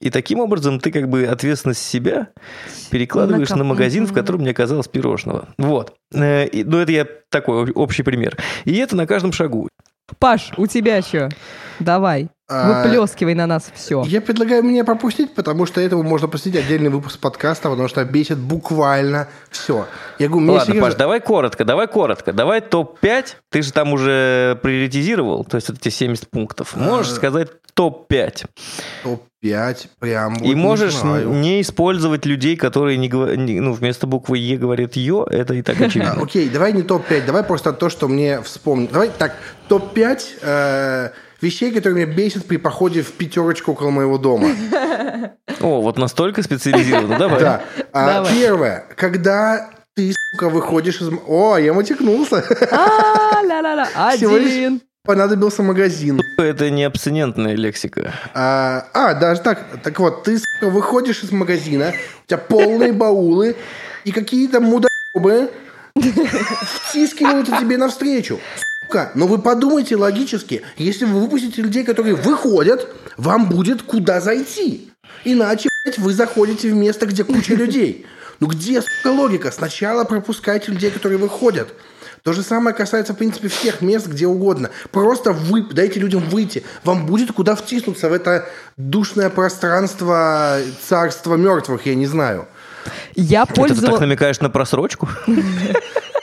И 0.00 0.08
таким 0.08 0.40
образом 0.40 0.80
ты 0.80 0.90
как 0.90 1.10
бы 1.10 1.26
ответственность 1.26 1.82
себя 1.82 2.28
перекладываешь 2.90 3.50
На 3.50 3.56
на, 3.56 3.64
магазин, 3.64 4.06
в 4.06 4.14
котором 4.14 4.44
не 4.44 4.50
оказалось 4.50 4.88
пирожного. 4.88 5.48
Вот. 5.58 5.94
Э, 6.14 6.46
и- 6.46 6.64
Ну, 6.64 6.78
это 6.78 6.90
я 6.90 7.06
такой 7.28 7.70
общий 7.72 8.02
пример. 8.02 8.38
И 8.64 8.74
это 8.76 8.96
на 8.96 9.06
каждом 9.06 9.32
шагу. 9.32 9.68
Паш, 10.18 10.52
у 10.56 10.66
тебя 10.66 11.02
что? 11.02 11.28
Давай, 11.80 12.28
выплескивай 12.48 13.34
на 13.34 13.46
нас 13.46 13.70
все. 13.74 14.02
Я 14.06 14.20
предлагаю 14.20 14.62
меня 14.62 14.84
пропустить, 14.84 15.34
потому 15.34 15.66
что 15.66 15.80
этому 15.80 16.02
можно 16.02 16.28
посвятить 16.28 16.62
отдельный 16.64 16.90
выпуск 16.90 17.18
подкаста, 17.18 17.70
потому 17.70 17.88
что 17.88 18.04
бесит 18.04 18.38
буквально 18.38 19.28
все. 19.50 19.86
Я 20.18 20.28
говорю, 20.28 20.44
мне 20.44 20.52
Ладно, 20.52 20.66
серьезно- 20.66 20.88
Паш, 20.90 20.94
давай 20.98 21.20
коротко, 21.20 21.64
давай 21.64 21.86
коротко. 21.88 22.32
Давай 22.32 22.60
топ-5. 22.60 23.24
Ты 23.50 23.62
же 23.62 23.72
там 23.72 23.92
уже 23.92 24.58
приоритизировал, 24.62 25.44
то 25.44 25.56
есть 25.56 25.68
вот 25.68 25.78
эти 25.78 25.88
70 25.88 26.28
пунктов. 26.30 26.76
Можешь 26.76 27.12
А. 27.12 27.14
сказать 27.16 27.48
топ-5. 27.74 28.44
Топ-5 29.02 29.86
прям 29.98 30.34
вот 30.34 30.42
И 30.44 30.48
не 30.48 30.54
можешь 30.54 30.94
знаю. 30.96 31.28
не 31.30 31.60
использовать 31.60 32.24
людей, 32.26 32.56
которые 32.56 32.96
не, 32.98 33.08
говор- 33.08 33.36
не- 33.36 33.60
ну, 33.60 33.72
вместо 33.72 34.06
буквы 34.06 34.38
Е 34.38 34.56
говорят 34.56 34.96
Ё, 34.96 35.24
это 35.24 35.54
и 35.54 35.62
так 35.62 35.80
А, 35.80 35.84
очевидно. 35.86 36.22
окей, 36.22 36.48
давай 36.48 36.72
не 36.72 36.82
топ-5, 36.82 37.24
давай 37.26 37.42
просто 37.42 37.72
то, 37.72 37.88
что 37.88 38.06
мне 38.08 38.40
вспомнить. 38.42 38.92
Давай 38.92 39.10
так, 39.16 39.34
топ-5 39.68 40.20
э, 40.42 41.10
вещей, 41.44 41.70
которые 41.70 42.04
меня 42.06 42.16
бесят 42.16 42.46
при 42.46 42.56
походе 42.56 43.02
в 43.02 43.12
пятерочку 43.12 43.72
около 43.72 43.90
моего 43.90 44.18
дома. 44.18 44.48
О, 45.60 45.80
вот 45.80 45.98
настолько 45.98 46.42
специализированно. 46.42 47.18
Давай. 47.18 47.40
Да. 47.40 47.62
А, 47.92 48.14
Давай. 48.14 48.32
Первое, 48.34 48.84
когда 48.96 49.70
ты, 49.94 50.12
сука, 50.12 50.48
выходишь 50.48 51.00
из... 51.00 51.10
О, 51.26 51.56
я 51.56 51.72
матекнулся. 51.72 52.44
А, 52.72 53.42
ля-ля-ля, 53.42 53.88
один. 53.94 54.80
Понадобился 55.04 55.62
магазин. 55.62 56.20
Это 56.38 56.70
не 56.70 56.84
абстинентная 56.84 57.54
лексика. 57.54 58.14
А, 58.32 58.86
а, 58.94 59.14
даже 59.14 59.42
так. 59.42 59.62
Так 59.82 60.00
вот, 60.00 60.24
ты, 60.24 60.38
сука, 60.38 60.70
выходишь 60.70 61.22
из 61.22 61.30
магазина, 61.30 61.92
у 62.24 62.26
тебя 62.26 62.38
полные 62.38 62.92
баулы, 62.92 63.54
и 64.04 64.12
какие-то 64.12 64.60
мудакобы 64.60 65.50
втискиваются 66.88 67.56
тебе 67.60 67.76
навстречу. 67.76 68.40
Сука, 68.94 69.10
но 69.16 69.26
вы 69.26 69.38
подумайте 69.38 69.96
логически. 69.96 70.62
Если 70.76 71.04
вы 71.04 71.20
выпустите 71.20 71.62
людей, 71.62 71.82
которые 71.82 72.14
выходят, 72.14 72.88
вам 73.16 73.48
будет 73.48 73.82
куда 73.82 74.20
зайти. 74.20 74.92
Иначе, 75.24 75.68
блядь, 75.84 75.98
вы 75.98 76.12
заходите 76.12 76.70
в 76.70 76.74
место, 76.74 77.06
где 77.06 77.24
куча 77.24 77.54
людей. 77.56 78.06
Ну 78.38 78.46
где, 78.46 78.80
сука, 78.80 79.08
логика? 79.08 79.50
Сначала 79.50 80.04
пропускайте 80.04 80.70
людей, 80.70 80.92
которые 80.92 81.18
выходят. 81.18 81.74
То 82.22 82.32
же 82.32 82.42
самое 82.42 82.74
касается, 82.74 83.14
в 83.14 83.16
принципе, 83.16 83.48
всех 83.48 83.80
мест, 83.80 84.06
где 84.06 84.28
угодно. 84.28 84.70
Просто 84.92 85.32
вы, 85.32 85.62
дайте 85.72 85.98
людям 85.98 86.20
выйти. 86.28 86.62
Вам 86.84 87.04
будет 87.04 87.32
куда 87.32 87.56
втиснуться 87.56 88.08
в 88.08 88.12
это 88.12 88.48
душное 88.76 89.28
пространство 89.28 90.58
царства 90.88 91.34
мертвых, 91.34 91.84
я 91.86 91.96
не 91.96 92.06
знаю. 92.06 92.46
Я 93.16 93.42
Это 93.42 93.54
ты 93.54 93.54
так 93.54 93.66
пользовалась... 93.68 94.00
намекаешь 94.00 94.38
на 94.38 94.50
просрочку? 94.50 95.08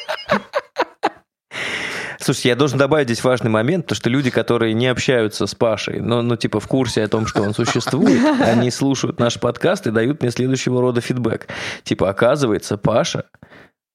Слушайте, 2.32 2.48
я 2.48 2.56
должен 2.56 2.78
добавить 2.78 3.08
здесь 3.08 3.26
важный 3.26 3.50
момент, 3.50 3.88
то 3.88 3.94
что 3.94 4.10
люди, 4.10 4.30
которые 4.30 4.74
не 4.74 4.88
общаются 4.88 5.48
с 5.48 5.54
Пашей, 5.54 6.00
но, 6.00 6.22
ну, 6.22 6.38
типа, 6.38 6.62
в 6.62 6.68
курсе 6.70 7.04
о 7.04 7.10
том, 7.10 7.28
что 7.28 7.42
он 7.42 7.54
существует, 7.54 8.22
они 8.42 8.72
слушают 8.72 9.20
наш 9.20 9.38
подкаст 9.38 9.86
и 9.88 9.92
дают 9.92 10.22
мне 10.22 10.32
следующего 10.32 10.80
рода 10.80 11.02
фидбэк. 11.02 11.50
Типа, 11.84 12.10
оказывается, 12.10 12.78
Паша 12.78 13.26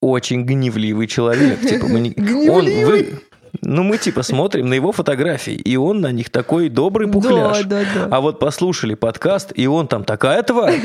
очень 0.03 0.45
гневливый 0.45 1.07
человек. 1.07 1.63
Типа, 1.63 1.87
мы 1.87 1.99
не... 2.01 2.51
Он, 2.51 2.67
вы... 2.67 3.23
Ну, 3.63 3.83
мы 3.83 3.99
типа 3.99 4.23
смотрим 4.23 4.69
на 4.69 4.75
его 4.75 4.93
фотографии, 4.93 5.55
и 5.55 5.77
он 5.77 6.01
на 6.01 6.13
них 6.13 6.31
такой 6.31 6.69
добрый 6.69 7.09
пухляж. 7.09 7.65
Да, 7.65 7.81
да, 7.83 7.87
да. 7.95 8.17
А 8.17 8.21
вот 8.21 8.39
послушали 8.39 8.95
подкаст, 8.95 9.53
и 9.55 9.67
он 9.67 9.89
там 9.89 10.05
такая 10.05 10.43
тварь. 10.43 10.81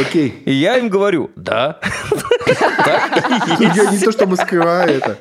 Окей. 0.00 0.42
И 0.44 0.52
я 0.52 0.76
им 0.78 0.88
говорю, 0.88 1.30
да. 1.36 1.78
Я 3.58 3.90
не 3.90 3.98
то 3.98 4.12
чтобы 4.12 4.36
скрываю 4.36 4.90
это. 4.98 5.16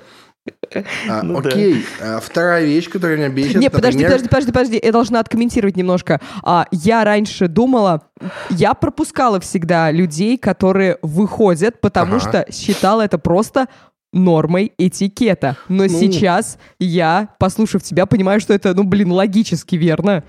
А, 1.10 1.24
Ну 1.24 1.42
да. 1.42 1.50
окей. 1.50 1.86
А, 2.02 2.20
Вторая 2.22 2.64
вещь, 2.64 2.90
которая 2.90 3.18
меня 3.18 3.28
бесит, 3.30 3.56
Не, 3.58 3.70
подожди, 3.70 3.98
например- 4.04 4.12
подожди, 4.12 4.30
подожди, 4.30 4.52
подожди, 4.52 4.80
я 4.82 4.92
должна 4.94 5.20
откомментировать 5.20 5.76
немножко. 5.76 6.22
А, 6.42 6.68
я 6.72 7.04
раньше 7.04 7.50
думала, 7.50 8.04
я 8.50 8.74
пропускала 8.74 9.42
всегда 9.42 9.92
людей, 9.92 10.38
которые 10.38 11.00
выходят, 11.02 11.82
потому 11.82 12.16
Ага. 12.16 12.30
что 12.46 12.46
считала 12.54 13.02
это 13.02 13.18
просто 13.18 13.68
нормой 14.14 14.72
этикета. 14.78 15.58
Но 15.68 15.84
Ну. 15.84 15.90
сейчас 15.90 16.58
я, 16.80 17.30
послушав 17.40 17.84
тебя, 17.84 18.06
понимаю, 18.06 18.40
что 18.40 18.54
это, 18.54 18.74
ну, 18.74 18.84
блин, 18.84 19.12
логически 19.12 19.76
верно. 19.76 20.24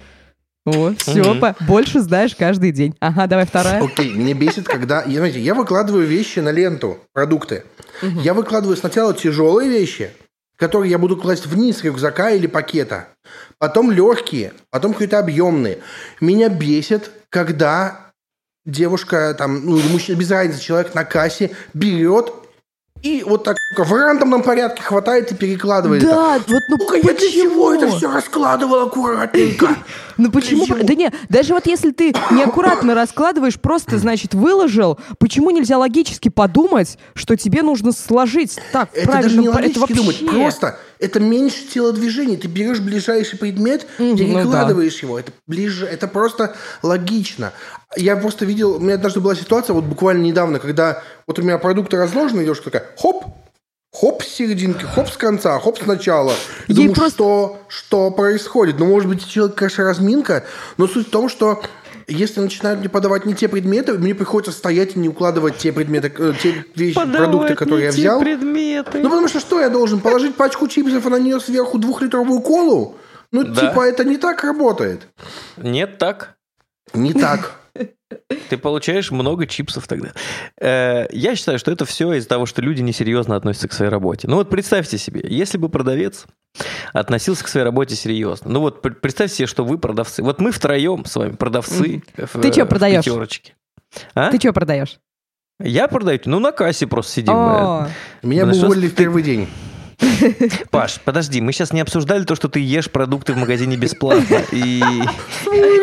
О, 0.67 0.93
все, 0.99 1.35
Мгм. 1.35 1.55
больше 1.67 2.01
знаешь 2.01 2.35
каждый 2.37 2.73
день. 2.73 2.95
Ага, 3.01 3.27
давай 3.27 3.47
вторая. 3.47 3.83
Окей, 3.83 4.13
меня 4.13 4.35
бесит, 4.35 4.67
когда... 4.67 5.03
я, 5.05 5.19
Знаете, 5.19 5.41
я 5.41 5.55
выкладываю 5.55 6.07
вещи 6.07 6.41
на 6.41 6.51
ленту, 6.51 6.99
продукты. 7.15 7.65
Я 8.03 8.35
выкладываю 8.35 8.77
сначала 8.77 9.15
тяжелые 9.15 9.71
вещи, 9.71 10.11
которые 10.57 10.91
я 10.91 10.99
буду 10.99 11.17
класть 11.17 11.47
вниз 11.47 11.83
рюкзака 11.85 12.31
или 12.33 12.47
пакета. 12.47 13.09
Потом 13.59 13.91
легкие, 13.91 14.53
потом 14.71 14.93
какие-то 14.93 15.19
объемные. 15.21 15.79
Меня 16.21 16.49
бесит, 16.51 17.11
когда 17.31 18.11
девушка, 18.67 19.35
там, 19.39 19.65
ну, 19.65 19.81
мужчина, 19.91 20.17
без 20.19 20.31
разницы, 20.31 20.61
человек 20.61 20.95
на 20.95 21.05
кассе 21.05 21.51
берет 21.73 22.31
и 23.03 23.23
вот 23.23 23.45
так 23.45 23.57
в 23.77 23.93
рандомном 23.93 24.43
порядке 24.43 24.83
хватает 24.83 25.31
и 25.33 25.35
перекладывает 25.35 26.03
это. 26.03 26.13
Да, 26.13 26.33
вот 26.47 26.63
ну 26.69 26.79
Сука, 26.79 26.97
я 26.97 27.03
для 27.15 27.31
чего 27.31 27.75
это 27.75 27.89
все 27.91 28.11
раскладывал 28.13 28.87
аккуратненько? 28.87 29.69
Ну 30.21 30.33
почему? 30.33 30.67
Да 30.67 30.95
не, 30.95 31.13
даже 31.29 31.55
вот 31.55 31.67
если 31.69 31.93
ты 31.93 32.13
неаккуратно 32.33 32.97
раскладываешь, 32.97 33.55
просто, 33.61 33.99
значит, 33.99 34.35
выложил, 34.35 34.99
почему 35.21 35.51
нельзя 35.53 35.79
логически 35.79 36.29
подумать, 36.29 36.99
что 37.15 37.37
тебе 37.37 37.63
нужно 37.63 37.93
сложить 37.93 38.59
так 38.73 38.89
Это 38.93 39.07
правильно? 39.07 39.23
даже 39.23 39.41
не 39.41 39.49
логически 39.49 39.93
думать, 39.93 40.27
просто 40.27 40.77
это 40.99 41.21
меньше 41.21 41.67
телодвижений. 41.67 42.37
Ты 42.37 42.49
берешь 42.49 42.81
ближайший 42.81 43.39
предмет, 43.39 43.87
Мгм, 43.99 44.11
ну 44.11 44.17
перекладываешь 44.17 45.03
его. 45.03 45.19
Это 45.19 45.33
ближе, 45.47 45.87
это 45.87 46.09
просто 46.09 46.57
логично. 46.83 47.53
Я 47.97 48.17
просто 48.17 48.45
видел, 48.45 48.77
у 48.77 48.79
меня 48.79 48.95
однажды 48.95 49.21
была 49.21 49.35
ситуация, 49.35 49.75
вот 49.75 49.85
буквально 49.85 50.23
недавно, 50.23 50.59
когда 50.59 51.03
вот 51.27 51.39
у 51.39 51.43
меня 51.43 51.59
продукты 51.59 51.97
разложены, 51.97 52.43
девушка 52.43 52.71
такая, 52.71 52.89
хоп, 52.99 53.25
хоп 53.93 54.23
с 54.23 54.29
серединки, 54.29 54.85
хоп 54.85 55.09
с 55.09 55.17
конца, 55.17 55.59
хоп 55.59 55.79
с 55.83 55.87
начала. 55.87 56.33
И 56.67 56.73
Ей 56.73 56.77
думаю, 56.77 56.95
просто- 56.95 57.15
что, 57.17 57.59
что 57.69 58.11
происходит? 58.11 58.79
Ну, 58.79 58.87
может 58.87 59.09
быть, 59.09 59.27
человек, 59.27 59.57
конечно, 59.57 59.85
разминка, 59.85 60.45
но 60.77 60.87
суть 60.87 61.09
в 61.09 61.11
том, 61.11 61.29
что 61.29 61.63
если 62.09 62.41
начинают 62.41 62.81
мне 62.81 62.89
подавать 62.89 63.27
не 63.27 63.35
те 63.35 63.49
предметы, 63.49 63.93
мне 63.99 64.15
приходится 64.15 64.53
стоять 64.53 64.97
и 64.97 64.99
не 64.99 65.09
укладывать 65.09 65.59
те 65.59 65.73
предметы, 65.73 66.13
э, 66.19 66.33
те 66.43 66.65
вещи, 66.75 66.95
продукты, 66.95 67.55
которые 67.55 67.87
я 67.87 67.91
взял. 67.91 68.21
предметы. 68.21 68.99
Ну, 68.99 69.11
потому 69.11 69.29
что 69.29 69.41
что 69.41 69.61
я 69.61 69.69
должен? 69.69 70.01
Положить 70.01 70.35
пачку 70.35 70.67
чипсов, 70.69 71.07
а 71.07 71.11
на 71.11 71.19
нее 71.19 71.39
сверху 71.41 71.79
двухлитровую 71.79 72.41
колу? 72.41 72.97
Ну, 73.31 73.45
Да. 73.45 73.69
типа, 73.69 73.83
это 73.87 74.05
не 74.05 74.17
так 74.17 74.43
работает. 74.43 75.03
Нет, 75.59 75.99
так. 75.99 76.37
Не 76.95 77.13
так. 77.13 77.58
Ты 78.49 78.57
получаешь 78.57 79.11
много 79.11 79.47
чипсов 79.47 79.87
тогда. 79.87 80.13
Э, 80.61 81.07
Я 81.13 81.37
считаю, 81.37 81.59
что 81.59 81.71
это 81.71 81.85
все 81.85 82.13
из-за 82.15 82.29
того, 82.29 82.47
что 82.47 82.63
люди 82.63 82.81
несерьезно 82.81 83.37
относятся 83.37 83.69
к 83.69 83.73
своей 83.73 83.91
работе. 83.91 84.29
Ну 84.29 84.37
вот 84.37 84.49
представьте 84.49 84.97
себе, 84.97 85.21
если 85.25 85.59
бы 85.59 85.69
продавец 85.69 86.27
относился 86.95 87.45
к 87.45 87.49
своей 87.49 87.65
работе 87.65 87.95
серьезно. 87.97 88.51
Ну 88.51 88.61
вот 88.61 88.81
пр- 88.81 88.95
представьте 88.95 89.37
себе, 89.37 89.47
что 89.47 89.65
вы 89.65 89.77
продавцы. 89.79 90.23
Вот 90.23 90.41
мы 90.41 90.53
втроем 90.53 91.05
с 91.05 91.17
вами 91.17 91.33
продавцы. 91.37 92.03
Ты 92.17 92.27
в 92.27 92.67
продаешь? 92.67 93.05
пятерочке. 93.05 93.55
А? 94.15 94.31
Ты 94.31 94.39
что 94.39 94.53
продаешь? 94.55 94.99
Я 95.61 95.89
продаю? 95.89 96.21
Ну 96.25 96.39
на 96.39 96.53
кассе 96.53 96.87
просто 96.87 97.13
сидим. 97.13 97.35
Меня 98.23 98.47
бы 98.47 98.55
что 98.55 98.67
уволили 98.67 98.89
в 98.89 98.95
первый 98.95 99.23
день. 99.23 99.49
Паш, 100.71 101.01
подожди, 101.05 101.41
мы 101.41 101.53
сейчас 101.53 101.73
не 101.73 101.81
обсуждали 101.81 102.25
то, 102.25 102.35
что 102.35 102.49
ты 102.49 102.61
ешь 102.61 102.91
продукты 102.91 103.33
в 103.33 103.37
магазине 103.37 103.77
бесплатно. 103.77 104.43
И, 104.53 104.83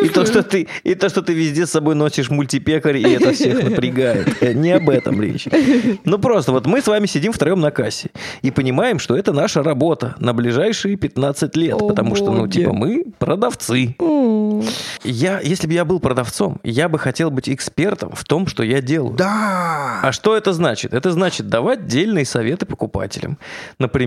и, 0.04 0.10
то, 0.10 0.26
что 0.26 0.42
ты, 0.42 0.68
и 0.84 0.96
то, 0.96 1.10
что 1.10 1.22
ты 1.22 1.34
везде 1.34 1.66
с 1.66 1.72
собой 1.72 1.96
носишь 1.96 2.30
мультипекарь, 2.30 2.98
и 2.98 3.10
это 3.14 3.34
всех 3.34 3.62
напрягает. 3.64 4.42
Э, 4.42 4.54
Не 4.54 4.72
об 4.72 4.90
этом 4.90 5.22
речь. 5.22 5.48
Ну 6.06 6.18
просто 6.20 6.52
вот 6.52 6.66
мы 6.66 6.82
с 6.82 6.88
вами 6.88 7.08
сидим 7.08 7.34
втроем 7.34 7.60
на 7.60 7.72
кассе 7.72 8.10
и 8.42 8.52
понимаем, 8.52 9.00
что 9.00 9.18
это 9.18 9.34
наша 9.34 9.64
работа 9.64 10.16
на 10.20 10.34
ближайшие 10.34 10.96
15 10.96 11.56
лет. 11.58 11.74
О, 11.76 11.88
потому 11.90 12.16
что, 12.16 12.32
ну, 12.32 12.42
боги. 12.42 12.52
типа, 12.60 12.74
мы 12.74 13.06
продавцы. 13.20 13.96
м. 14.00 14.64
Я, 15.04 15.40
если 15.42 15.68
бы 15.68 15.74
я 15.74 15.84
был 15.84 16.00
продавцом, 16.00 16.60
я 16.64 16.88
бы 16.88 16.98
хотел 17.00 17.32
быть 17.32 17.50
экспертом 17.50 18.12
в 18.16 18.24
том, 18.24 18.48
что 18.48 18.64
я 18.64 18.82
делаю. 18.82 19.16
Да. 19.16 20.00
А 20.02 20.12
что 20.12 20.36
это 20.38 20.54
значит? 20.54 20.94
Это 20.94 21.12
значит 21.12 21.50
давать 21.50 21.88
дельные 21.88 22.26
советы 22.26 22.66
покупателям. 22.66 23.38
Например, 23.78 24.05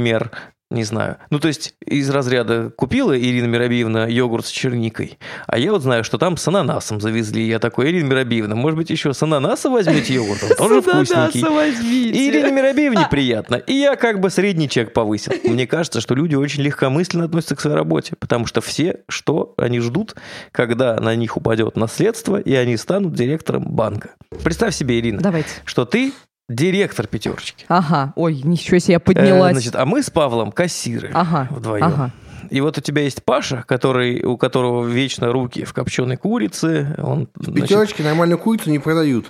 не 0.71 0.85
знаю. 0.85 1.17
Ну, 1.31 1.39
то 1.39 1.49
есть 1.49 1.75
из 1.85 2.11
разряда 2.11 2.71
купила 2.71 3.19
Ирина 3.19 3.47
Миробиевна 3.47 4.07
йогурт 4.07 4.45
с 4.47 4.51
черникой, 4.51 5.19
а 5.47 5.59
я 5.59 5.73
вот 5.73 5.83
знаю, 5.83 6.05
что 6.05 6.19
там 6.19 6.37
с 6.37 6.47
ананасом 6.47 7.01
завезли. 7.01 7.47
Я 7.47 7.59
такой, 7.59 7.91
Ирина 7.91 8.09
Миробиевна, 8.09 8.55
может 8.55 8.77
быть, 8.77 8.91
еще 8.91 9.15
с 9.15 9.23
ананаса 9.23 9.71
возьмете 9.71 10.13
йогурт? 10.15 10.43
Он 10.43 10.57
тоже 10.57 10.83
вкусненький. 10.83 11.43
возьмите. 11.43 12.29
Ирине 12.29 12.53
Миробиевне 12.53 13.09
приятно. 13.11 13.55
И 13.55 13.73
я 13.73 13.97
как 13.97 14.21
бы 14.21 14.29
средний 14.29 14.69
чек 14.69 14.93
повысил. 14.93 15.33
Мне 15.45 15.67
кажется, 15.67 16.03
что 16.03 16.15
люди 16.15 16.35
очень 16.35 16.63
легкомысленно 16.63 17.25
относятся 17.25 17.57
к 17.57 17.61
своей 17.61 17.77
работе, 17.77 18.15
потому 18.19 18.45
что 18.45 18.61
все, 18.61 19.01
что 19.09 19.55
они 19.57 19.81
ждут, 19.81 20.17
когда 20.53 21.01
на 21.01 21.15
них 21.15 21.39
упадет 21.39 21.77
наследство, 21.77 22.39
и 22.39 22.53
они 22.53 22.77
станут 22.77 23.15
директором 23.15 23.65
банка. 23.65 24.11
Представь 24.45 24.75
себе, 24.75 24.99
Ирина, 24.99 25.21
Давайте. 25.21 25.49
что 25.65 25.87
ты 25.87 26.13
директор 26.49 27.07
пятерочки. 27.07 27.65
Ага. 27.69 28.13
Ой, 28.17 28.41
ничего 28.43 28.79
себе, 28.79 28.93
я 28.95 28.99
Э, 28.99 29.01
поднялась. 29.01 29.53
значит, 29.53 29.75
а 29.77 29.85
мы 29.85 30.03
с 30.03 30.11
Павлом 30.11 30.53
кассиры 30.53 31.11
Ага. 31.15 31.49
вдвоем. 31.51 31.85
Ага. 31.85 32.11
И 32.51 32.61
вот 32.63 32.79
у 32.79 32.81
тебя 32.81 33.03
есть 33.03 33.23
Паша, 33.25 33.65
который, 33.67 34.23
у 34.25 34.37
которого 34.39 34.87
вечно 34.87 35.31
руки 35.31 35.65
в 35.65 35.75
копченой 35.75 36.17
курице. 36.17 36.95
Он, 36.99 37.29
В 37.35 37.45
значит, 37.45 37.63
пятерочке 37.65 38.03
нормальную 38.03 38.39
курицу 38.39 38.71
не 38.71 38.79
продают. 38.79 39.27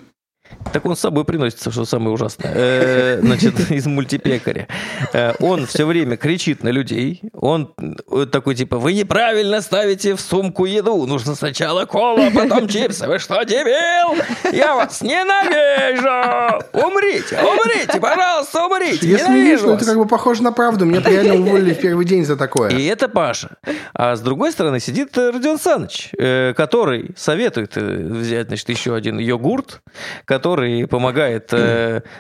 Так 0.73 0.87
он 0.87 0.97
с 0.97 1.01
собой 1.01 1.25
приносится, 1.27 1.71
что 1.71 1.85
самое 1.85 2.11
ужасное. 2.13 2.51
Э, 2.55 3.21
Значит, 3.21 3.71
из 3.71 3.87
мультипекаря. 3.87 4.67
Э, 5.13 5.35
Он 5.41 5.67
все 5.67 5.85
время 5.85 6.17
кричит 6.17 6.63
на 6.63 6.71
людей. 6.71 7.21
Он 7.35 7.75
э, 8.11 8.25
такой 8.33 8.55
типа, 8.55 8.79
вы 8.79 8.95
неправильно 8.95 9.61
ставите 9.61 10.15
в 10.15 10.21
сумку 10.23 10.65
еду. 10.65 11.05
Нужно 11.07 11.35
сначала 11.35 11.85
колу, 11.85 12.23
а 12.23 12.31
потом 12.31 12.67
чипсы. 12.67 13.07
Вы 13.07 13.19
что, 13.19 13.43
дебил? 13.43 14.17
Я 14.51 14.75
вас 14.77 15.03
ненавижу! 15.03 16.65
Умрите, 17.09 17.39
умрите, 17.41 18.01
пожалуйста, 18.01 18.67
умрите. 18.67 19.09
Если 19.09 19.29
не 19.31 19.57
ну, 19.57 19.75
это 19.75 19.85
как 19.85 19.97
бы 19.97 20.07
похоже 20.07 20.43
на 20.43 20.53
правду. 20.53 20.85
Меня 20.85 21.01
реально 21.01 21.35
уволили 21.35 21.75
в 21.75 21.81
первый 21.81 22.05
день 22.05 22.25
за 22.25 22.37
такое. 22.37 22.71
И 22.71 22.85
это 22.87 23.09
Паша. 23.09 23.57
А 23.95 24.15
с 24.17 24.21
другой 24.21 24.53
стороны 24.53 24.81
сидит 24.81 25.17
э, 25.17 25.31
Родион 25.31 25.59
Саныч, 25.59 26.11
э, 26.19 26.53
который 26.55 27.11
советует 27.17 27.77
э, 27.77 27.81
взять, 27.81 28.49
значит, 28.49 28.69
еще 28.69 28.95
один 28.95 29.19
йогурт, 29.19 29.81
который 30.25 30.87
помогает 30.87 31.53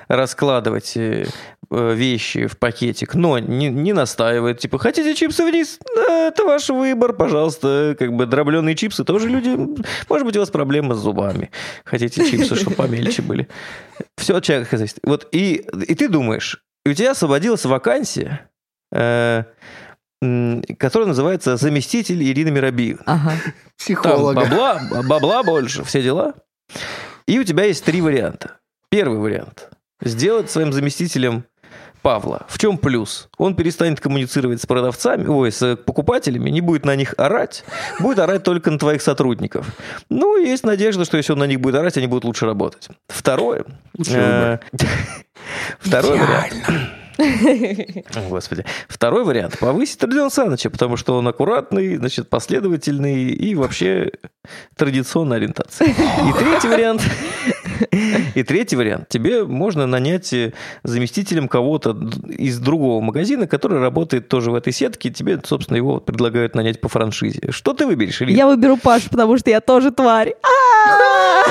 раскладывать 0.08 0.96
вещи 1.70 2.46
в 2.46 2.56
пакетик, 2.58 3.14
но 3.14 3.38
не, 3.38 3.68
не 3.68 3.92
настаивает. 3.92 4.58
Типа, 4.58 4.78
хотите 4.78 5.14
чипсы 5.14 5.44
вниз? 5.44 5.78
Это 6.08 6.44
ваш 6.44 6.70
выбор, 6.70 7.12
пожалуйста. 7.12 7.94
Как 7.98 8.12
бы 8.14 8.24
дробленые 8.24 8.74
чипсы 8.74 9.04
тоже 9.04 9.28
люди... 9.28 9.50
Может 10.08 10.26
быть, 10.26 10.36
у 10.36 10.40
вас 10.40 10.50
проблемы 10.50 10.94
с 10.94 10.98
зубами. 10.98 11.50
Хотите 11.84 12.24
чипсы, 12.30 12.54
чтобы 12.54 12.74
помельче 12.74 13.20
были. 13.20 13.48
Все 14.16 14.36
от 14.36 14.44
человека 14.44 14.70
зависит. 14.78 14.98
Вот, 15.02 15.28
и, 15.32 15.66
и 15.86 15.94
ты 15.94 16.08
думаешь, 16.08 16.64
у 16.84 16.92
тебя 16.92 17.12
освободилась 17.12 17.64
вакансия, 17.64 18.48
э, 18.92 19.44
которая 20.78 21.08
называется 21.08 21.56
заместитель 21.56 22.22
Ирины 22.22 22.50
Миробиевны. 22.50 23.02
Ага. 23.06 23.30
Там 23.30 23.52
Психолога. 23.76 24.40
бабла, 24.40 24.80
бабла 25.04 25.42
больше, 25.42 25.84
все 25.84 26.02
дела. 26.02 26.34
И 27.26 27.38
у 27.38 27.44
тебя 27.44 27.64
есть 27.64 27.84
три 27.84 28.00
варианта. 28.00 28.58
Первый 28.90 29.18
вариант. 29.18 29.70
Сделать 30.00 30.50
своим 30.50 30.72
заместителем 30.72 31.44
Павла. 32.08 32.46
В 32.48 32.56
чем 32.56 32.78
плюс? 32.78 33.28
Он 33.36 33.54
перестанет 33.54 34.00
коммуницировать 34.00 34.62
с 34.62 34.64
продавцами, 34.64 35.26
ой, 35.26 35.52
с 35.52 35.76
покупателями, 35.76 36.48
не 36.48 36.62
будет 36.62 36.86
на 36.86 36.96
них 36.96 37.14
орать, 37.18 37.64
будет 38.00 38.18
орать 38.18 38.42
только 38.44 38.70
на 38.70 38.78
твоих 38.78 39.02
сотрудников. 39.02 39.66
Ну, 40.08 40.38
есть 40.38 40.64
надежда, 40.64 41.04
что 41.04 41.18
если 41.18 41.34
он 41.34 41.40
на 41.40 41.46
них 41.46 41.60
будет 41.60 41.74
орать, 41.74 41.98
они 41.98 42.06
будут 42.06 42.24
лучше 42.24 42.46
работать. 42.46 42.88
Второе. 43.08 43.66
Э. 44.08 44.56
Второй 45.80 46.18
вариант. 46.18 46.54
Господи. 48.30 48.64
Второй 48.88 49.24
вариант. 49.24 49.58
Повысить 49.58 50.02
Родиона 50.02 50.30
Саныча, 50.30 50.70
потому 50.70 50.96
что 50.96 51.18
он 51.18 51.28
аккуратный, 51.28 51.96
значит, 51.96 52.30
последовательный 52.30 53.24
и 53.26 53.54
вообще 53.54 54.12
традиционной 54.76 55.36
ориентации. 55.36 55.90
И 55.90 56.32
третий 56.38 56.68
вариант. 56.68 57.02
И 58.34 58.42
третий 58.42 58.76
вариант. 58.76 59.08
Тебе 59.08 59.44
можно 59.44 59.86
нанять 59.86 60.32
э, 60.32 60.52
заместителем 60.82 61.48
кого-то 61.48 61.96
из 62.28 62.58
другого 62.58 63.00
магазина, 63.00 63.46
который 63.46 63.80
работает 63.80 64.28
тоже 64.28 64.50
в 64.50 64.54
этой 64.54 64.72
сетке. 64.72 65.10
Тебе, 65.10 65.40
собственно, 65.44 65.76
его 65.76 66.00
предлагают 66.00 66.54
нанять 66.54 66.80
по 66.80 66.88
франшизе. 66.88 67.50
Что 67.50 67.72
ты 67.72 67.86
выберешь, 67.86 68.20
Илья? 68.22 68.36
Я 68.36 68.46
выберу 68.46 68.76
Пашу, 68.76 69.10
потому 69.10 69.38
что 69.38 69.50
я 69.50 69.60
тоже 69.60 69.90
тварь. 69.90 70.34
А! 70.42 71.44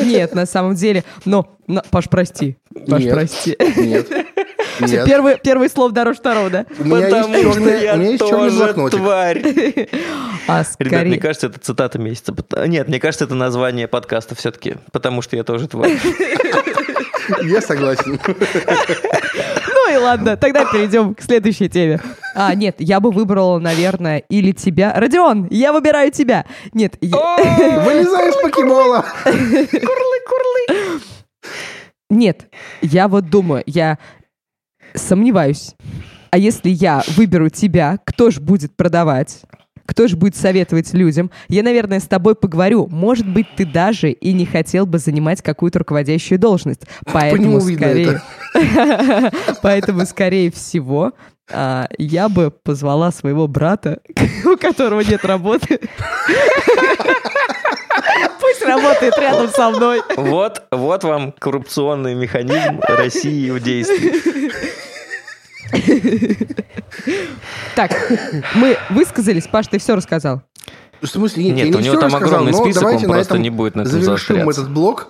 Нет, 0.04 0.34
на 0.34 0.46
самом 0.46 0.74
деле. 0.74 1.04
Но, 1.24 1.48
Паш, 1.90 2.08
прости. 2.08 2.56
Паш, 2.88 3.04
прости. 3.04 3.56
Нет. 3.76 4.08
Нет. 4.80 5.04
Первый, 5.06 5.38
первый 5.42 5.68
слов 5.70 5.92
дороже 5.92 6.18
второго, 6.18 6.50
да? 6.50 6.66
У 6.78 6.84
меня 6.84 7.06
есть 7.08 7.10
черный, 7.16 7.44
у 7.44 7.54
меня 7.54 8.10
есть 8.10 8.26
черный 8.28 8.50
блокнотик. 8.50 8.98
тварь. 8.98 9.42
А 10.46 10.58
Ребят, 10.60 10.76
мне 10.78 10.88
скорее... 10.90 11.20
кажется, 11.20 11.46
это 11.46 11.58
цитата 11.58 11.98
месяца. 11.98 12.34
Пот- 12.34 12.66
Нет, 12.66 12.86
мне 12.88 13.00
кажется, 13.00 13.24
это 13.24 13.34
название 13.34 13.88
подкаста 13.88 14.34
все-таки, 14.34 14.76
потому 14.92 15.22
что 15.22 15.36
я 15.36 15.42
тоже 15.44 15.68
тварь. 15.68 15.92
Я 17.42 17.62
согласен. 17.62 18.20
Ну 18.26 19.92
и 19.94 19.96
ладно, 19.96 20.36
тогда 20.36 20.66
перейдем 20.66 21.14
к 21.14 21.22
следующей 21.22 21.70
теме. 21.70 21.98
А, 22.34 22.54
нет, 22.54 22.76
я 22.78 23.00
бы 23.00 23.10
выбрала, 23.10 23.58
наверное, 23.58 24.18
или 24.28 24.52
тебя. 24.52 24.92
Родион, 24.94 25.46
я 25.50 25.72
выбираю 25.72 26.10
тебя. 26.12 26.44
Нет, 26.74 26.96
я- 27.00 27.16
Вылезай 27.84 28.28
из 28.28 28.36
покемола. 28.42 29.06
нет, 32.10 32.46
я 32.82 33.08
вот 33.08 33.30
думаю, 33.30 33.62
я 33.66 33.98
сомневаюсь. 34.94 35.74
А 36.30 36.38
если 36.38 36.70
я 36.70 37.02
выберу 37.16 37.48
тебя, 37.48 37.98
кто 38.04 38.30
ж 38.30 38.40
будет 38.40 38.76
продавать? 38.76 39.42
Кто 39.86 40.08
же 40.08 40.16
будет 40.16 40.34
советовать 40.34 40.94
людям? 40.94 41.30
Я, 41.48 41.62
наверное, 41.62 42.00
с 42.00 42.04
тобой 42.04 42.34
поговорю. 42.34 42.88
Может 42.88 43.28
быть, 43.28 43.46
ты 43.54 43.66
даже 43.66 44.10
и 44.10 44.32
не 44.32 44.46
хотел 44.46 44.86
бы 44.86 44.98
занимать 44.98 45.42
какую-то 45.42 45.80
руководящую 45.80 46.38
должность. 46.38 46.82
Поэтому 47.12 47.60
скорее... 47.60 48.22
Поэтому, 49.62 50.06
скорее 50.06 50.50
всего, 50.50 51.12
а, 51.52 51.88
я 51.98 52.28
бы 52.28 52.50
позвала 52.50 53.12
своего 53.12 53.46
брата, 53.46 54.00
у 54.44 54.56
которого 54.56 55.00
нет 55.02 55.24
работы. 55.24 55.78
Пусть 58.40 58.62
работает 58.64 59.18
рядом 59.18 59.48
со 59.48 59.70
мной. 59.70 60.00
Вот, 60.16 60.62
вот 60.70 61.04
вам 61.04 61.32
коррупционный 61.32 62.14
механизм 62.14 62.80
России 62.88 63.50
в 63.50 63.60
действии. 63.60 64.63
Так, 67.74 67.90
мы 68.54 68.76
высказались. 68.90 69.46
Паш, 69.46 69.66
ты 69.66 69.78
все 69.78 69.94
рассказал. 69.96 70.42
В 71.00 71.06
смысле, 71.06 71.44
нет, 71.44 71.56
Нет, 71.56 71.66
я 71.66 71.70
не 71.72 71.76
у 71.76 71.80
него 71.80 71.92
всё 71.92 72.00
там 72.00 72.10
рассказал, 72.14 72.40
огромный 72.40 72.54
список, 72.54 72.80
давайте 72.82 73.04
он 73.04 73.08
на 73.10 73.14
просто 73.14 73.34
этом 73.34 73.42
не 73.42 73.50
будет 73.50 73.74
на 73.74 73.80
этом 73.82 74.00
завершим 74.00 74.48
этот 74.48 74.70
блок. 74.70 75.08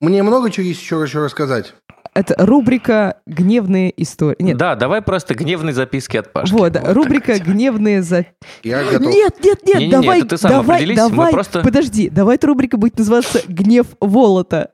Мне 0.00 0.22
много 0.22 0.50
чего 0.50 0.66
есть 0.66 0.80
еще, 0.80 1.00
еще 1.02 1.24
рассказать. 1.24 1.74
Это 2.14 2.34
рубрика 2.38 3.18
«Гневные 3.26 3.92
истории». 4.02 4.42
Нет, 4.42 4.56
Да, 4.56 4.74
давай 4.74 5.02
просто 5.02 5.34
гневные 5.34 5.74
записки 5.74 6.16
от 6.16 6.32
Пашки. 6.32 6.52
вот, 6.52 6.72
так 6.72 6.92
рубрика. 6.94 7.38
«Гневные 7.38 8.02
за...» 8.02 8.24
Я 8.62 8.82
готов. 8.84 9.12
Нет, 9.12 9.34
нет, 9.44 9.58
нет, 9.64 9.76
Не-не-не, 9.76 9.90
давай, 9.90 10.18
это 10.20 10.28
ты 10.30 10.38
сам 10.38 10.50
давай, 10.50 10.94
давай, 10.94 11.32
просто- 11.32 11.60
подожди, 11.60 12.08
давай 12.08 12.36
эта 12.36 12.46
рубрика 12.46 12.78
будет 12.78 12.98
называться 12.98 13.42
«Гнев 13.46 13.86
Волота». 14.00 14.70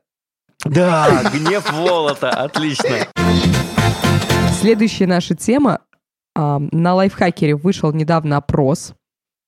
Да, 0.65 1.21
гнев 1.33 1.69
Волота, 1.73 2.29
отлично. 2.29 2.89
Следующая 4.63 5.07
наша 5.07 5.35
тема. 5.35 5.81
На 6.35 6.95
лайфхакере 6.95 7.53
вышел 7.53 7.91
недавно 7.91 8.37
опрос. 8.37 8.93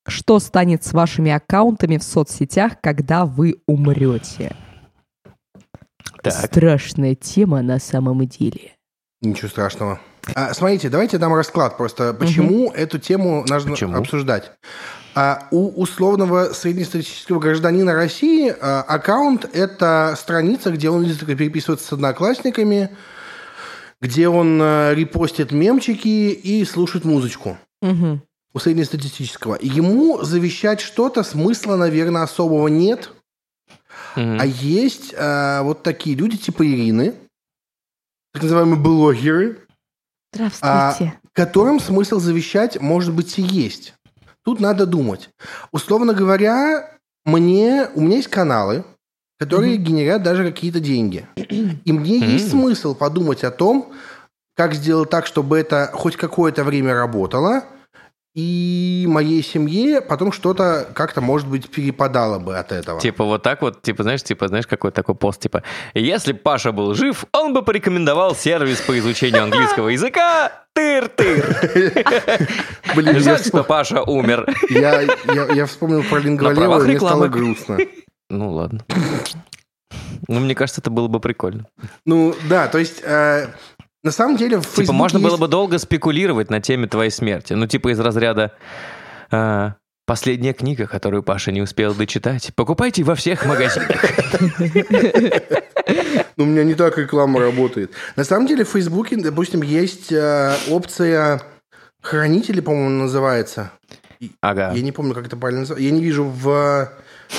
Что 0.05 0.39
станет 0.39 0.83
с 0.83 0.91
вашими 0.91 1.31
аккаунтами 1.31 1.95
в 1.95 2.03
соцсетях, 2.03 2.73
когда 2.83 3.25
вы 3.25 3.61
умрете? 3.65 4.53
Так. 6.21 6.33
Страшная 6.33 7.15
тема 7.15 7.61
на 7.61 7.79
самом 7.79 8.27
деле. 8.27 8.73
Ничего 9.21 9.47
страшного. 9.47 10.01
А, 10.35 10.53
смотрите, 10.53 10.89
давайте 10.89 11.17
дам 11.17 11.33
расклад 11.33 11.77
просто. 11.77 12.13
Почему 12.13 12.71
эту 12.71 12.99
тему 12.99 13.45
нужно 13.47 13.71
Почему? 13.71 13.95
обсуждать? 13.95 14.51
А, 15.15 15.47
у 15.51 15.81
условного 15.81 16.51
среднестатистического 16.51 17.39
гражданина 17.39 17.93
России 17.93 18.53
а, 18.59 18.81
аккаунт– 18.81 19.45
это 19.53 20.13
страница, 20.17 20.71
где 20.71 20.89
он 20.89 21.05
переписывается 21.05 21.87
с 21.87 21.93
одноклассниками, 21.93 22.89
где 24.01 24.27
он 24.27 24.59
а, 24.61 24.93
репостит 24.93 25.51
мемчики 25.51 26.31
и 26.31 26.63
слушает 26.65 27.05
музычку. 27.05 27.57
Мгм. 27.81 28.21
У 28.53 28.59
среднестатистического. 28.59 29.57
Ему 29.61 30.23
завещать 30.23 30.79
что-то 30.79 31.23
смысла, 31.23 31.75
наверное, 31.75 32.23
особого 32.23 32.67
нет. 32.67 33.11
Мгм. 34.15 34.39
А 34.39 34.45
есть 34.45 35.13
а, 35.17 35.63
вот 35.63 35.83
такие 35.83 36.15
люди, 36.15 36.37
типа 36.37 36.65
Ирины, 36.65 37.15
так 38.33 38.43
называемые 38.43 38.79
блогеры, 38.79 39.59
Здравствуйте. 40.33 41.19
которым 41.33 41.79
смысл 41.79 42.19
завещать, 42.19 42.79
может 42.81 43.13
быть, 43.13 43.37
и 43.39 43.41
есть. 43.41 43.93
Тут 44.43 44.59
надо 44.59 44.85
думать. 44.85 45.29
Условно 45.71 46.13
говоря, 46.13 46.97
мне, 47.25 47.87
у 47.95 48.01
меня 48.01 48.17
есть 48.17 48.27
каналы, 48.27 48.85
которые 49.39 49.77
генерят 49.77 50.23
даже 50.23 50.45
какие-то 50.45 50.79
деньги. 50.79 51.27
И 51.35 51.91
мне 51.91 52.17
есть 52.19 52.53
Мгм. 52.53 52.61
смысл 52.61 52.95
подумать 52.95 53.43
о 53.43 53.51
том, 53.51 53.91
как 54.55 54.73
сделать 54.73 55.09
так, 55.09 55.25
чтобы 55.25 55.57
это 55.59 55.89
хоть 55.93 56.15
какое-то 56.15 56.63
время 56.63 56.93
работало, 56.93 57.63
и 58.33 59.05
моей 59.07 59.41
семье 59.41 60.01
потом 60.01 60.33
что-то 60.33 60.87
как-то, 60.93 61.21
может 61.21 61.47
быть, 61.47 61.69
перепадало 61.69 62.37
бы 62.37 62.57
от 62.57 62.73
этого. 62.73 62.99
Типа 62.99 63.23
вот 63.23 63.43
так 63.43 63.61
вот, 63.61 63.81
типа, 63.81 64.03
знаешь, 64.03 64.23
типа, 64.23 64.49
знаешь, 64.49 64.67
какой 64.67 64.91
такой 64.91 65.15
пост, 65.15 65.39
типа, 65.39 65.63
если 65.93 66.33
Паша 66.33 66.73
был 66.73 66.93
жив, 66.95 67.25
он 67.31 67.53
бы 67.53 67.61
порекомендовал 67.63 68.35
сервис 68.35 68.81
по 68.81 68.97
изучению 68.99 69.43
английского 69.43 69.87
языка 69.89 70.51
Тыр-тыр. 70.75 71.45
Блин, 72.95 73.19
Жаль, 73.21 73.39
что 73.39 73.63
Паша 73.63 74.01
умер. 74.03 74.45
я, 74.69 75.01
я- 75.01 75.53
я 75.53 75.65
вспомнил 75.65 76.03
про 76.03 76.19
и 76.19 76.27
мне 76.29 76.99
стало 76.99 77.27
грустно. 77.27 77.77
Ну 78.29 78.51
ладно. 78.51 78.81
Ну, 80.27 80.39
мне 80.39 80.55
кажется, 80.55 80.81
это 80.81 80.89
было 80.89 81.07
бы 81.07 81.19
прикольно. 81.19 81.67
Ну, 82.05 82.35
да, 82.49 82.67
то 82.67 82.77
есть, 82.79 83.01
э, 83.03 83.47
на 84.03 84.11
самом 84.11 84.37
деле, 84.37 84.57
в 84.57 84.61
Типа, 84.63 84.75
Фейсбуке 84.77 84.97
можно 84.97 85.19
было 85.19 85.29
есть- 85.31 85.41
бы 85.41 85.47
долго 85.47 85.77
спекулировать 85.77 86.49
на 86.49 86.59
теме 86.61 86.87
твоей 86.87 87.11
смерти. 87.11 87.53
Ну, 87.53 87.67
типа 87.67 87.89
из 87.91 87.99
разряда 87.99 88.53
а, 89.31 89.75
«Последняя 90.07 90.53
книга, 90.53 90.87
которую 90.87 91.21
Паша 91.23 91.51
не 91.51 91.61
успел 91.61 91.93
дочитать. 91.93 92.51
Покупайте 92.55 93.03
во 93.03 93.15
всех 93.15 93.45
магазинах». 93.45 93.89
Ну, 96.37 96.43
у 96.43 96.47
меня 96.47 96.63
не 96.63 96.73
так 96.73 96.97
реклама 96.97 97.39
работает. 97.39 97.91
На 98.15 98.23
самом 98.23 98.47
деле 98.47 98.65
в 98.65 98.69
Фейсбуке, 98.69 99.15
допустим, 99.17 99.61
есть 99.61 100.11
э, 100.11 100.55
опция 100.69 101.41
хранители, 102.01 102.59
по-моему, 102.61 103.01
называется. 103.03 103.71
Ага. 104.41 104.71
Я 104.73 104.81
не 104.81 104.91
помню, 104.91 105.13
как 105.13 105.27
это 105.27 105.37
правильно 105.37 105.61
называется. 105.61 105.85
Я 105.87 105.91
не 105.95 106.03
вижу 106.03 106.25
в 106.25 106.89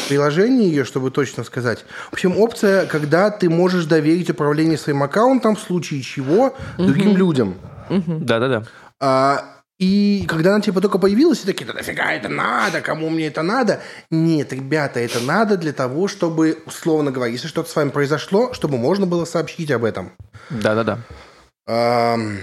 приложении 0.09 0.69
ее, 0.69 0.85
чтобы 0.85 1.11
точно 1.11 1.45
сказать. 1.45 1.85
В 2.11 2.15
общем, 2.15 2.39
опция, 2.39 2.87
когда 2.87 3.31
ты 3.31 3.49
можешь 3.51 3.87
доверить 3.87 4.31
управление 4.31 4.79
своим 4.79 5.03
аккаунтом 5.03 5.57
в 5.57 5.61
случае 5.61 6.03
чего 6.03 6.55
другим 6.79 7.17
людям. 7.17 7.57
Да-да-да. 7.89 8.65
А, 9.01 9.45
и 9.79 10.25
когда 10.27 10.55
она 10.55 10.61
типа 10.63 10.81
только 10.81 10.99
появилась, 10.99 11.39
все 11.39 11.47
такие, 11.47 11.67
да 11.67 11.75
нафига 11.75 12.13
это 12.13 12.29
надо, 12.29 12.81
кому 12.81 13.11
мне 13.11 13.27
это 13.27 13.43
надо? 13.43 13.81
Нет, 14.11 14.53
ребята, 14.53 15.01
это 15.01 15.21
надо 15.21 15.59
для 15.59 15.73
того, 15.73 16.09
чтобы, 16.09 16.59
условно 16.65 17.11
говоря, 17.11 17.31
если 17.31 17.47
что-то 17.47 17.69
с 17.69 17.77
вами 17.77 17.91
произошло, 17.91 18.55
чтобы 18.55 18.79
можно 18.79 19.07
было 19.07 19.27
сообщить 19.27 19.71
об 19.71 19.85
этом. 19.85 20.13
Да-да-да. 20.49 21.01
Ам, 21.67 22.39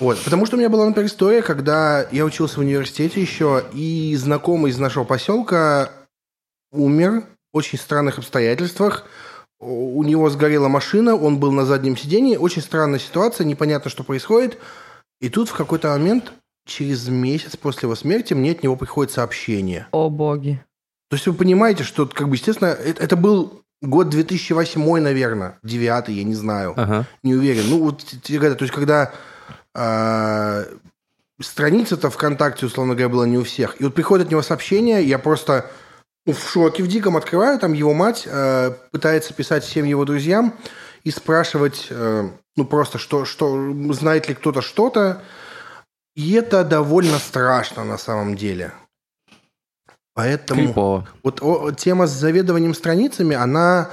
Вот, 0.00 0.18
потому 0.24 0.46
что 0.46 0.56
у 0.56 0.58
меня 0.58 0.68
была, 0.70 0.86
например, 0.86 1.08
история, 1.08 1.42
когда 1.42 2.06
я 2.10 2.24
учился 2.24 2.56
в 2.56 2.60
университете 2.60 3.20
еще, 3.20 3.64
и 3.72 4.16
знакомый 4.16 4.70
из 4.70 4.78
нашего 4.78 5.04
поселка 5.04 5.90
умер 6.72 7.24
в 7.52 7.56
очень 7.56 7.78
странных 7.78 8.18
обстоятельствах. 8.18 9.04
У 9.60 10.02
него 10.02 10.28
сгорела 10.28 10.66
машина, 10.66 11.14
он 11.14 11.38
был 11.38 11.52
на 11.52 11.64
заднем 11.64 11.96
сидении. 11.96 12.36
Очень 12.36 12.62
странная 12.62 12.98
ситуация, 12.98 13.44
непонятно, 13.44 13.90
что 13.90 14.02
происходит. 14.02 14.58
И 15.20 15.28
тут 15.28 15.48
в 15.48 15.54
какой-то 15.54 15.90
момент, 15.90 16.32
через 16.66 17.06
месяц 17.08 17.56
после 17.56 17.86
его 17.86 17.94
смерти, 17.94 18.34
мне 18.34 18.50
от 18.52 18.62
него 18.64 18.74
приходит 18.74 19.12
сообщение. 19.12 19.86
О 19.92 20.08
боги. 20.10 20.60
То 21.10 21.16
есть 21.16 21.26
вы 21.26 21.34
понимаете, 21.34 21.84
что, 21.84 22.06
как 22.06 22.28
бы, 22.28 22.34
естественно, 22.34 22.68
это, 22.68 23.02
это 23.04 23.16
был 23.16 23.62
год 23.82 24.08
2008, 24.08 24.98
наверное, 24.98 25.58
9 25.62 26.08
я 26.08 26.24
не 26.24 26.34
знаю 26.34 26.74
Ага. 26.76 27.06
не 27.22 27.34
уверен. 27.34 27.64
Ну, 27.68 27.84
вот 27.84 28.02
тебе 28.02 28.38
говорят, 28.38 28.58
то 28.58 28.64
есть, 28.64 28.74
когда 28.74 29.12
а, 29.74 30.64
страница-то 31.40 32.10
ВКонтакте, 32.10 32.66
условно 32.66 32.94
говоря, 32.94 33.08
была 33.08 33.26
не 33.26 33.38
у 33.38 33.44
всех. 33.44 33.80
И 33.80 33.84
вот 33.84 33.94
приходит 33.94 34.26
от 34.26 34.30
него 34.32 34.42
сообщение, 34.42 35.04
я 35.04 35.18
просто 35.18 35.70
в 36.26 36.38
шоке, 36.38 36.82
в 36.82 36.88
диком 36.88 37.16
открываю, 37.16 37.58
там 37.58 37.72
его 37.72 37.92
мать 37.92 38.24
э, 38.26 38.70
пытается 38.90 39.34
писать 39.34 39.64
всем 39.64 39.84
его 39.84 40.04
друзьям 40.04 40.54
и 41.02 41.10
спрашивать, 41.10 41.88
э, 41.90 42.28
ну, 42.56 42.64
просто, 42.64 42.98
что, 42.98 43.24
что, 43.24 43.72
знает 43.92 44.28
ли 44.28 44.34
кто-то 44.34 44.62
что-то. 44.62 45.22
И 46.14 46.34
это 46.34 46.62
довольно 46.62 47.18
страшно 47.18 47.84
на 47.84 47.98
самом 47.98 48.36
деле. 48.36 48.72
Поэтому... 50.14 50.66
Крипово. 50.66 51.08
Вот 51.22 51.42
о- 51.42 51.72
тема 51.72 52.06
с 52.06 52.10
заведованием 52.10 52.74
страницами, 52.74 53.34
она 53.34 53.90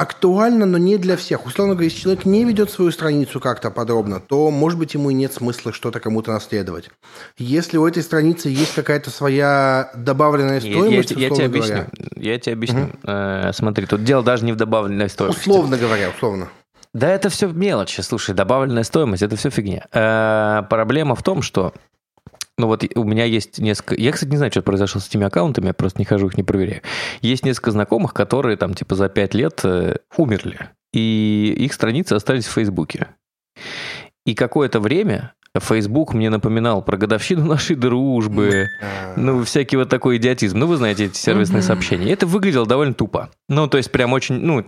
актуальна, 0.00 0.66
но 0.66 0.78
не 0.78 0.96
для 0.96 1.16
всех. 1.16 1.46
Условно 1.46 1.74
говоря, 1.74 1.88
если 1.88 2.00
человек 2.00 2.24
не 2.24 2.44
ведет 2.44 2.70
свою 2.70 2.90
страницу 2.90 3.38
как-то 3.40 3.70
подробно, 3.70 4.18
то, 4.20 4.50
может 4.50 4.78
быть, 4.78 4.94
ему 4.94 5.10
и 5.10 5.14
нет 5.14 5.32
смысла 5.34 5.72
что-то 5.72 6.00
кому-то 6.00 6.32
наследовать. 6.32 6.90
Если 7.38 7.76
у 7.76 7.86
этой 7.86 8.02
страницы 8.02 8.48
есть 8.48 8.74
какая-то 8.74 9.10
своя 9.10 9.90
добавленная 9.94 10.60
Я, 10.60 10.68
я 10.70 10.76
стоимость, 10.78 11.08
те- 11.10 11.14
я 11.14 11.20
тебе 11.28 11.32
условно 11.32 11.44
объясню. 11.46 11.74
говоря, 11.74 11.90
Я 12.16 12.38
тебе 12.38 12.52
объясню. 12.54 12.90
Э, 13.04 13.50
смотри, 13.52 13.86
тут 13.86 14.02
дело 14.04 14.22
даже 14.22 14.44
не 14.44 14.52
в 14.52 14.56
добавленной 14.56 15.08
стоимости. 15.10 15.40
условно 15.48 15.76
говоря, 15.76 16.10
условно. 16.10 16.48
Да 16.92 17.08
это 17.08 17.28
все 17.28 17.46
мелочи, 17.48 18.00
слушай, 18.00 18.34
добавленная 18.34 18.82
стоимость, 18.82 19.22
это 19.22 19.36
все 19.36 19.50
фигня. 19.50 19.86
Э, 19.92 20.62
проблема 20.68 21.14
в 21.14 21.22
том, 21.22 21.42
что 21.42 21.72
ну 22.60 22.66
вот 22.66 22.84
у 22.94 23.04
меня 23.04 23.24
есть 23.24 23.58
несколько... 23.58 23.94
Я, 24.00 24.12
кстати, 24.12 24.30
не 24.30 24.36
знаю, 24.36 24.52
что 24.52 24.62
произошло 24.62 25.00
с 25.00 25.08
этими 25.08 25.26
аккаунтами, 25.26 25.66
я 25.66 25.74
просто 25.74 25.98
не 25.98 26.04
хожу, 26.04 26.28
их 26.28 26.36
не 26.36 26.44
проверяю. 26.44 26.82
Есть 27.22 27.44
несколько 27.44 27.70
знакомых, 27.70 28.14
которые 28.14 28.56
там 28.56 28.74
типа 28.74 28.94
за 28.94 29.08
пять 29.08 29.34
лет 29.34 29.60
э, 29.64 29.96
умерли, 30.16 30.70
и 30.92 31.54
их 31.58 31.72
страницы 31.72 32.12
остались 32.12 32.46
в 32.46 32.52
Фейсбуке. 32.52 33.08
И 34.26 34.34
какое-то 34.34 34.78
время 34.78 35.32
Фейсбук 35.58 36.14
мне 36.14 36.30
напоминал 36.30 36.82
про 36.82 36.96
годовщину 36.96 37.44
нашей 37.44 37.74
дружбы, 37.74 38.68
ну, 39.16 39.42
всякий 39.42 39.76
вот 39.76 39.88
такой 39.88 40.18
идиотизм. 40.18 40.58
Ну, 40.58 40.66
вы 40.66 40.76
знаете 40.76 41.06
эти 41.06 41.16
сервисные 41.16 41.62
сообщения. 41.62 42.12
Это 42.12 42.26
выглядело 42.26 42.66
довольно 42.66 42.94
тупо. 42.94 43.30
Ну, 43.48 43.66
то 43.66 43.78
есть 43.78 43.90
прям 43.90 44.12
очень... 44.12 44.36
Ну, 44.36 44.64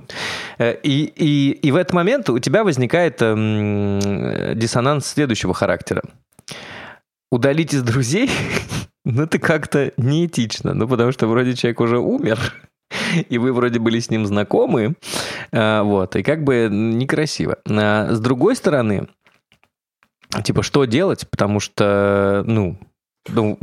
э, 0.58 0.76
и, 0.82 1.04
и, 1.04 1.50
и 1.52 1.70
в 1.70 1.76
этот 1.76 1.92
момент 1.92 2.30
у 2.30 2.38
тебя 2.40 2.64
возникает 2.64 3.22
эм, 3.22 4.00
диссонанс 4.58 5.06
следующего 5.06 5.54
характера. 5.54 6.02
Удалить 7.32 7.72
из 7.72 7.82
друзей, 7.82 8.30
ну, 9.06 9.22
это 9.22 9.38
как-то 9.38 9.94
неэтично. 9.96 10.74
Ну, 10.74 10.86
потому 10.86 11.12
что 11.12 11.26
вроде 11.26 11.56
человек 11.56 11.80
уже 11.80 11.98
умер, 11.98 12.38
и 13.30 13.38
вы 13.38 13.54
вроде 13.54 13.78
были 13.78 14.00
с 14.00 14.10
ним 14.10 14.26
знакомы, 14.26 14.96
э, 15.50 15.80
вот, 15.80 16.14
и 16.14 16.22
как 16.22 16.44
бы 16.44 16.68
некрасиво. 16.70 17.56
А 17.66 18.12
С 18.12 18.20
другой 18.20 18.54
стороны, 18.54 19.08
типа, 20.44 20.62
что 20.62 20.84
делать? 20.84 21.26
Потому 21.30 21.58
что, 21.58 22.44
ну, 22.46 22.76
ну, 23.28 23.56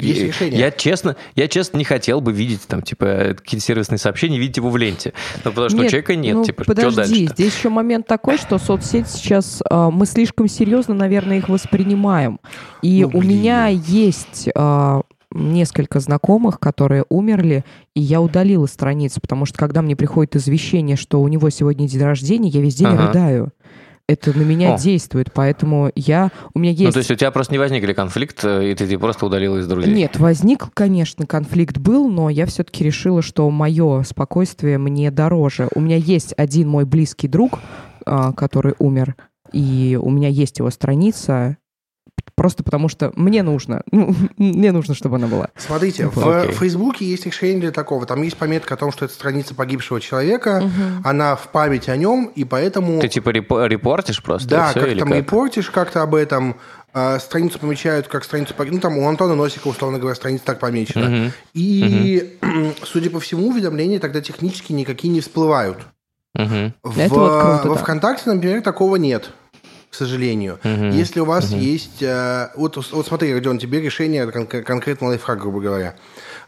Есть 0.00 0.20
я- 0.20 0.26
решение. 0.26 0.58
Я 0.60 0.70
честно, 0.70 1.16
я 1.34 1.48
честно 1.48 1.76
не 1.78 1.84
хотел 1.84 2.20
бы 2.20 2.32
видеть 2.32 2.62
там, 2.66 2.82
типа, 2.82 3.34
какие-то 3.36 3.64
сервисные 3.64 3.98
сообщения, 3.98 4.38
видеть 4.38 4.56
его 4.56 4.70
в 4.70 4.76
ленте. 4.76 5.12
Ну, 5.44 5.50
потому 5.50 5.68
что 5.68 5.78
у 5.78 5.84
человека 5.88 6.16
нет, 6.16 6.36
ну, 6.36 6.44
типа, 6.44 6.64
что 6.64 6.74
подожди, 6.74 6.96
дальше 6.96 7.26
здесь 7.34 7.54
еще 7.56 7.68
момент 7.68 8.06
такой, 8.06 8.38
что 8.38 8.58
соцсети 8.58 9.08
сейчас, 9.08 9.62
а, 9.68 9.90
мы 9.90 10.06
слишком 10.06 10.48
серьезно, 10.48 10.94
наверное, 10.94 11.38
их 11.38 11.48
воспринимаем. 11.48 12.40
И 12.82 13.04
Ну, 13.04 13.18
у 13.18 13.22
меня 13.22 13.66
есть 13.68 14.48
а, 14.54 15.02
несколько 15.32 16.00
знакомых, 16.00 16.58
которые 16.58 17.04
умерли, 17.10 17.64
и 17.94 18.00
я 18.00 18.22
удалила 18.22 18.64
страницу, 18.66 19.20
потому 19.20 19.44
что 19.44 19.58
когда 19.58 19.82
мне 19.82 19.94
приходит 19.96 20.36
извещение, 20.36 20.96
что 20.96 21.20
у 21.20 21.28
него 21.28 21.50
сегодня 21.50 21.86
день 21.86 22.02
рождения, 22.02 22.48
я 22.48 22.62
весь 22.62 22.76
день 22.76 22.86
Ага. 22.88 23.08
рыдаю. 23.08 23.52
Это 24.08 24.36
на 24.36 24.42
меня 24.42 24.74
О. 24.74 24.78
действует, 24.78 25.30
поэтому 25.34 25.92
я... 25.94 26.30
У 26.54 26.58
меня 26.58 26.70
есть... 26.70 26.84
Ну, 26.84 26.92
то 26.92 26.98
есть 26.98 27.10
у 27.10 27.14
тебя 27.14 27.30
просто 27.30 27.52
не 27.52 27.58
возникли 27.58 27.92
конфликт, 27.92 28.42
э, 28.42 28.70
и 28.70 28.74
ты 28.74 28.88
типа 28.88 29.02
просто 29.02 29.26
удалила 29.26 29.58
из 29.58 29.68
друзей? 29.68 29.92
Нет, 29.92 30.18
возник, 30.18 30.72
конечно, 30.72 31.26
конфликт 31.26 31.76
был, 31.76 32.08
но 32.08 32.30
я 32.30 32.46
все-таки 32.46 32.84
решила, 32.84 33.20
что 33.20 33.50
мое 33.50 34.02
спокойствие 34.04 34.78
мне 34.78 35.10
дороже. 35.10 35.68
У 35.74 35.80
меня 35.80 35.96
есть 35.96 36.32
один 36.38 36.70
мой 36.70 36.86
близкий 36.86 37.28
друг, 37.28 37.58
а, 38.06 38.32
который 38.32 38.74
умер, 38.78 39.14
и 39.52 39.98
у 40.00 40.08
меня 40.08 40.28
есть 40.28 40.58
его 40.58 40.70
страница, 40.70 41.58
просто 42.38 42.62
потому 42.62 42.88
что 42.88 43.12
мне 43.16 43.42
нужно. 43.42 43.82
Ну, 43.90 44.14
мне 44.38 44.72
нужно, 44.72 44.94
чтобы 44.94 45.16
она 45.16 45.26
была. 45.26 45.48
Смотрите, 45.56 46.06
в 46.06 46.16
Окей. 46.26 46.52
Фейсбуке 46.52 47.04
есть 47.04 47.26
решение 47.26 47.60
для 47.60 47.70
такого. 47.72 48.06
Там 48.06 48.22
есть 48.22 48.36
пометка 48.36 48.74
о 48.74 48.76
том, 48.76 48.92
что 48.92 49.04
это 49.04 49.12
страница 49.12 49.54
погибшего 49.54 50.00
человека, 50.00 50.62
она 51.04 51.34
в 51.36 51.48
память 51.48 51.88
о 51.88 51.96
нем, 51.96 52.30
и 52.34 52.44
поэтому... 52.44 53.00
Ты 53.00 53.08
типа 53.08 53.30
репо- 53.30 53.66
репортишь 53.66 54.22
просто? 54.22 54.48
Да, 54.48 54.68
и 54.68 54.70
всё, 54.70 54.80
как 54.80 54.88
или 54.90 54.98
там 55.00 55.08
как? 55.08 55.18
репортишь 55.18 55.70
как-то 55.70 56.02
об 56.02 56.14
этом, 56.14 56.56
а, 56.94 57.18
страницу 57.18 57.58
помечают 57.58 58.06
как 58.08 58.24
страницу... 58.24 58.54
пог- 58.56 58.70
Ну, 58.70 58.78
там 58.78 58.96
у 58.98 59.08
Антона 59.08 59.34
Носика, 59.34 59.66
условно 59.68 59.98
говоря, 59.98 60.14
страница 60.14 60.44
так 60.44 60.60
помечена. 60.60 61.08
Мгм. 61.08 61.32
И, 61.54 62.38
судя 62.84 63.10
по 63.10 63.18
всему, 63.20 63.48
уведомления 63.48 63.98
тогда 63.98 64.20
технически 64.20 64.72
никакие 64.72 65.12
не 65.12 65.20
всплывают. 65.20 65.78
Мгм. 66.34 66.74
В, 66.82 66.96
вот 67.08 67.40
круто, 67.40 67.62
во 67.68 67.74
да. 67.74 67.80
ВКонтакте, 67.82 68.30
например, 68.30 68.62
такого 68.62 68.96
нет, 68.96 69.30
к 69.90 69.94
сожалению. 69.94 70.58
Мгм. 70.64 70.90
Если 70.90 71.20
у 71.20 71.24
вас 71.24 71.50
есть... 71.50 72.02
э, 72.02 72.48
вот, 72.56 72.76
вот 72.92 73.06
смотри, 73.06 73.32
Родион, 73.32 73.58
тебе 73.58 73.80
решение, 73.80 74.30
кон- 74.30 74.46
конкретно 74.46 75.08
лайфхак, 75.08 75.40
грубо 75.40 75.60
говоря. 75.60 75.94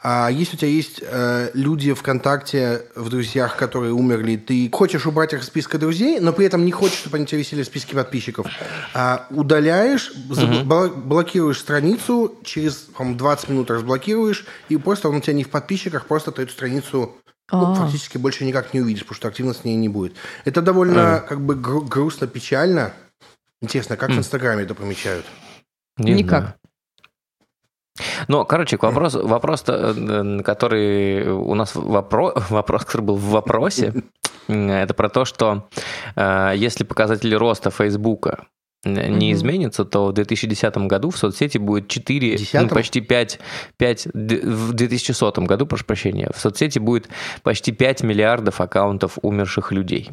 А 0.02 0.30
если 0.30 0.56
у 0.56 0.58
тебя 0.58 0.70
есть 0.70 1.00
э, 1.02 1.50
люди 1.54 1.92
ВКонтакте 1.92 2.82
в 2.96 3.08
друзьях, 3.10 3.56
которые 3.56 3.92
умерли, 3.92 4.36
ты 4.36 4.68
хочешь 4.72 5.06
убрать 5.06 5.32
их 5.34 5.40
из 5.42 5.46
списка 5.46 5.78
друзей, 5.78 6.20
но 6.20 6.32
при 6.32 6.46
этом 6.46 6.64
не 6.64 6.72
хочешь, 6.72 6.98
чтобы 6.98 7.16
они 7.18 7.26
тебя 7.26 7.38
висели 7.38 7.62
в 7.62 7.66
списке 7.66 7.94
подписчиков, 7.94 8.46
а, 8.94 9.26
удаляешь, 9.30 10.12
забл- 10.30 10.64
бла- 10.64 10.94
блокируешь 10.94 11.58
страницу, 11.58 12.34
через 12.44 12.74
по 12.76 13.04
20 13.04 13.48
минут 13.50 13.70
разблокируешь, 13.70 14.46
и 14.70 14.76
просто 14.78 15.08
он 15.10 15.16
у 15.16 15.20
тебя 15.20 15.34
не 15.34 15.44
в 15.44 15.50
подписчиках, 15.50 16.06
просто 16.06 16.30
ты 16.32 16.42
эту 16.42 16.52
страницу 16.52 17.12
ну, 17.52 17.72
А. 17.72 17.74
фактически 17.74 18.16
больше 18.16 18.44
никак 18.44 18.72
не 18.72 18.80
увидишь, 18.80 19.00
потому 19.02 19.16
что 19.16 19.28
активности 19.28 19.62
в 19.62 19.64
ней 19.66 19.76
не 19.76 19.88
будет. 19.88 20.14
Это 20.44 20.62
довольно 20.62 21.22
как 21.28 21.40
бы 21.40 21.56
гру- 21.56 21.82
грустно, 21.82 22.26
печально. 22.26 22.92
Интересно, 23.62 23.96
как 23.96 24.10
в 24.10 24.18
Инстаграме 24.18 24.62
это 24.62 24.74
помечают? 24.74 25.24
Не 25.98 26.14
Никак. 26.14 26.40
знаю. 26.40 26.54
Ну, 28.28 28.44
короче, 28.46 28.78
к 28.78 28.82
вопросу, 28.82 29.26
вопрос-то, 29.26 29.94
э, 29.96 30.42
который 30.42 31.28
у 31.30 31.54
нас 31.54 31.74
вопро, 31.74 32.32
вопрос, 32.48 32.84
который 32.84 33.02
был 33.02 33.16
в 33.16 33.30
вопросе, 33.30 33.92
это 34.48 34.94
про 34.94 35.08
то, 35.08 35.24
что 35.24 35.68
э, 36.16 36.52
если 36.56 36.84
показатели 36.84 37.34
роста 37.34 37.70
Фейсбука 37.70 38.46
не 38.84 39.00
Мгм. 39.02 39.32
изменятся, 39.32 39.84
то 39.84 40.06
в 40.06 40.12
2010 40.14 40.86
году 40.86 41.10
в 41.10 41.18
соцсети 41.18 41.58
будет 41.58 41.88
4, 41.88 42.30
ну, 42.32 42.36
Десятом? 42.38 42.68
почти 42.70 43.02
5, 43.02 43.38
5, 43.76 44.06
в 44.14 44.72
2100 44.72 45.32
году, 45.42 45.66
прошу 45.66 45.84
прощения, 45.84 46.30
в 46.34 46.40
соцсети 46.40 46.78
будет 46.78 47.08
почти 47.42 47.72
5 47.72 48.02
миллиардов 48.02 48.60
аккаунтов 48.62 49.18
умерших 49.20 49.70
людей. 49.72 50.12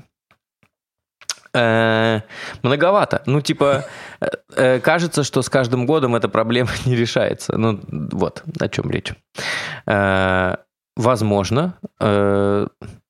Э, 1.57 2.21
Многовато. 2.63 3.23
Ну, 3.25 3.41
типа, 3.41 3.85
э, 4.21 4.27
э, 4.55 4.79
кажется, 4.79 5.23
что 5.23 5.41
с 5.41 5.49
каждым 5.49 5.85
годом 5.85 6.15
эта 6.15 6.29
проблема 6.29 6.69
не 6.85 6.95
решается. 6.95 7.57
Ну, 7.57 7.79
вот 8.11 8.43
о 8.59 8.69
чем 8.69 8.91
речь. 8.91 9.13
Возможно. 10.97 11.75
э, 11.99 12.67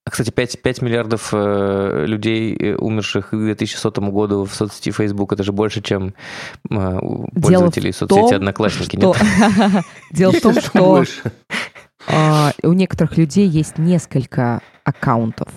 Кстати, 0.09 0.29
5, 0.29 0.61
5 0.61 0.81
миллиардов 0.81 1.29
э, 1.33 2.03
людей, 2.05 2.75
умерших 2.75 3.29
к 3.29 3.35
2100 3.35 4.01
году 4.11 4.45
в 4.45 4.53
соцсети 4.53 4.91
Facebook, 4.91 5.33
это 5.33 5.43
же 5.43 5.51
больше, 5.51 5.81
чем 5.81 6.13
э, 6.69 6.73
у 7.01 7.27
Дело 7.33 7.41
пользователей 7.41 7.91
в 7.91 7.95
соцсети 7.95 8.29
том, 8.29 8.35
Одноклассники. 8.35 8.97
что-? 8.97 9.15
Дело 10.11 10.31
в 10.33 10.41
том, 10.41 10.53
Что 10.61 11.03
а, 12.09 12.51
у 12.63 12.73
некоторых 12.73 13.17
людей 13.17 13.47
есть 13.47 13.77
несколько 13.77 14.61
аккаунтов. 14.83 15.49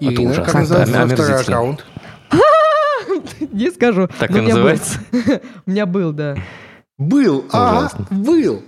Ирина, 0.00 0.30
ужасно. 0.30 0.44
как 0.44 0.54
называется 0.54 1.06
второй 1.08 1.40
аккаунт? 1.40 1.86
Не 3.52 3.70
скажу. 3.70 4.08
Так 4.18 4.30
но 4.30 4.38
и 4.38 4.40
называется? 4.42 4.98
У 5.66 5.70
меня 5.70 5.86
был, 5.86 6.12
да. 6.12 6.36
Был, 6.98 7.44
а, 7.52 7.88
был. 8.10 8.62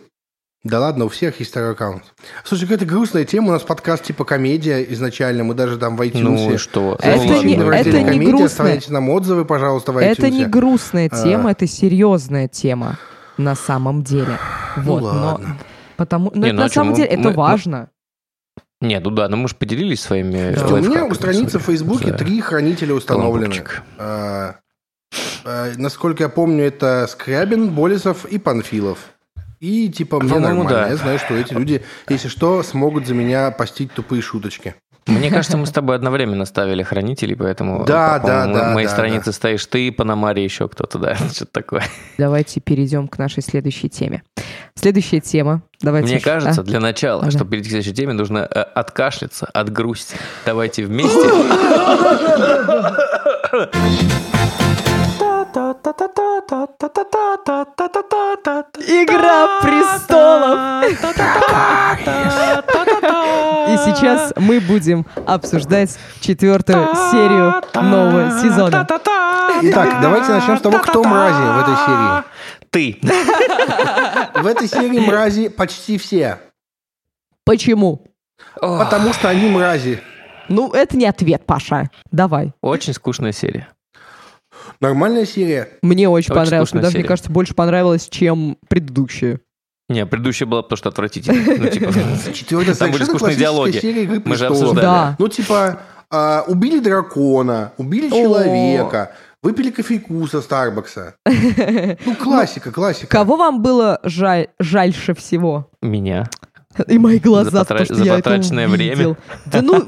Да 0.64 0.80
ладно, 0.80 1.04
у 1.04 1.08
всех 1.08 1.38
есть 1.38 1.50
второй 1.52 1.70
аккаунт. 1.72 2.02
Слушай, 2.44 2.62
какая-то 2.62 2.84
грустная 2.84 3.24
тема. 3.24 3.48
У 3.48 3.52
нас 3.52 3.62
подкаст 3.62 4.02
типа 4.04 4.24
комедия 4.24 4.82
изначально. 4.92 5.44
Мы 5.44 5.54
даже 5.54 5.78
там 5.78 5.96
в 5.96 6.02
iTunes. 6.02 6.20
Ну 6.22 6.50
и 6.52 6.56
что? 6.56 6.98
Это 7.00 7.16
Ну, 7.24 7.42
не- 7.42 7.54
это 7.54 8.02
не 8.02 8.18
грустно. 8.26 8.46
Оставляйте 8.46 8.92
нам 8.92 9.08
отзывы, 9.08 9.44
пожалуйста, 9.44 9.92
в 9.92 9.98
iTunes. 9.98 10.12
Это 10.12 10.30
не 10.30 10.44
грустная 10.44 11.08
А. 11.10 11.22
тема, 11.22 11.52
это 11.52 11.66
серьезная 11.66 12.48
тема 12.48 12.98
на 13.38 13.54
самом 13.54 14.02
деле. 14.02 14.36
Вот, 14.76 15.00
но 15.00 15.12
Ну 15.12 15.26
ладно. 15.26 15.56
потому, 15.96 16.32
но 16.34 16.42
Не, 16.42 16.48
это 16.48 16.56
ну 16.56 16.60
а 16.60 16.64
на 16.64 16.68
самом 16.68 16.90
мы- 16.90 16.96
деле 16.96 17.08
это 17.08 17.22
мы- 17.22 17.30
мы- 17.30 17.36
важно. 17.36 17.88
Нет, 18.80 19.02
ну 19.04 19.10
да, 19.10 19.28
но 19.28 19.36
мы 19.36 19.48
же 19.48 19.54
поделились 19.56 20.00
своими 20.00 20.54
Да. 20.54 20.66
У 20.68 20.76
меня 20.78 21.04
у 21.04 21.14
страницы 21.14 21.58
в. 21.58 21.62
Фейсбуке 21.64 22.12
Да. 22.12 22.18
три 22.18 22.40
хранителя 22.40 22.94
установлены. 22.94 23.54
А, 23.98 24.56
а, 25.44 25.72
Насколько 25.76 26.24
я 26.24 26.28
помню, 26.28 26.64
это 26.64 27.06
Скрябин, 27.10 27.70
Болесов 27.70 28.24
и 28.26 28.38
Панфилов. 28.38 28.98
И 29.60 29.88
типа 29.88 30.20
мне 30.20 30.38
нормально. 30.38 30.70
да. 30.70 30.88
Я 30.88 30.96
знаю, 30.96 31.18
что 31.18 31.34
эти 31.34 31.52
люди, 31.52 31.82
если 32.08 32.28
что, 32.28 32.62
смогут 32.62 33.06
за 33.08 33.14
меня 33.14 33.50
постить 33.50 33.92
тупые 33.92 34.22
шуточки. 34.22 34.76
Мне 35.08 35.30
кажется, 35.30 35.56
мы 35.56 35.64
с 35.64 35.70
тобой 35.70 35.96
одновременно 35.96 36.44
ставили 36.44 36.82
хранителей, 36.82 37.34
поэтому 37.34 37.84
Да, 37.86 38.20
по-моему, 38.20 38.52
да, 38.52 38.60
да, 38.60 38.68
на 38.68 38.74
моей 38.74 38.86
да, 38.86 38.92
странице 38.92 39.32
стоишь 39.32 39.64
ты, 39.64 39.90
Панамаре 39.90 40.44
еще 40.44 40.68
кто-то, 40.68 40.98
да, 40.98 41.14
что-то 41.32 41.50
такое. 41.50 41.82
Давайте 42.18 42.60
перейдем 42.60 43.08
к 43.08 43.16
нашей 43.18 43.42
следующей 43.42 43.88
теме. 43.88 44.22
Следующая 44.78 45.20
тема. 45.20 45.62
Давайте. 45.80 46.08
Мне 46.08 46.20
кажется, 46.20 46.60
а? 46.60 46.64
для 46.64 46.78
начала, 46.78 47.22
Ага. 47.22 47.32
чтобы 47.32 47.50
перейти 47.50 47.68
к 47.68 47.70
следующей 47.72 47.94
теме, 47.94 48.12
нужно 48.12 48.38
э, 48.48 48.60
откашляться 48.60 49.46
от 49.52 49.72
грусти. 49.72 50.16
Давайте 50.46 50.84
вместе. 50.84 51.18
Игра 58.86 59.60
престолов. 59.62 60.58
И 63.68 63.76
сейчас 63.84 64.32
мы 64.36 64.60
будем 64.60 65.06
обсуждать 65.26 65.98
четвертую 66.20 66.86
серию 67.10 67.54
нового 67.74 68.40
сезона. 68.40 68.86
Итак, 69.62 70.00
давайте 70.00 70.32
начнем 70.32 70.58
с 70.58 70.60
того, 70.60 70.78
кто 70.78 71.02
мрази 71.02 71.42
в 71.42 71.58
этой 71.62 71.76
серии. 71.84 72.37
Ты. 72.70 72.98
В 73.02 74.46
этой 74.46 74.68
серии 74.68 75.00
мрази 75.00 75.48
почти 75.48 75.98
все. 75.98 76.38
Почему? 77.44 78.06
Потому 78.60 79.12
что 79.12 79.28
они 79.28 79.48
мрази. 79.48 80.00
Ну, 80.48 80.72
это 80.72 80.96
не 80.96 81.06
ответ, 81.06 81.44
Паша. 81.46 81.90
Давай. 82.10 82.52
Очень 82.62 82.94
скучная 82.94 83.32
серия. 83.32 83.68
Нормальная 84.80 85.26
серия. 85.26 85.68
Мне 85.82 86.08
очень, 86.08 86.32
Очень 86.32 86.50
Мне 86.50 86.60
даже, 86.60 86.74
мне 86.74 86.90
серия. 86.90 87.04
кажется, 87.04 87.30
больше 87.30 87.54
понравилось, 87.54 88.08
чем 88.08 88.56
предыдущая. 88.68 89.40
Не, 89.88 90.04
предыдущая 90.06 90.46
была 90.46 90.62
потому 90.62 90.76
что 90.76 90.90
отвратительная. 90.90 91.58
Ну, 91.58 91.68
типа, 91.68 91.92
Четвертая 92.34 92.74
Там 92.74 92.90
были 92.92 93.04
скучные 93.04 93.36
диалоги. 93.36 93.78
серия 93.78 94.02
«Игры 94.04 94.22
Мы 94.24 94.36
же 94.36 94.48
престолов». 94.48 94.50
обсуждали. 94.72 94.80
Да. 94.82 95.16
Ну, 95.18 95.28
типа, 95.28 95.80
а, 96.10 96.44
убили 96.46 96.78
дракона, 96.78 97.72
убили 97.78 98.08
человека, 98.10 99.12
выпили 99.42 99.70
кофейку 99.70 100.26
со 100.26 100.40
Старбакса. 100.42 101.14
Ну, 102.06 102.14
классика, 102.16 102.70
классика. 102.72 103.06
Кого 103.08 103.36
вам 103.36 103.62
было 103.62 103.98
жаль, 104.02 104.48
жальше 104.58 105.14
всего? 105.14 105.70
Меня. 105.82 106.28
И 106.86 106.98
мои 106.98 107.18
глаза, 107.18 107.50
За 107.50 107.58
потому 107.60 107.84
что 107.84 107.94
за 107.96 108.04
я 108.04 108.14
это 108.18 108.22
потраченное 108.30 108.68
время. 108.68 108.94
увидел. 108.94 109.16
Да 109.46 109.62
ну, 109.62 109.80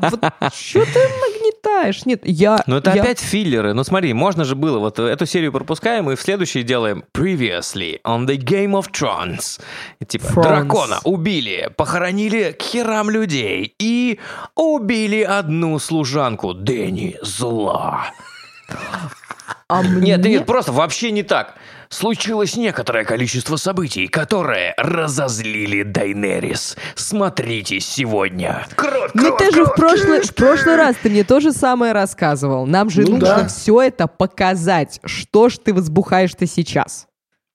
что 0.52 0.84
ты 0.84 0.98
нагнетаешь? 1.20 2.04
Нет, 2.04 2.22
я... 2.24 2.60
Ну, 2.66 2.76
это 2.78 2.92
я- 2.92 3.02
опять 3.02 3.20
филлеры. 3.20 3.74
Ну, 3.74 3.84
смотри, 3.84 4.12
можно 4.12 4.44
же 4.44 4.56
было. 4.56 4.78
Вот 4.80 4.98
эту 4.98 5.24
серию 5.26 5.52
пропускаем, 5.52 6.10
и 6.10 6.16
в 6.16 6.20
следующей 6.20 6.62
делаем 6.64 7.04
Previously 7.14 8.00
on 8.04 8.26
the 8.26 8.36
Game 8.38 8.72
of 8.72 8.86
Thrones. 8.90 9.60
И 10.00 10.04
типа, 10.04 10.24
Thrones. 10.24 10.42
дракона 10.42 10.98
убили, 11.04 11.70
похоронили 11.76 12.56
к 12.58 12.62
херам 12.62 13.08
людей 13.10 13.74
и 13.78 14.18
убили 14.56 15.22
одну 15.22 15.78
служанку 15.78 16.54
Дэнни 16.54 17.18
зла. 17.22 18.06
А 19.68 19.82
Нет, 19.82 20.20
мне- 20.20 20.30
нет, 20.30 20.46
просто 20.46 20.72
вообще 20.72 21.10
не 21.10 21.22
так. 21.22 21.54
Случилось 21.88 22.56
некоторое 22.56 23.04
количество 23.04 23.56
событий, 23.56 24.06
которые 24.06 24.74
разозлили 24.76 25.82
Дайнерис. 25.82 26.76
Смотрите 26.94 27.80
сегодня. 27.80 28.64
Кровь, 28.76 29.10
Ну 29.14 29.22
кровь, 29.36 29.38
ты 29.38 29.50
же 29.54 29.64
в 29.64 29.72
кровь, 29.72 29.76
прошлый, 30.00 30.22
в 30.22 30.34
прошлый 30.34 30.76
раз 30.76 30.96
ты 31.02 31.10
мне 31.10 31.24
то 31.24 31.40
же 31.40 31.52
самое 31.52 31.92
рассказывал. 31.92 32.64
Нам 32.66 32.90
же 32.90 33.02
Ну 33.02 33.12
нужно 33.18 33.26
да. 33.42 33.48
все 33.48 33.80
это 33.82 34.06
показать. 34.06 35.00
Что 35.04 35.48
ж 35.48 35.58
ты 35.58 35.74
возбухаешь-то 35.74 36.46
сейчас? 36.46 37.06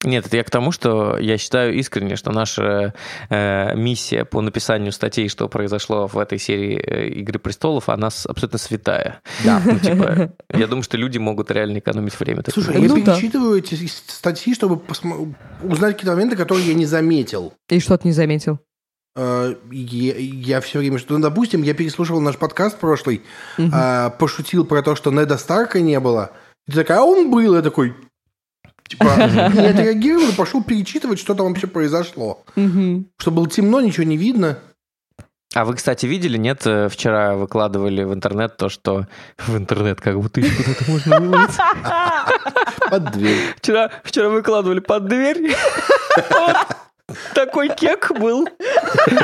Нет, 0.06 0.28
это 0.28 0.38
я 0.38 0.44
к 0.44 0.50
тому, 0.50 0.72
что 0.72 1.18
я 1.18 1.38
считаю 1.38 1.74
искренне, 1.74 2.16
что 2.16 2.32
наша 2.32 2.94
э, 3.30 3.76
миссия 3.76 4.24
по 4.24 4.42
написанию 4.42 4.92
статей, 4.92 5.28
что 5.30 5.50
произошло 5.50 6.08
в 6.08 6.18
этой 6.18 6.38
серии 6.40 6.78
э, 6.80 7.08
«Игры 7.10 7.40
престолов», 7.40 7.90
она 7.90 8.08
абсолютно 8.28 8.58
святая. 8.60 9.22
Да. 9.44 9.62
Ну, 9.66 9.80
типа, 9.80 10.34
я 10.54 10.68
думаю, 10.68 10.84
что 10.84 10.98
люди 10.98 11.18
могут 11.18 11.52
реально 11.52 11.80
экономить 11.80 12.18
время. 12.20 12.44
Так 12.44 12.54
Слушай, 12.54 12.76
я 12.82 12.88
Ну 12.88 13.04
да. 13.04 13.14
перечитываю 13.16 13.58
эти 13.58 13.76
статьи, 14.08 14.54
чтобы 14.54 14.76
посмо- 14.76 15.34
узнать 15.64 15.96
какие-то 15.96 16.16
моменты, 16.16 16.36
которые 16.36 16.68
я 16.68 16.74
не 16.74 16.86
заметил. 16.86 17.54
И 17.70 17.80
что 17.80 17.98
ты 17.98 18.08
не 18.08 18.14
заметил? 18.14 18.60
Э, 19.16 19.56
Я, 19.72 20.62
все 20.62 20.80
время, 20.80 21.00
что, 21.00 21.18
ну, 21.18 21.24
допустим, 21.24 21.64
я 21.64 21.74
переслушивал 21.74 22.22
наш 22.22 22.38
подкаст 22.38 22.78
прошлый, 22.80 23.22
э, 23.58 24.10
пошутил 24.20 24.66
про 24.66 24.82
то, 24.84 24.96
что 24.96 25.12
Неда 25.12 25.38
Старка 25.38 25.80
не 25.80 26.00
было. 26.00 26.32
И 26.68 26.72
ты 26.72 26.78
такая, 26.78 27.00
а 27.00 27.04
он 27.04 27.32
был. 27.32 27.56
Я 27.56 27.62
такой, 27.62 27.96
типа, 28.88 29.04
не 29.54 29.68
отреагировал 29.68 30.30
и 30.30 30.36
пошел 30.36 30.64
перечитывать, 30.64 31.20
что 31.20 31.34
там 31.36 31.48
вообще 31.48 31.68
произошло. 31.68 32.44
Что 33.18 33.32
было 33.32 33.48
темно, 33.50 33.82
ничего 33.82 34.04
не 34.06 34.18
видно. 34.18 34.60
А 35.54 35.64
вы, 35.64 35.76
кстати, 35.76 36.06
видели, 36.06 36.38
нет? 36.38 36.64
э, 36.68 36.90
Вчера 36.90 37.36
выкладывали 37.36 38.04
в 38.04 38.14
интернет 38.14 38.58
то, 38.58 38.68
что... 38.68 39.08
В 39.38 39.56
интернет 39.56 40.02
как 40.02 40.20
будто 40.20 40.42
еще 40.42 40.54
куда-то 40.64 40.92
можно 40.92 41.20
выложить. 41.22 41.56
Под 42.90 43.12
дверь. 43.14 43.54
Вчера, 43.58 43.90
вчера 44.04 44.30
выкладывали 44.30 44.80
под 44.82 45.08
дверь. 45.08 45.56
Такой 47.34 47.70
кек 47.70 48.12
был. 48.20 48.48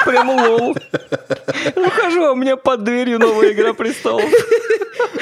Прям 0.06 0.30
лол. 0.30 0.76
Выхожу, 1.76 2.26
а 2.26 2.32
у 2.34 2.36
меня 2.36 2.58
под 2.58 2.84
дверью 2.84 3.20
новая 3.20 3.52
«Игра 3.52 3.74
престолов». 3.74 4.30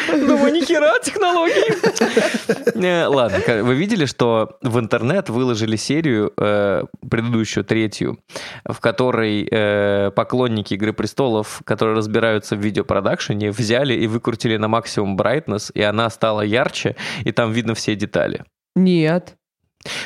Думаю, 0.08 0.52
ни 0.54 0.62
хера 0.62 1.00
технологии. 1.00 1.74
Э, 2.84 3.06
Ладно, 3.08 3.40
вы 3.64 3.76
видели, 3.76 4.06
что 4.06 4.58
в 4.62 4.80
интернет 4.80 5.30
выложили 5.30 5.76
серию, 5.76 6.34
э, 6.38 6.84
предыдущую, 7.10 7.64
третью, 7.64 8.20
в 8.66 8.80
которой 8.80 9.48
э, 9.50 10.12
поклонники 10.12 10.74
«Игры 10.74 10.94
престолов», 10.94 11.62
которые 11.64 11.96
разбираются 11.96 12.56
в 12.56 12.60
видеопродакшене, 12.60 13.52
взяли 13.52 13.94
и 13.94 14.08
выкрутили 14.08 14.58
на 14.58 14.68
максимум 14.68 15.16
брайтнес, 15.16 15.72
и 15.74 15.82
она 15.82 16.10
стала 16.10 16.42
ярче, 16.42 16.96
и 17.24 17.32
там 17.32 17.52
видно 17.52 17.76
все 17.76 17.96
детали. 17.96 18.44
Нет. 18.76 19.36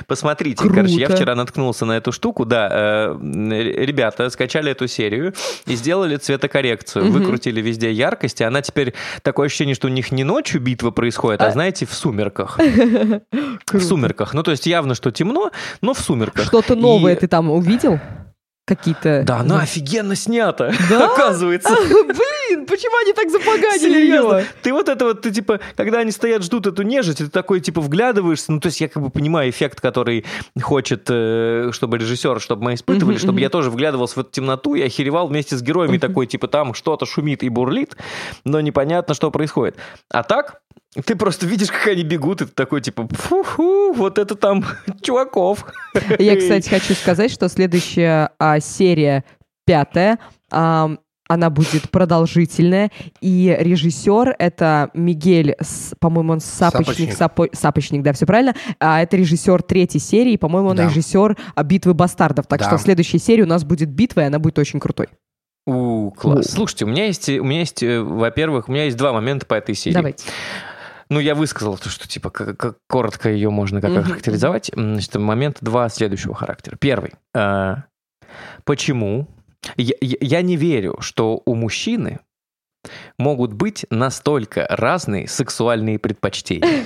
Посмотрите, 0.06 0.58
Круто. 0.60 0.76
короче, 0.76 0.94
я 0.96 1.10
вчера 1.10 1.34
наткнулся 1.36 1.86
на 1.86 1.94
эту 1.98 2.12
штуку, 2.12 2.46
да, 2.46 2.70
э, 2.72 3.16
ребята 3.22 4.30
скачали 4.30 4.72
эту 4.72 4.88
серию 4.88 5.34
и 5.66 5.76
сделали 5.76 6.18
цветокоррекцию, 6.18 7.06
Мгм. 7.06 7.14
выкрутили 7.14 7.60
везде 7.60 7.92
яркость, 7.92 8.42
и 8.42 8.44
она 8.44 8.62
теперь, 8.62 8.94
такое 9.24 9.48
ощущение, 9.48 9.74
что 9.74 9.88
у 9.88 9.92
них 9.92 10.12
не 10.12 10.24
ночью 10.24 10.62
битва 10.62 10.92
происходит, 10.92 11.42
а, 11.42 11.48
А- 11.48 11.52
знаете, 11.52 11.86
в 11.88 11.94
сумерках. 11.94 12.60
В 13.72 13.80
сумерках. 13.82 14.34
Ну, 14.36 14.44
то 14.44 14.52
есть 14.52 14.68
явно, 14.68 14.94
что 14.94 15.10
темно, 15.12 15.52
но 15.82 15.94
в 15.96 16.00
сумерках. 16.00 16.46
Что-то 16.46 16.76
новое 16.76 17.16
И- 17.16 17.20
ты 17.20 17.28
там 17.28 17.50
увидел? 17.50 18.00
Какие-то... 18.66 19.24
Да, 19.26 19.40
она 19.40 19.60
офигенно 19.62 20.16
снята, 20.16 20.72
Да? 20.90 21.08
оказывается. 21.14 21.76
Блин, 21.90 22.16
почему 22.58 22.98
они 23.04 23.14
так 23.14 23.30
запоганили 23.30 23.78
Серьезно. 23.78 24.38
ее? 24.38 24.46
Ты 24.62 24.74
вот 24.74 24.90
это 24.90 25.06
вот, 25.06 25.22
ты 25.22 25.32
типа, 25.32 25.60
когда 25.76 26.00
они 26.00 26.12
стоят, 26.12 26.44
ждут 26.44 26.68
эту 26.68 26.84
нежить, 26.84 27.18
ты 27.18 27.30
такой 27.30 27.60
типа 27.60 27.82
вглядываешься, 27.82 28.52
ну 28.52 28.60
то 28.60 28.68
есть 28.68 28.82
я 28.82 28.88
как 28.88 29.02
бы 29.02 29.10
понимаю 29.10 29.50
эффект, 29.50 29.82
который 29.82 30.26
хочет, 30.62 31.06
э, 31.10 31.70
чтобы 31.72 31.98
режиссер, 31.98 32.40
чтобы 32.40 32.64
мы 32.64 32.74
испытывали, 32.76 33.18
чтобы 33.18 33.40
я 33.40 33.50
тоже 33.50 33.70
вглядывался 33.70 34.16
в 34.16 34.18
эту 34.20 34.32
темноту 34.32 34.76
и 34.76 34.82
охеревал 34.82 35.28
вместе 35.28 35.56
с 35.56 35.62
героями 35.62 35.98
такой 35.98 36.28
типа 36.28 36.48
там 36.48 36.74
что-то 36.74 37.06
шумит 37.06 37.44
и 37.44 37.50
бурлит, 37.50 37.96
но 38.46 38.62
непонятно, 38.62 39.14
что 39.14 39.32
происходит. 39.32 39.78
А 40.10 40.24
так, 40.24 40.62
ты 41.06 41.16
просто 41.16 41.46
видишь, 41.46 41.72
как 41.72 41.88
они 41.88 42.04
бегут, 42.04 42.42
и 42.42 42.46
ты 42.46 42.52
такой 42.52 42.82
типа, 42.82 43.08
фу-фу, 43.12 43.94
вот 43.94 44.20
это 44.20 44.36
там 44.36 44.64
чуваков. 45.02 45.66
Я, 46.20 46.36
кстати, 46.40 46.70
хочу 46.70 46.94
сказать, 46.94 47.32
что 47.32 47.50
следующая 47.50 48.32
а, 48.38 48.60
серия, 48.60 49.24
пятая, 49.66 50.20
она 51.34 51.50
будет 51.50 51.90
продолжительная, 51.90 52.92
и 53.22 53.56
режиссер 53.60 54.36
это 54.40 54.90
Мигель, 54.94 55.56
по-моему, 56.00 56.34
он 56.34 56.40
Сапочник, 56.40 57.14
Сапочник. 57.14 57.18
Сапо- 57.18 57.50
Сапочник, 57.56 58.02
да, 58.04 58.14
все 58.14 58.26
правильно, 58.26 58.56
а 58.80 59.02
это 59.02 59.18
режиссер 59.18 59.62
третьей 59.64 60.00
серии, 60.00 60.38
по-моему, 60.38 60.70
он 60.70 60.78
Да. 60.78 60.86
режиссер 60.86 61.38
а, 61.56 61.64
«Битвы 61.64 61.94
бастардов», 61.94 62.48
так 62.48 62.60
Да. 62.60 62.68
что 62.68 62.78
следующая 62.78 63.20
серия 63.20 63.44
у 63.44 63.48
нас 63.48 63.64
будет 63.64 63.90
битва, 63.90 64.22
и 64.22 64.24
она 64.26 64.40
будет 64.40 64.58
очень 64.60 64.80
крутой. 64.80 65.08
У, 65.66 66.12
класс. 66.12 66.48
У. 66.48 66.50
Слушайте, 66.50 66.86
у 66.86 66.90
меня 66.90 67.06
есть, 67.06 67.30
у 67.30 67.44
меня 67.44 67.60
есть, 67.60 67.82
э, 67.84 68.02
во-первых, 68.02 68.68
у 68.68 68.72
меня 68.72 68.84
есть 68.86 68.98
два 68.98 69.14
момента 69.14 69.46
по 69.46 69.54
этой 69.54 69.76
серии. 69.76 69.94
Давайте. 69.96 70.26
Ну, 71.10 71.20
я 71.20 71.36
высказал 71.36 71.78
то, 71.78 71.90
что, 71.90 72.08
типа, 72.08 72.30
как, 72.32 72.58
как 72.58 72.78
коротко 72.90 73.30
ее 73.30 73.50
можно 73.50 73.80
как 73.82 73.92
Мгм. 73.92 74.00
охарактеризовать. 74.00 74.72
М, 74.76 74.94
Значит, 74.96 75.16
момент 75.16 75.58
два 75.62 75.88
следующего 75.90 76.34
характера. 76.36 76.76
Первый. 76.80 77.12
Э, 77.36 77.76
почему? 78.66 79.28
Я, 79.78 79.94
я- 80.02 80.42
не 80.42 80.56
верю, 80.56 80.98
что 81.00 81.42
у 81.46 81.56
мужчины 81.56 82.20
могут 83.18 83.54
быть 83.54 83.86
настолько 83.90 84.66
разные 84.70 85.28
сексуальные 85.28 86.00
предпочтения. 86.00 86.84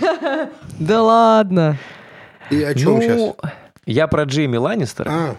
Да 0.80 1.02
ладно. 1.02 1.78
И 2.52 2.62
о 2.62 2.76
чем 2.76 2.94
Ну, 2.96 3.02
сейчас? 3.02 3.52
Я 3.88 4.08
про 4.08 4.24
Джейми 4.26 4.58
Ланнистера 4.58 5.10
А, 5.12 5.36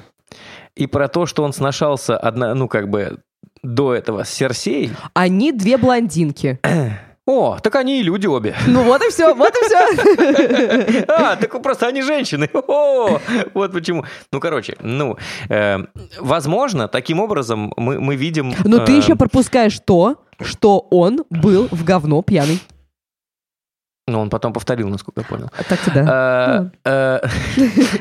и 0.74 0.86
про 0.88 1.06
то, 1.08 1.26
что 1.26 1.44
он 1.44 1.52
сношался, 1.52 2.16
одна, 2.16 2.54
ну, 2.54 2.66
как 2.66 2.88
бы, 2.90 3.18
до 3.62 3.94
этого 3.94 4.24
с 4.24 4.30
Серсеей. 4.30 4.90
Они 5.14 5.52
две 5.52 5.76
блондинки. 5.76 6.58
О, 7.28 7.58
так 7.62 7.76
они 7.76 8.00
и 8.00 8.02
люди 8.02 8.26
обе. 8.26 8.56
Ну 8.66 8.84
вот 8.84 9.02
и 9.04 9.10
все, 9.10 9.34
вот 9.34 9.52
и 9.54 9.64
все. 9.66 11.04
А, 11.08 11.36
так 11.36 11.62
просто 11.62 11.86
они 11.86 12.00
женщины. 12.00 12.48
О, 12.54 13.20
вот 13.52 13.72
почему. 13.72 14.06
Ну, 14.32 14.40
короче, 14.40 14.76
ну, 14.80 15.18
э, 15.50 15.78
возможно, 16.18 16.88
таким 16.88 17.20
образом 17.20 17.74
мы, 17.76 18.00
мы 18.00 18.16
видим... 18.16 18.54
Но 18.64 18.78
ты 18.78 18.92
э, 18.92 18.96
еще 18.96 19.14
пропускаешь 19.14 19.78
то, 19.84 20.16
что 20.40 20.86
он 20.90 21.24
был 21.28 21.68
в 21.70 21.84
говно 21.84 22.22
пьяный. 22.22 22.60
Ну, 24.08 24.20
он 24.20 24.30
потом 24.30 24.52
повторил, 24.52 24.88
насколько 24.88 25.20
я 25.20 25.26
понял. 25.26 25.50
Так-то 25.68 25.90
да. 25.94 26.70
Э, 26.84 27.20
э, 27.20 27.28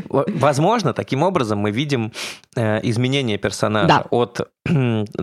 Возможно, 0.40 0.94
таким 0.94 1.22
образом 1.22 1.60
мы 1.60 1.72
видим 1.72 2.14
э, 2.56 2.80
изменение 2.84 3.38
персонажа 3.38 4.06
от 4.10 4.50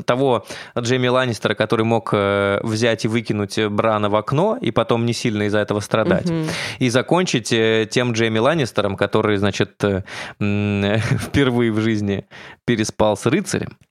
того 0.07 0.47
Джейми 0.79 1.09
Ланнистера, 1.09 1.55
который 1.55 1.85
мог 1.85 2.13
взять 2.13 3.05
и 3.05 3.09
выкинуть 3.09 3.59
Брана 3.67 4.09
в 4.09 4.17
окно 4.17 4.59
и 4.61 4.71
потом 4.71 5.05
не 5.05 5.13
сильно 5.13 5.45
из-за 5.45 5.59
этого 5.59 5.81
страдать, 5.81 6.33
и 6.79 6.89
закончить 6.89 7.49
тем 7.91 8.13
Джейми 8.13 8.39
Ланнистером, 8.39 8.97
который, 8.97 9.37
значит, 9.37 9.77
впервые 10.39 11.73
в 11.73 11.81
жизни 11.81 12.27
переспал 12.65 13.17
с 13.17 13.27
рыцарем. 13.27 13.77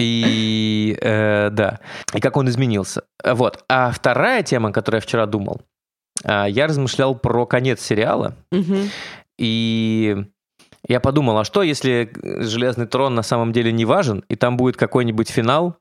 И 0.00 0.98
да, 1.00 1.78
и 2.12 2.20
как 2.20 2.36
он 2.36 2.48
изменился. 2.48 3.02
Вот. 3.24 3.64
А 3.68 3.90
вторая 3.92 4.42
тема, 4.42 4.70
о 4.70 4.72
которой 4.72 4.96
я 4.96 5.00
вчера 5.00 5.26
думал, 5.26 5.60
я 6.24 6.66
размышлял 6.66 7.14
про 7.14 7.46
конец 7.46 7.80
сериала, 7.80 8.36
Мгм. 8.52 8.88
и 9.38 10.24
я 10.86 11.00
подумал, 11.00 11.38
а 11.38 11.44
что, 11.44 11.62
если 11.62 12.10
Железный 12.44 12.86
трон 12.86 13.14
на 13.14 13.22
самом 13.22 13.52
деле 13.52 13.72
не 13.72 13.84
важен, 13.84 14.22
и 14.28 14.36
там 14.36 14.56
будет 14.56 14.76
какой-нибудь 14.76 15.28
финал, 15.30 15.76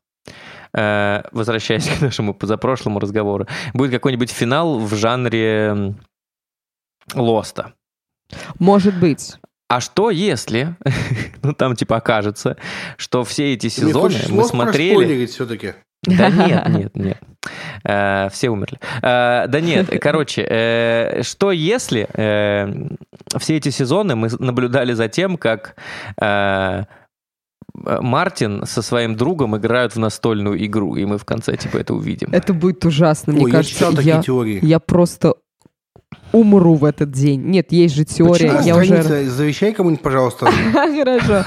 э, 0.73 1.23
возвращаясь 1.31 1.87
к 1.99 2.01
нашему 2.01 2.33
позапрошлому 2.33 2.99
разговору, 2.99 3.47
будет 3.73 3.91
какой-нибудь 3.91 4.31
финал 4.31 4.79
в 4.79 4.93
жанре 4.95 5.95
Лоста. 7.13 7.73
Может 8.59 8.97
быть. 8.99 9.35
А 9.67 9.81
что 9.81 10.09
если, 10.09 10.75
ну 11.43 11.53
там 11.53 11.75
типа 11.75 11.97
окажется, 11.97 12.57
что 12.97 13.23
все 13.23 13.53
эти 13.53 13.67
сезоны 13.67 14.15
мы 14.29 14.45
смотрели... 14.45 15.25
все-таки? 15.25 15.73
Да 16.03 16.29
нет, 16.47 16.69
нет, 16.69 16.95
нет. 16.95 17.17
Э, 17.83 18.29
все 18.31 18.49
умерли. 18.49 18.79
Э, 19.01 19.47
да 19.47 19.59
нет, 19.61 19.89
короче, 20.01 20.45
э, 20.49 21.21
что 21.23 21.51
если 21.51 22.07
все 23.37 23.57
эти 23.57 23.69
сезоны 23.69 24.15
мы 24.15 24.29
наблюдали 24.39 24.93
за 24.93 25.07
тем, 25.07 25.37
как 25.37 25.75
Мартин 27.75 28.65
со 28.65 28.81
своим 28.81 29.15
другом 29.15 29.57
играют 29.57 29.95
в 29.95 29.99
настольную 29.99 30.63
игру, 30.65 30.95
и 30.95 31.05
мы 31.05 31.17
в 31.17 31.25
конце 31.25 31.57
типа 31.57 31.77
это 31.77 31.95
увидим. 31.95 32.29
Это 32.31 32.53
будет 32.53 32.85
ужасно, 32.85 33.33
мне 33.33 33.45
Ой, 33.45 33.51
я 33.51 33.57
кажется. 33.57 33.75
читал 33.75 33.93
такие 33.93 34.15
Я, 34.15 34.21
теории. 34.21 34.59
я 34.63 34.79
просто 34.79 35.33
умру 36.33 36.75
в 36.75 36.83
этот 36.83 37.11
день. 37.11 37.41
Нет, 37.43 37.71
есть 37.71 37.95
же 37.95 38.03
теория. 38.03 38.49
Почему 38.49 38.61
Я 38.63 38.75
уже... 38.75 39.03
страница? 39.03 39.31
Завещай 39.31 39.71
кому-нибудь, 39.71 40.01
пожалуйста, 40.01 40.47
Хорошо. 40.73 41.45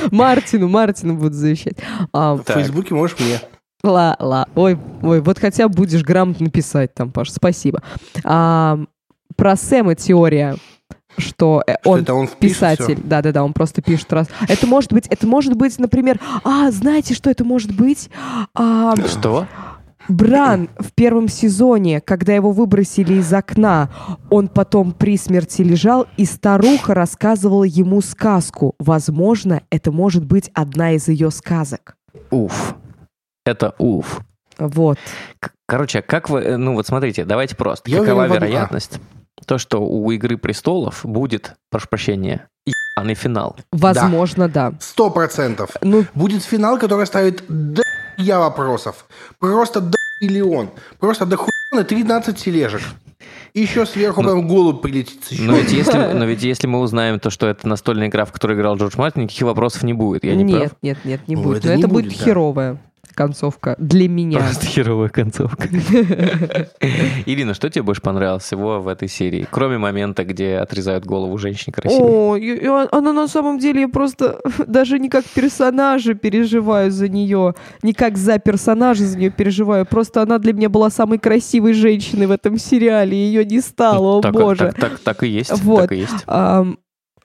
Мартину, 0.10 0.68
Мартину 0.68 1.14
буду 1.14 1.34
завещать. 1.34 1.76
А, 2.12 2.34
в. 2.34 2.44
Фейсбуке 2.44 2.94
можешь 2.94 3.18
мне. 3.18 3.40
Ла, 3.82 4.16
ла. 4.18 4.46
Ой, 4.54 4.78
ой, 5.02 5.20
вот 5.20 5.38
хотя 5.38 5.68
будешь 5.68 6.02
грамотно 6.02 6.50
писать 6.50 6.94
там, 6.94 7.12
Паш, 7.12 7.30
спасибо. 7.30 7.82
А, 8.24 8.78
про 9.36 9.56
Сэма 9.56 9.94
теория, 9.94 10.56
что, 11.16 11.62
э, 11.66 11.74
Что 11.80 11.90
он 11.90 12.00
это 12.00 12.14
он 12.14 12.28
писатель, 12.28 12.98
да-да-да, 13.02 13.44
он 13.44 13.52
просто 13.52 13.82
пишет 13.82 14.12
раз. 14.12 14.28
Это 14.48 14.66
может 14.66 14.92
быть, 14.92 15.06
это 15.08 15.26
может 15.26 15.54
быть, 15.54 15.78
например, 15.78 16.20
а, 16.44 16.70
знаете, 16.70 17.14
что 17.14 17.30
это 17.30 17.44
может 17.44 17.74
быть? 17.74 18.10
А, 18.54 18.94
Что? 19.06 19.46
Бран 20.08 20.68
в 20.78 20.92
первом 20.92 21.28
сезоне, 21.28 22.00
когда 22.00 22.34
его 22.34 22.50
выбросили 22.50 23.14
из 23.14 23.32
окна, 23.32 23.90
он 24.30 24.48
потом 24.48 24.92
при 24.92 25.16
смерти 25.18 25.62
лежал, 25.62 26.06
и 26.16 26.24
старуха 26.24 26.94
рассказывала 26.94 27.64
ему 27.64 28.00
сказку. 28.00 28.74
Возможно, 28.78 29.62
это 29.70 29.92
может 29.92 30.24
быть 30.24 30.50
одна 30.54 30.92
из 30.92 31.08
ее 31.08 31.30
сказок. 31.30 31.96
Уф. 32.30 32.74
Это 33.44 33.74
уф. 33.78 34.20
Вот. 34.58 34.98
Короче, 35.66 36.02
как 36.02 36.30
вы... 36.30 36.40
э, 36.40 36.56
Ну 36.56 36.74
вот 36.74 36.86
смотрите, 36.86 37.24
давайте 37.24 37.54
просто. 37.54 37.90
Я 37.90 38.00
Какова 38.00 38.24
уверен 38.24 38.34
вероятность? 38.42 38.98
То, 39.46 39.58
что 39.58 39.78
у 39.80 40.10
«Игры 40.10 40.36
престолов» 40.36 41.00
будет, 41.04 41.54
прошу 41.70 41.86
прощения, 41.88 42.48
ебаный 42.66 43.14
финал. 43.14 43.56
Возможно, 43.72 44.48
да. 44.48 44.72
Сто 44.80 45.10
процентов. 45.10 45.70
Ну, 45.80 46.04
Будет 46.14 46.42
финал, 46.42 46.78
который 46.78 47.06
ставит 47.06 47.44
я 48.18 48.40
вопросов. 48.40 49.06
Просто 49.38 49.80
до 49.80 49.96
миллион. 50.20 50.70
Просто 50.98 51.26
до 51.26 51.36
хуя 51.36 51.84
13 51.84 52.36
тележек. 52.36 52.82
И 53.54 53.60
еще 53.60 53.86
сверху 53.86 54.22
прям 54.22 54.46
голубь 54.46 54.82
прилетит 54.82 55.24
с 55.24 55.30
Но 55.38 55.56
еще. 55.56 55.62
ведь, 55.62 55.72
если, 55.72 55.98
но 56.14 56.24
ведь 56.24 56.42
если 56.42 56.66
мы 56.66 56.80
узнаем 56.80 57.18
то, 57.18 57.30
что 57.30 57.46
это 57.48 57.66
настольная 57.66 58.08
игра, 58.08 58.24
в 58.24 58.32
которой 58.32 58.56
играл 58.56 58.76
Джордж 58.76 58.94
Мартин, 58.96 59.22
никаких 59.22 59.42
вопросов 59.42 59.82
не 59.82 59.92
будет. 59.94 60.22
Я 60.24 60.34
не 60.36 60.44
нет, 60.44 60.60
прав? 60.60 60.72
нет, 60.82 60.98
нет, 61.04 61.20
не 61.28 61.34
Ну, 61.36 61.42
будет. 61.42 61.58
это 61.58 61.68
Но 61.68 61.74
не 61.74 61.80
это 61.80 61.88
будет 61.88 62.04
будет, 62.06 62.18
да. 62.18 62.24
херовая 62.24 62.78
концовка 63.18 63.74
для 63.78 64.08
меня. 64.08 64.38
Просто 64.38 64.64
херовая 64.64 65.08
концовка. 65.08 65.68
Ирина, 67.26 67.52
что 67.52 67.68
тебе 67.68 67.82
больше 67.82 68.00
понравилось 68.00 68.44
всего 68.44 68.80
в 68.80 68.86
этой 68.86 69.08
серии? 69.08 69.44
Кроме 69.50 69.76
момента, 69.76 70.24
где 70.24 70.58
отрезают 70.58 71.04
голову 71.04 71.36
женщине 71.36 71.74
красивой. 71.74 72.68
О, 72.68 72.86
она 72.92 73.12
на 73.12 73.26
самом 73.26 73.58
деле 73.58 73.80
я 73.80 73.88
просто 73.88 74.40
даже 74.68 75.00
не 75.00 75.08
как 75.08 75.24
персонажа 75.24 76.14
переживаю 76.14 76.92
за 76.92 77.08
нее, 77.08 77.56
не 77.82 77.92
как 77.92 78.16
за 78.16 78.38
персонажа 78.38 79.04
за 79.04 79.18
нее 79.18 79.30
переживаю. 79.30 79.84
Просто 79.84 80.22
она 80.22 80.38
для 80.38 80.52
меня 80.52 80.68
была 80.68 80.88
самой 80.88 81.18
красивой 81.18 81.72
женщиной 81.72 82.26
в 82.26 82.30
этом 82.30 82.56
сериале, 82.56 83.16
ее 83.16 83.44
не 83.44 83.60
стало, 83.60 84.20
о 84.20 84.30
боже. 84.30 84.72
Так, 85.02 85.24
и 85.24 85.28
есть. 85.28 85.50
Так 85.50 85.90
и 85.90 85.96
есть. 85.96 86.24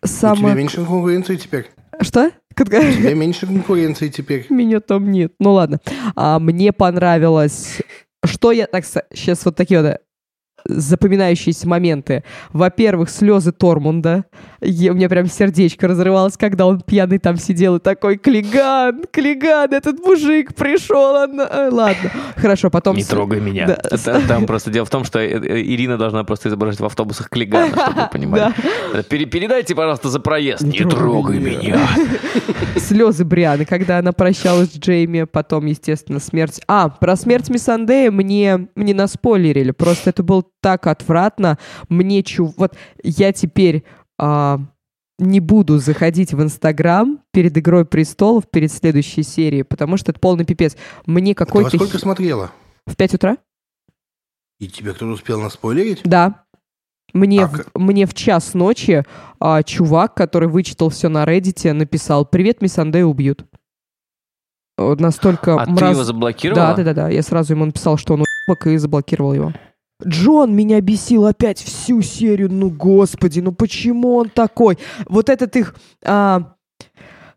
У 0.01 0.07
тебя 0.07 0.53
меньше 0.55 0.77
конкуренции 0.77 1.35
теперь. 1.35 1.69
Что? 2.01 2.31
У 2.59 2.65
тебя 2.65 3.13
меньше 3.13 3.47
конкуренции 3.47 4.09
теперь. 4.09 4.45
Меня 4.49 4.79
там 4.79 5.11
нет. 5.11 5.33
Ну 5.39 5.53
ладно. 5.53 5.79
А, 6.15 6.39
мне 6.39 6.71
понравилось... 6.71 7.81
Что 8.25 8.51
я 8.53 8.67
так... 8.67 8.85
Сейчас 8.85 9.43
вот 9.43 9.57
такие 9.57 9.81
вот 9.81 9.87
э, 9.87 9.99
запоминающиеся 10.65 11.67
моменты. 11.67 12.23
Во-первых, 12.51 13.09
слезы 13.09 13.51
Тормунда. 13.51 14.25
Е- 14.61 14.91
у 14.91 14.93
меня 14.93 15.09
прям 15.09 15.25
сердечко 15.27 15.87
разрывалось, 15.87 16.37
когда 16.37 16.65
он 16.65 16.81
пьяный 16.81 17.17
там 17.19 17.37
сидел 17.37 17.75
и 17.77 17.79
такой, 17.79 18.17
Клиган, 18.17 19.03
Клиган, 19.11 19.73
этот 19.73 19.99
мужик 19.99 20.53
пришел. 20.55 21.15
она- 21.17 21.47
э, 21.51 21.69
Ладно. 21.71 22.11
Хорошо, 22.35 22.69
потом... 22.69 22.95
Не 22.95 23.03
трогай 23.03 23.39
меня. 23.39 23.67
Да. 23.67 23.77
Это- 23.91 24.21
Там 24.27 24.45
просто 24.45 24.71
дело 24.71 24.85
в 24.85 24.89
том, 24.89 25.03
что 25.03 25.19
э, 25.19 25.27
э, 25.29 25.61
Ирина 25.61 25.97
должна 25.97 26.23
просто 26.23 26.49
изображать 26.49 26.79
в 26.79 26.85
автобусах 26.85 27.29
Клигана, 27.29 27.67
чтобы 27.69 28.01
вы 28.01 28.07
понимали. 28.11 28.53
Пере- 29.09 29.25
Передайте, 29.25 29.75
пожалуйста, 29.75 30.09
за 30.09 30.19
проезд. 30.19 30.61
Не 30.61 30.79
трогай 30.85 31.39
меня. 31.39 31.77
слезы 32.77 33.25
Брианы, 33.25 33.65
когда 33.65 33.99
она 33.99 34.11
прощалась 34.11 34.69
с 34.71 34.77
Джейми, 34.77 35.23
потом, 35.23 35.65
естественно, 35.65 36.19
смерть. 36.19 36.61
А, 36.67 36.89
про 36.89 37.15
смерть 37.15 37.49
Миссандея 37.49 38.11
мне, 38.11 38.67
мне 38.75 38.93
наспойлерили, 38.93 39.71
просто 39.71 40.09
это 40.11 40.23
было 40.23 40.43
так 40.63 40.87
отвратно. 40.87 41.59
Мне 41.89 42.23
чу... 42.23 42.53
Вот 42.57 42.75
я 43.03 43.33
теперь 43.33 43.83
а, 44.17 44.61
не 45.19 45.41
буду 45.41 45.77
заходить 45.77 46.33
в 46.33 46.41
Инстаграм 46.41 47.19
перед 47.31 47.55
«Игрой 47.57 47.85
престолов», 47.85 48.49
перед 48.49 48.71
следующей 48.71 49.23
серией, 49.23 49.65
потому 49.65 49.97
что 49.97 50.11
это 50.11 50.19
полный 50.19 50.45
пипец. 50.45 50.77
Мне 51.05 51.35
Ты 51.35 51.41
во 51.41 51.45
какой-то... 51.45 51.77
сколько 51.77 51.99
смотрела? 51.99 52.51
В 52.87 52.95
5 52.95 53.13
утра? 53.15 53.37
И 54.59 54.69
тебе 54.69 54.93
кто-то 54.93 55.11
успел 55.11 55.41
наспойлерить? 55.41 56.01
Да. 56.05 56.45
Мне, 57.13 57.43
А 57.43 57.47
в, 57.47 57.65
мне 57.75 58.05
в 58.05 58.13
час 58.13 58.53
ночи 58.53 59.03
а, 59.39 59.61
чувак, 59.63 60.15
который 60.15 60.47
вычитал 60.47 60.89
все 60.89 61.09
на 61.09 61.25
Reddit, 61.25 61.73
написал 61.73 62.25
«Привет, 62.25 62.61
Миссандея 62.61 63.05
убьют». 63.05 63.45
Вот 64.77 64.99
Настолько 64.99 65.61
А 65.61 65.65
ты 65.65 65.71
мраз- 65.71 65.91
его 65.91 66.03
заблокировала? 66.03 66.67
Да, 66.67 66.75
да, 66.75 66.83
да, 66.83 66.93
да. 66.93 67.09
Я 67.09 67.21
сразу 67.21 67.53
ему 67.53 67.65
написал, 67.65 67.97
что 67.97 68.13
он 68.13 68.21
уебок, 68.21 68.65
и 68.67 68.77
заблокировал 68.77 69.33
его. 69.33 69.53
Джон 70.05 70.55
меня 70.55 70.81
бесил 70.81 71.25
опять 71.25 71.59
всю 71.59 72.01
серию. 72.01 72.51
Ну, 72.51 72.69
господи, 72.69 73.39
ну 73.39 73.51
почему 73.51 74.15
он 74.15 74.29
такой? 74.29 74.77
Вот 75.07 75.29
этот 75.29 75.55
их 75.55 75.75
а, 76.03 76.53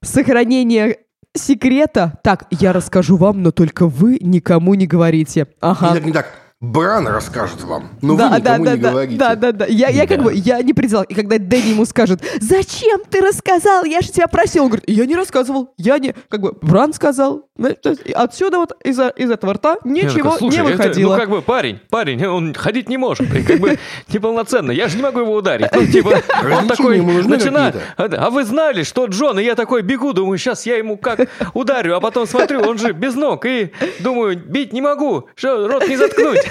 сохранение 0.02 0.98
секрета. 1.34 2.18
Так, 2.22 2.46
я 2.50 2.72
расскажу 2.72 3.16
вам, 3.16 3.42
но 3.42 3.50
только 3.50 3.86
вы 3.86 4.18
никому 4.20 4.74
не 4.74 4.86
говорите. 4.86 5.40
Не 5.40 5.46
Ага. 5.60 5.94
так, 5.94 6.04
не 6.04 6.12
так. 6.12 6.26
Бран 6.62 7.06
расскажет 7.06 7.62
вам, 7.64 7.90
но 8.00 8.16
да, 8.16 8.30
вы 8.30 8.40
да, 8.40 8.56
никому 8.56 8.64
да, 8.64 8.72
не 8.76 8.80
да, 8.80 8.90
говорите. 8.90 9.16
да, 9.18 9.34
да, 9.34 9.52
да. 9.52 9.66
Я, 9.66 9.88
я 9.88 10.06
как 10.06 10.18
Да. 10.18 10.24
бы, 10.24 10.32
я 10.34 10.62
не 10.62 10.72
предел. 10.72 11.02
И 11.02 11.12
когда 11.12 11.36
Дэнни 11.38 11.72
ему 11.72 11.84
скажет, 11.84 12.22
зачем 12.40 13.02
ты 13.10 13.20
рассказал? 13.20 13.84
Я 13.84 14.00
же 14.00 14.10
тебя 14.10 14.26
просил. 14.26 14.62
Он 14.64 14.70
говорит, 14.70 14.88
я 14.88 15.04
не 15.04 15.16
рассказывал. 15.16 15.74
Я 15.76 15.98
не, 15.98 16.14
как 16.30 16.40
бы, 16.40 16.52
Бран 16.62 16.94
сказал. 16.94 17.46
Ну, 17.58 17.74
то 17.74 17.90
есть 17.90 18.10
Отсюда 18.10 18.58
вот 18.58 18.72
из, 18.84 18.98
из 19.16 19.30
этого 19.30 19.54
рта 19.54 19.76
ничего 19.84 20.32
такой, 20.32 20.38
«Слушай, 20.38 20.56
не 20.56 20.62
это, 20.72 20.76
выходило. 20.76 21.12
ну 21.14 21.20
как 21.20 21.30
бы 21.30 21.42
парень, 21.42 21.78
парень, 21.90 22.26
он 22.26 22.54
ходить 22.54 22.88
не 22.88 22.98
может, 22.98 23.34
и 23.34 23.42
как 23.42 23.60
бы 23.60 23.78
неполноценно, 24.12 24.70
я 24.72 24.88
же 24.88 24.96
не 24.96 25.02
могу 25.02 25.20
его 25.20 25.34
ударить. 25.34 25.68
Ну, 25.72 25.86
типа, 25.86 26.20
он 26.58 26.68
такой 26.68 27.00
начинает, 27.00 27.74
какие-то? 27.96 28.26
а 28.26 28.30
вы 28.30 28.44
знали, 28.44 28.82
что 28.82 29.06
Джон, 29.06 29.38
и 29.38 29.42
я 29.42 29.54
такой 29.54 29.80
бегу, 29.82 30.12
думаю, 30.12 30.36
сейчас 30.36 30.66
я 30.66 30.76
ему 30.76 30.98
как 30.98 31.28
ударю, 31.54 31.96
а 31.96 32.00
потом 32.00 32.26
смотрю, 32.26 32.60
он 32.60 32.76
же 32.76 32.92
без 32.92 33.14
ног, 33.14 33.46
и 33.46 33.72
думаю, 34.00 34.36
бить 34.38 34.74
не 34.74 34.82
могу, 34.82 35.28
что 35.34 35.66
рот 35.66 35.88
не 35.88 35.96
заткнуть. 35.96 36.45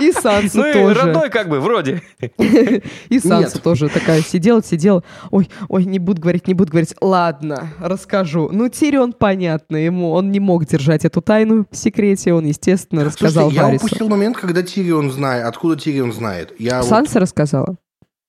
И 0.00 0.12
Санса 0.12 0.58
Ну 0.58 0.66
и 0.66 0.72
тоже. 0.72 1.00
родной 1.00 1.30
как 1.30 1.48
бы, 1.48 1.60
вроде. 1.60 2.02
И 3.08 3.18
Санса 3.18 3.54
Нет. 3.54 3.62
тоже 3.62 3.88
такая 3.88 4.22
сидела, 4.22 4.62
сидела. 4.62 5.02
Ой, 5.30 5.48
ой, 5.68 5.84
не 5.84 5.98
буду 5.98 6.20
говорить, 6.22 6.46
не 6.46 6.54
буду 6.54 6.70
говорить. 6.70 6.94
Ладно, 7.00 7.68
расскажу. 7.80 8.48
Ну, 8.52 8.68
Тирион, 8.68 9.12
понятно, 9.12 9.76
ему 9.76 10.10
он 10.12 10.30
не 10.30 10.40
мог 10.40 10.64
держать 10.66 11.04
эту 11.04 11.20
тайну 11.20 11.66
в 11.70 11.76
секрете. 11.76 12.32
Он, 12.32 12.44
естественно, 12.46 13.04
рассказал 13.04 13.44
Слушайте, 13.44 13.56
я 13.60 13.66
Варису. 13.66 13.84
упустил 13.86 14.08
момент, 14.08 14.36
когда 14.36 14.62
Тирион 14.62 15.10
знает. 15.10 15.44
Откуда 15.46 15.76
Тирион 15.76 16.12
знает? 16.12 16.52
Я 16.58 16.78
вот- 16.80 16.88
Санса 16.88 17.20
рассказала. 17.20 17.76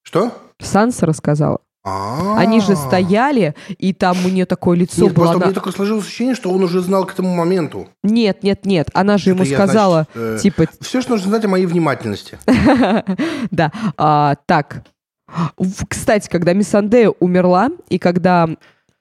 Что? 0.02 0.32
Санса 0.60 1.06
рассказала. 1.06 1.60
А. 1.84 2.38
Они 2.38 2.60
же 2.60 2.76
стояли, 2.76 3.54
и 3.78 3.92
там 3.92 4.16
у 4.24 4.28
нее 4.28 4.46
такое 4.46 4.76
лицо 4.78 5.02
Нет, 5.02 5.14
было. 5.14 5.24
просто 5.24 5.36
она- 5.36 5.46
мне 5.46 5.54
только 5.54 5.72
сложилось 5.72 6.04
ощущение, 6.06 6.34
что 6.36 6.50
он 6.50 6.62
уже 6.62 6.80
знал 6.80 7.04
к 7.06 7.12
этому 7.12 7.34
моменту. 7.34 7.88
Нет, 8.04 8.44
нет, 8.44 8.64
нет. 8.64 8.88
Она 8.94 9.18
же 9.18 9.30
ему 9.30 9.42
я, 9.42 9.56
сказала, 9.56 10.06
значит, 10.14 10.38
э, 10.38 10.42
типа, 10.42 10.66
Все, 10.80 11.00
что 11.00 11.12
нужно 11.12 11.30
знать 11.30 11.44
о 11.44 11.48
моей 11.48 11.66
внимательности. 11.66 12.38
да, 13.50 13.72
а, 13.96 14.36
так. 14.46 14.84
Кстати, 15.88 16.28
когда 16.28 16.52
Миссандея 16.52 17.10
умерла, 17.18 17.70
и 17.88 17.98
когда 17.98 18.48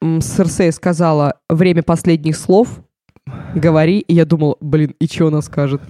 Серсея 0.02 0.72
сказала 0.72 1.36
время 1.50 1.84
последних 1.84 2.36
слов, 2.36 2.80
говори, 3.54 4.00
и 4.00 4.16
я 4.16 4.26
думал, 4.26 4.58
блин, 4.60 4.96
и 5.00 5.06
что 5.08 5.28
она 5.28 5.42
скажет? 5.42 5.82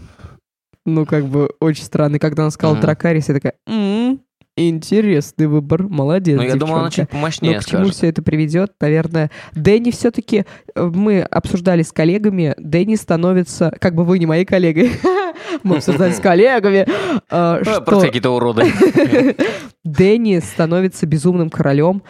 Ну, 0.86 1.06
как 1.06 1.26
бы, 1.28 1.52
очень 1.62 1.84
странно. 1.84 2.16
И 2.18 2.20
когда 2.20 2.44
она 2.44 2.52
сказала. 2.52 2.76
Дракарис, 2.78 3.30
я 3.30 3.36
такая, 3.36 3.54
«М, 3.68 4.20
интересный 4.58 5.47
выбор, 5.47 5.88
молодец, 5.88 6.38
Ну 6.38 6.43
я 6.43 6.56
думал, 6.56 6.76
она 6.76 6.89
девчонка». 6.89 7.02
чуть 7.02 7.10
помощнее 7.10 7.54
Но 7.56 7.60
к 7.60 7.66
чему 7.66 7.84
скажет. 7.84 7.95
все 7.95 8.08
это 8.08 8.22
приведет? 8.22 8.74
Наверное, 8.80 9.32
Дэнни 9.54 9.91
все-таки, 9.91 10.45
мы 10.76 11.22
обсуждали 11.22 11.84
с 11.84 11.91
коллегами, 11.91 12.54
Дэнни 12.58 12.95
становится, 12.95 13.74
как 13.80 13.95
бы 13.95 14.04
вы 14.04 14.20
не 14.20 14.26
мои 14.26 14.45
коллеги, 14.45 14.91
мы 15.64 15.78
обсуждали 15.78 16.12
с 16.12 16.20
коллегами, 16.22 16.86
э, 16.88 17.64
что 17.64 17.82
Просто 17.82 18.08
какие-то 18.08 18.32
уроды. 18.32 18.66
Дэнни 19.84 20.39
становится 20.39 21.06
безумным 21.06 21.49
королем. 21.49 22.04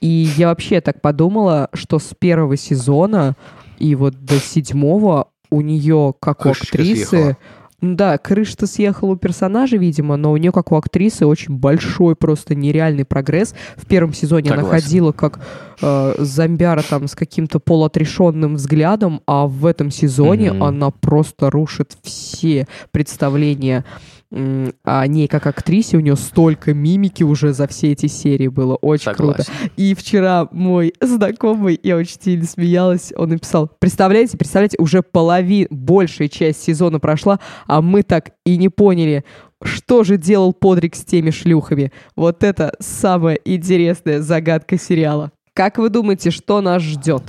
И 0.00 0.30
я 0.36 0.48
вообще 0.48 0.80
так 0.80 1.02
подумала, 1.02 1.68
что 1.74 1.98
с 1.98 2.14
первого 2.18 2.56
сезона 2.56 3.36
и 3.78 3.94
вот 3.94 4.24
до 4.24 4.38
седьмого 4.38 5.28
у 5.50 5.60
нее, 5.60 6.14
как 6.20 6.46
у 6.46 6.50
актрисы... 6.50 7.06
съехала. 7.06 7.36
Да, 7.80 8.18
крыша-то 8.18 8.66
съехала 8.66 9.12
у 9.12 9.16
персонажа, 9.16 9.76
видимо, 9.76 10.16
но 10.16 10.32
у 10.32 10.36
нее, 10.36 10.52
как 10.52 10.70
у 10.72 10.76
актрисы, 10.76 11.24
очень 11.24 11.54
большой, 11.54 12.14
просто 12.14 12.54
нереальный 12.54 13.04
прогресс. 13.04 13.54
В 13.76 13.86
первом 13.86 14.12
сезоне 14.12 14.50
она 14.50 14.62
Согласен. 14.62 14.84
ходила 14.84 15.12
как 15.12 15.40
э, 15.80 16.14
зомбяра 16.18 16.82
там 16.82 17.08
с 17.08 17.14
каким-то 17.14 17.58
полуотрешенным 17.58 18.56
взглядом, 18.56 19.22
а 19.26 19.46
в 19.46 19.64
этом 19.64 19.90
сезоне 19.90 20.52
Мгм. 20.52 20.62
она 20.62 20.90
просто 20.90 21.50
рушит 21.50 21.96
все 22.02 22.66
представления 22.90 23.84
о 24.32 25.06
ней 25.06 25.26
как 25.26 25.46
актрисе. 25.46 25.96
У 25.96 26.00
нее 26.00 26.16
столько 26.16 26.72
мимики 26.72 27.22
уже 27.22 27.52
за 27.52 27.66
все 27.66 27.92
эти 27.92 28.06
серии 28.06 28.48
было. 28.48 28.76
Очень 28.76 29.12
круто. 29.14 29.42
Согласен. 29.42 29.72
И 29.76 29.94
вчера 29.94 30.48
мой 30.52 30.94
знакомый, 31.00 31.78
я 31.82 31.96
очень 31.96 32.20
сильно 32.20 32.44
смеялась, 32.44 33.12
он 33.16 33.30
написал, 33.30 33.70
представляете, 33.78 34.38
представляете, 34.38 34.76
уже 34.78 35.02
половина, 35.02 35.66
большая 35.70 36.28
часть 36.28 36.62
сезона 36.62 37.00
прошла, 37.00 37.40
а 37.66 37.82
мы 37.82 38.02
так 38.02 38.30
и 38.44 38.56
не 38.56 38.68
поняли, 38.68 39.24
что 39.62 40.04
же 40.04 40.16
делал 40.16 40.52
Подрик 40.52 40.94
с 40.94 41.04
теми 41.04 41.30
шлюхами. 41.30 41.92
Вот 42.16 42.44
это 42.44 42.74
самая 42.78 43.38
интересная 43.44 44.20
загадка 44.20 44.78
сериала. 44.78 45.32
Как 45.54 45.78
вы 45.78 45.90
думаете, 45.90 46.30
что 46.30 46.60
нас 46.60 46.82
ждет? 46.82 47.22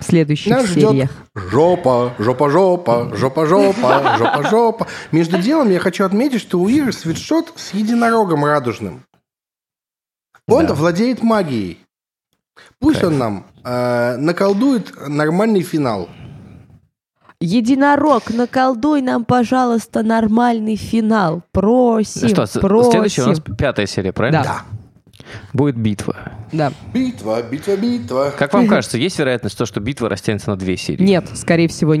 В 0.00 0.04
следующих 0.04 0.50
Нас 0.50 0.66
ждет 0.66 0.90
сериях. 0.90 1.10
жопа, 1.34 2.14
жопа-жопа, 2.18 3.10
жопа-жопа, 3.14 4.16
жопа-жопа. 4.18 4.86
Между 5.12 5.38
делом 5.38 5.70
я 5.70 5.78
хочу 5.78 6.04
отметить, 6.04 6.40
что 6.40 6.58
у 6.58 6.68
Иры 6.68 6.92
свитшот 6.92 7.52
с 7.56 7.74
единорогом 7.74 8.44
радужным. 8.44 9.04
Он 10.48 10.66
Да. 10.66 10.74
владеет 10.74 11.22
магией. 11.22 11.78
Пусть 12.78 13.04
он 13.04 13.18
нам 13.18 13.46
э, 13.64 14.16
наколдует 14.16 14.92
нормальный 15.06 15.62
финал. 15.62 16.08
Единорог, 17.42 18.30
наколдуй 18.30 19.00
нам, 19.00 19.24
пожалуйста, 19.24 20.02
нормальный 20.02 20.76
финал. 20.76 21.42
Просим, 21.52 22.28
что, 22.28 22.46
просим. 22.60 22.90
следующая 22.90 23.22
у 23.22 23.26
нас 23.28 23.40
пятая 23.58 23.86
серия, 23.86 24.12
правильно? 24.12 24.42
Да. 24.42 24.62
Будет 25.54 25.76
битва. 25.76 26.16
Да. 26.52 26.72
Битва, 26.92 27.42
битва, 27.42 27.76
битва. 27.76 28.34
Как 28.36 28.52
вам 28.54 28.66
кажется, 28.66 28.98
есть 28.98 29.18
вероятность 29.18 29.56
то, 29.56 29.66
что 29.66 29.80
битва 29.80 30.08
растянется 30.08 30.50
на 30.50 30.56
две 30.56 30.76
серии? 30.76 31.02
Нет, 31.02 31.26
скорее 31.34 31.68
всего, 31.68 31.94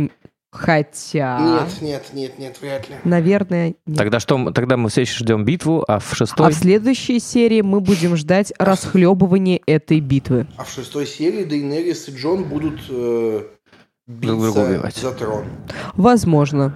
хотя... 0.52 1.38
Нет, 1.40 1.80
нет, 1.82 2.04
нет, 2.12 2.38
нет, 2.38 2.56
вряд 2.60 2.88
ли. 2.88 2.96
Наверное, 3.04 3.74
нет. 3.86 3.96
Тогда 3.98 4.18
что? 4.20 4.36
мы- 4.38 4.52
Тогда 4.52 4.76
мы 4.76 4.88
все 4.88 5.02
еще 5.02 5.18
ждем 5.18 5.44
битву, 5.44 5.84
а 5.86 5.98
в 6.00 6.14
шестой... 6.14 6.46
А 6.46 6.50
в 6.50 6.54
следующей 6.54 7.20
серии 7.20 7.60
мы 7.60 7.80
будем 7.80 8.16
ждать 8.16 8.52
расхлебывания 8.58 9.60
этой 9.66 10.00
битвы. 10.00 10.46
А 10.56 10.64
в 10.64 10.70
шестой 10.72 11.06
серии 11.06 11.44
Дейнерис 11.44 12.08
и 12.08 12.12
Джон 12.16 12.44
будут 12.44 12.80
э, 12.88 13.42
Друг 14.08 14.40
друга 14.42 14.58
убивать. 14.58 14.96
за 14.96 15.12
трон. 15.12 15.44
Возможно. 15.94 16.74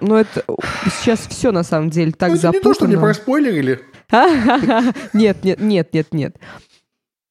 Но 0.00 0.20
это 0.20 0.44
сейчас 1.02 1.20
все 1.26 1.50
на 1.52 1.62
самом 1.64 1.90
деле 1.90 2.12
так 2.12 2.28
Ну, 2.30 2.36
это 2.36 2.48
не 2.52 2.60
то, 2.60 2.74
что 2.74 2.84
мне 2.84 2.94
запутано. 2.96 3.00
проспойлерили. 3.14 3.80
Нет, 5.14 5.42
нет, 5.42 5.60
нет, 5.60 5.92
нет, 5.92 6.06
нет. 6.12 6.36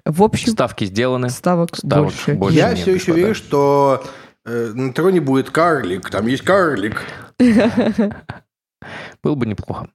В 0.06 0.22
общем, 0.24 0.52
Ставки 0.52 0.86
сделаны. 0.86 1.30
ставок, 1.30 1.76
Ставок 1.76 2.06
больше. 2.06 2.34
больше. 2.36 2.58
Я 2.58 2.70
нет, 2.70 2.80
все 2.80 2.92
еще 2.94 3.06
господа. 3.14 3.20
верю, 3.20 3.36
что 3.36 4.04
э, 4.46 4.72
на 4.74 4.94
троне 4.94 5.20
будет 5.22 5.50
карлик. 5.50 6.10
Там 6.10 6.28
есть 6.28 6.44
карлик. 6.44 7.02
Было 9.24 9.36
бы 9.36 9.46
неплохо. 9.48 9.88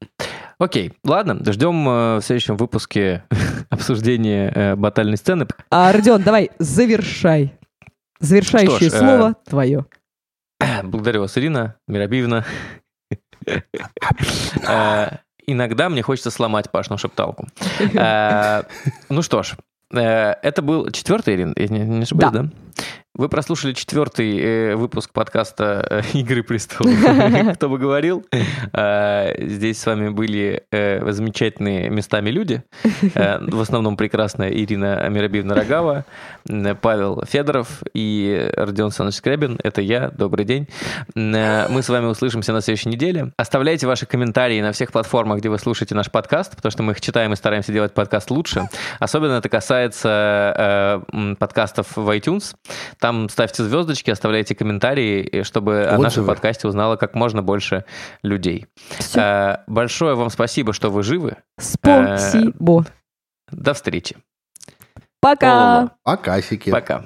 Окей, 0.59 0.93
ладно, 1.05 1.39
ждем 1.53 1.89
э, 1.89 2.17
в 2.17 2.23
следующем 2.23 2.57
выпуске 2.57 3.23
обсуждения 3.71 4.53
э, 4.55 4.77
батальной 4.77 5.17
сцены. 5.17 5.47
А, 5.71 5.93
Родион, 5.93 6.23
давай, 6.23 6.51
завершай. 6.59 7.55
Завершающее 8.19 8.91
Что 8.91 8.91
ж, 8.91 8.93
э, 8.93 8.99
слово 8.99 9.35
твое. 9.49 9.87
Благодарю 10.83 11.21
вас, 11.23 11.39
Ирина 11.39 11.77
Миробиевна. 11.87 12.45
Э, 13.47 15.09
Иногда 15.47 15.89
мне 15.89 16.03
хочется 16.03 16.31
сломать 16.31 16.71
Пашну 16.71 16.99
шепталку. 16.99 17.47
Э, 17.95 18.63
Ну 19.09 19.23
что 19.23 19.43
ж, 19.43 19.55
э, 19.55 19.63
это 19.99 20.63
был 20.63 20.91
четвертый, 20.91 21.35
Ирина, 21.35 21.53
я 21.57 21.67
не 21.69 21.81
не 21.81 22.03
ошибаюсь, 22.03 22.33
Да. 22.33 22.43
да? 22.43 22.49
Вы 23.21 23.29
прослушали 23.29 23.75
четвертый 23.75 24.39
э, 24.39 24.77
выпуск 24.77 25.13
подкаста 25.13 25.87
э, 25.91 26.01
«Игры 26.15 26.43
престолов». 26.43 26.95
Кто 27.57 27.69
бы 27.69 27.77
говорил? 27.77 28.25
Э, 28.73 29.35
Здесь 29.47 29.79
с 29.79 29.85
вами 29.85 30.09
были 30.09 30.63
э, 30.71 31.13
замечательные 31.13 31.91
местами 31.91 32.31
люди. 32.31 32.63
В 33.13 33.61
основном 33.61 33.99
прекрасная 33.99 34.49
Ирина 34.49 35.07
Миробиевна 35.11 35.55
Рогава, 35.55 36.07
Павел 36.81 37.23
Федоров 37.29 37.83
и 37.93 38.51
Родион 38.57 38.91
Саныч 38.91 39.17
Скрябин. 39.17 39.61
Это 39.63 39.83
я. 39.83 40.09
Добрый 40.09 40.47
день. 40.47 40.67
Мы 41.15 41.83
с 41.83 41.91
вами 41.91 42.07
услышимся 42.07 42.55
на 42.55 42.63
следующей 42.63 42.89
неделе. 42.89 43.33
Оставляйте 43.37 43.87
ваши 43.87 44.07
комментарии 44.07 44.63
на 44.63 44.73
всех 44.73 44.93
платформах, 44.93 45.41
где 45.41 45.51
вы 45.51 45.59
слушаете 45.59 45.95
наш 45.95 46.11
подкаст, 46.11 46.57
потому 46.57 46.71
что 46.71 46.83
мы 46.83 46.93
их 46.93 47.03
читаем 47.03 47.35
и 47.35 47.37
стараемся 47.37 47.71
делать 47.71 47.93
подкаст 47.93 48.31
лучше. 48.31 48.71
Особенно 48.99 49.35
это 49.35 49.51
касается 49.51 51.03
подкастов 51.39 51.97
в 51.97 52.09
iTunes. 52.17 52.55
Там 52.99 53.10
ставьте 53.29 53.63
звездочки, 53.65 54.11
оставляйте 54.11 54.55
комментарии, 54.55 55.43
чтобы 55.43 55.85
о 55.87 55.93
нашем 55.99 56.07
Отзывы. 56.23 56.27
подкасте 56.29 56.69
узнало 56.69 56.97
как 56.97 57.15
можно 57.15 57.43
больше 57.43 57.85
людей. 58.23 58.67
Всё. 58.99 59.21
Э, 59.21 59.57
Большое 59.67 60.15
вам 60.15 60.31
спасибо, 60.31 60.73
что 60.73 60.91
вы 60.91 61.03
живы. 61.03 61.37
Спасибо. 61.59 62.87
До 63.51 63.75
встречи. 63.75 64.17
Пока. 65.21 65.91
Пока, 66.03 66.41
сики. 66.41 66.71
Пока. 66.71 67.05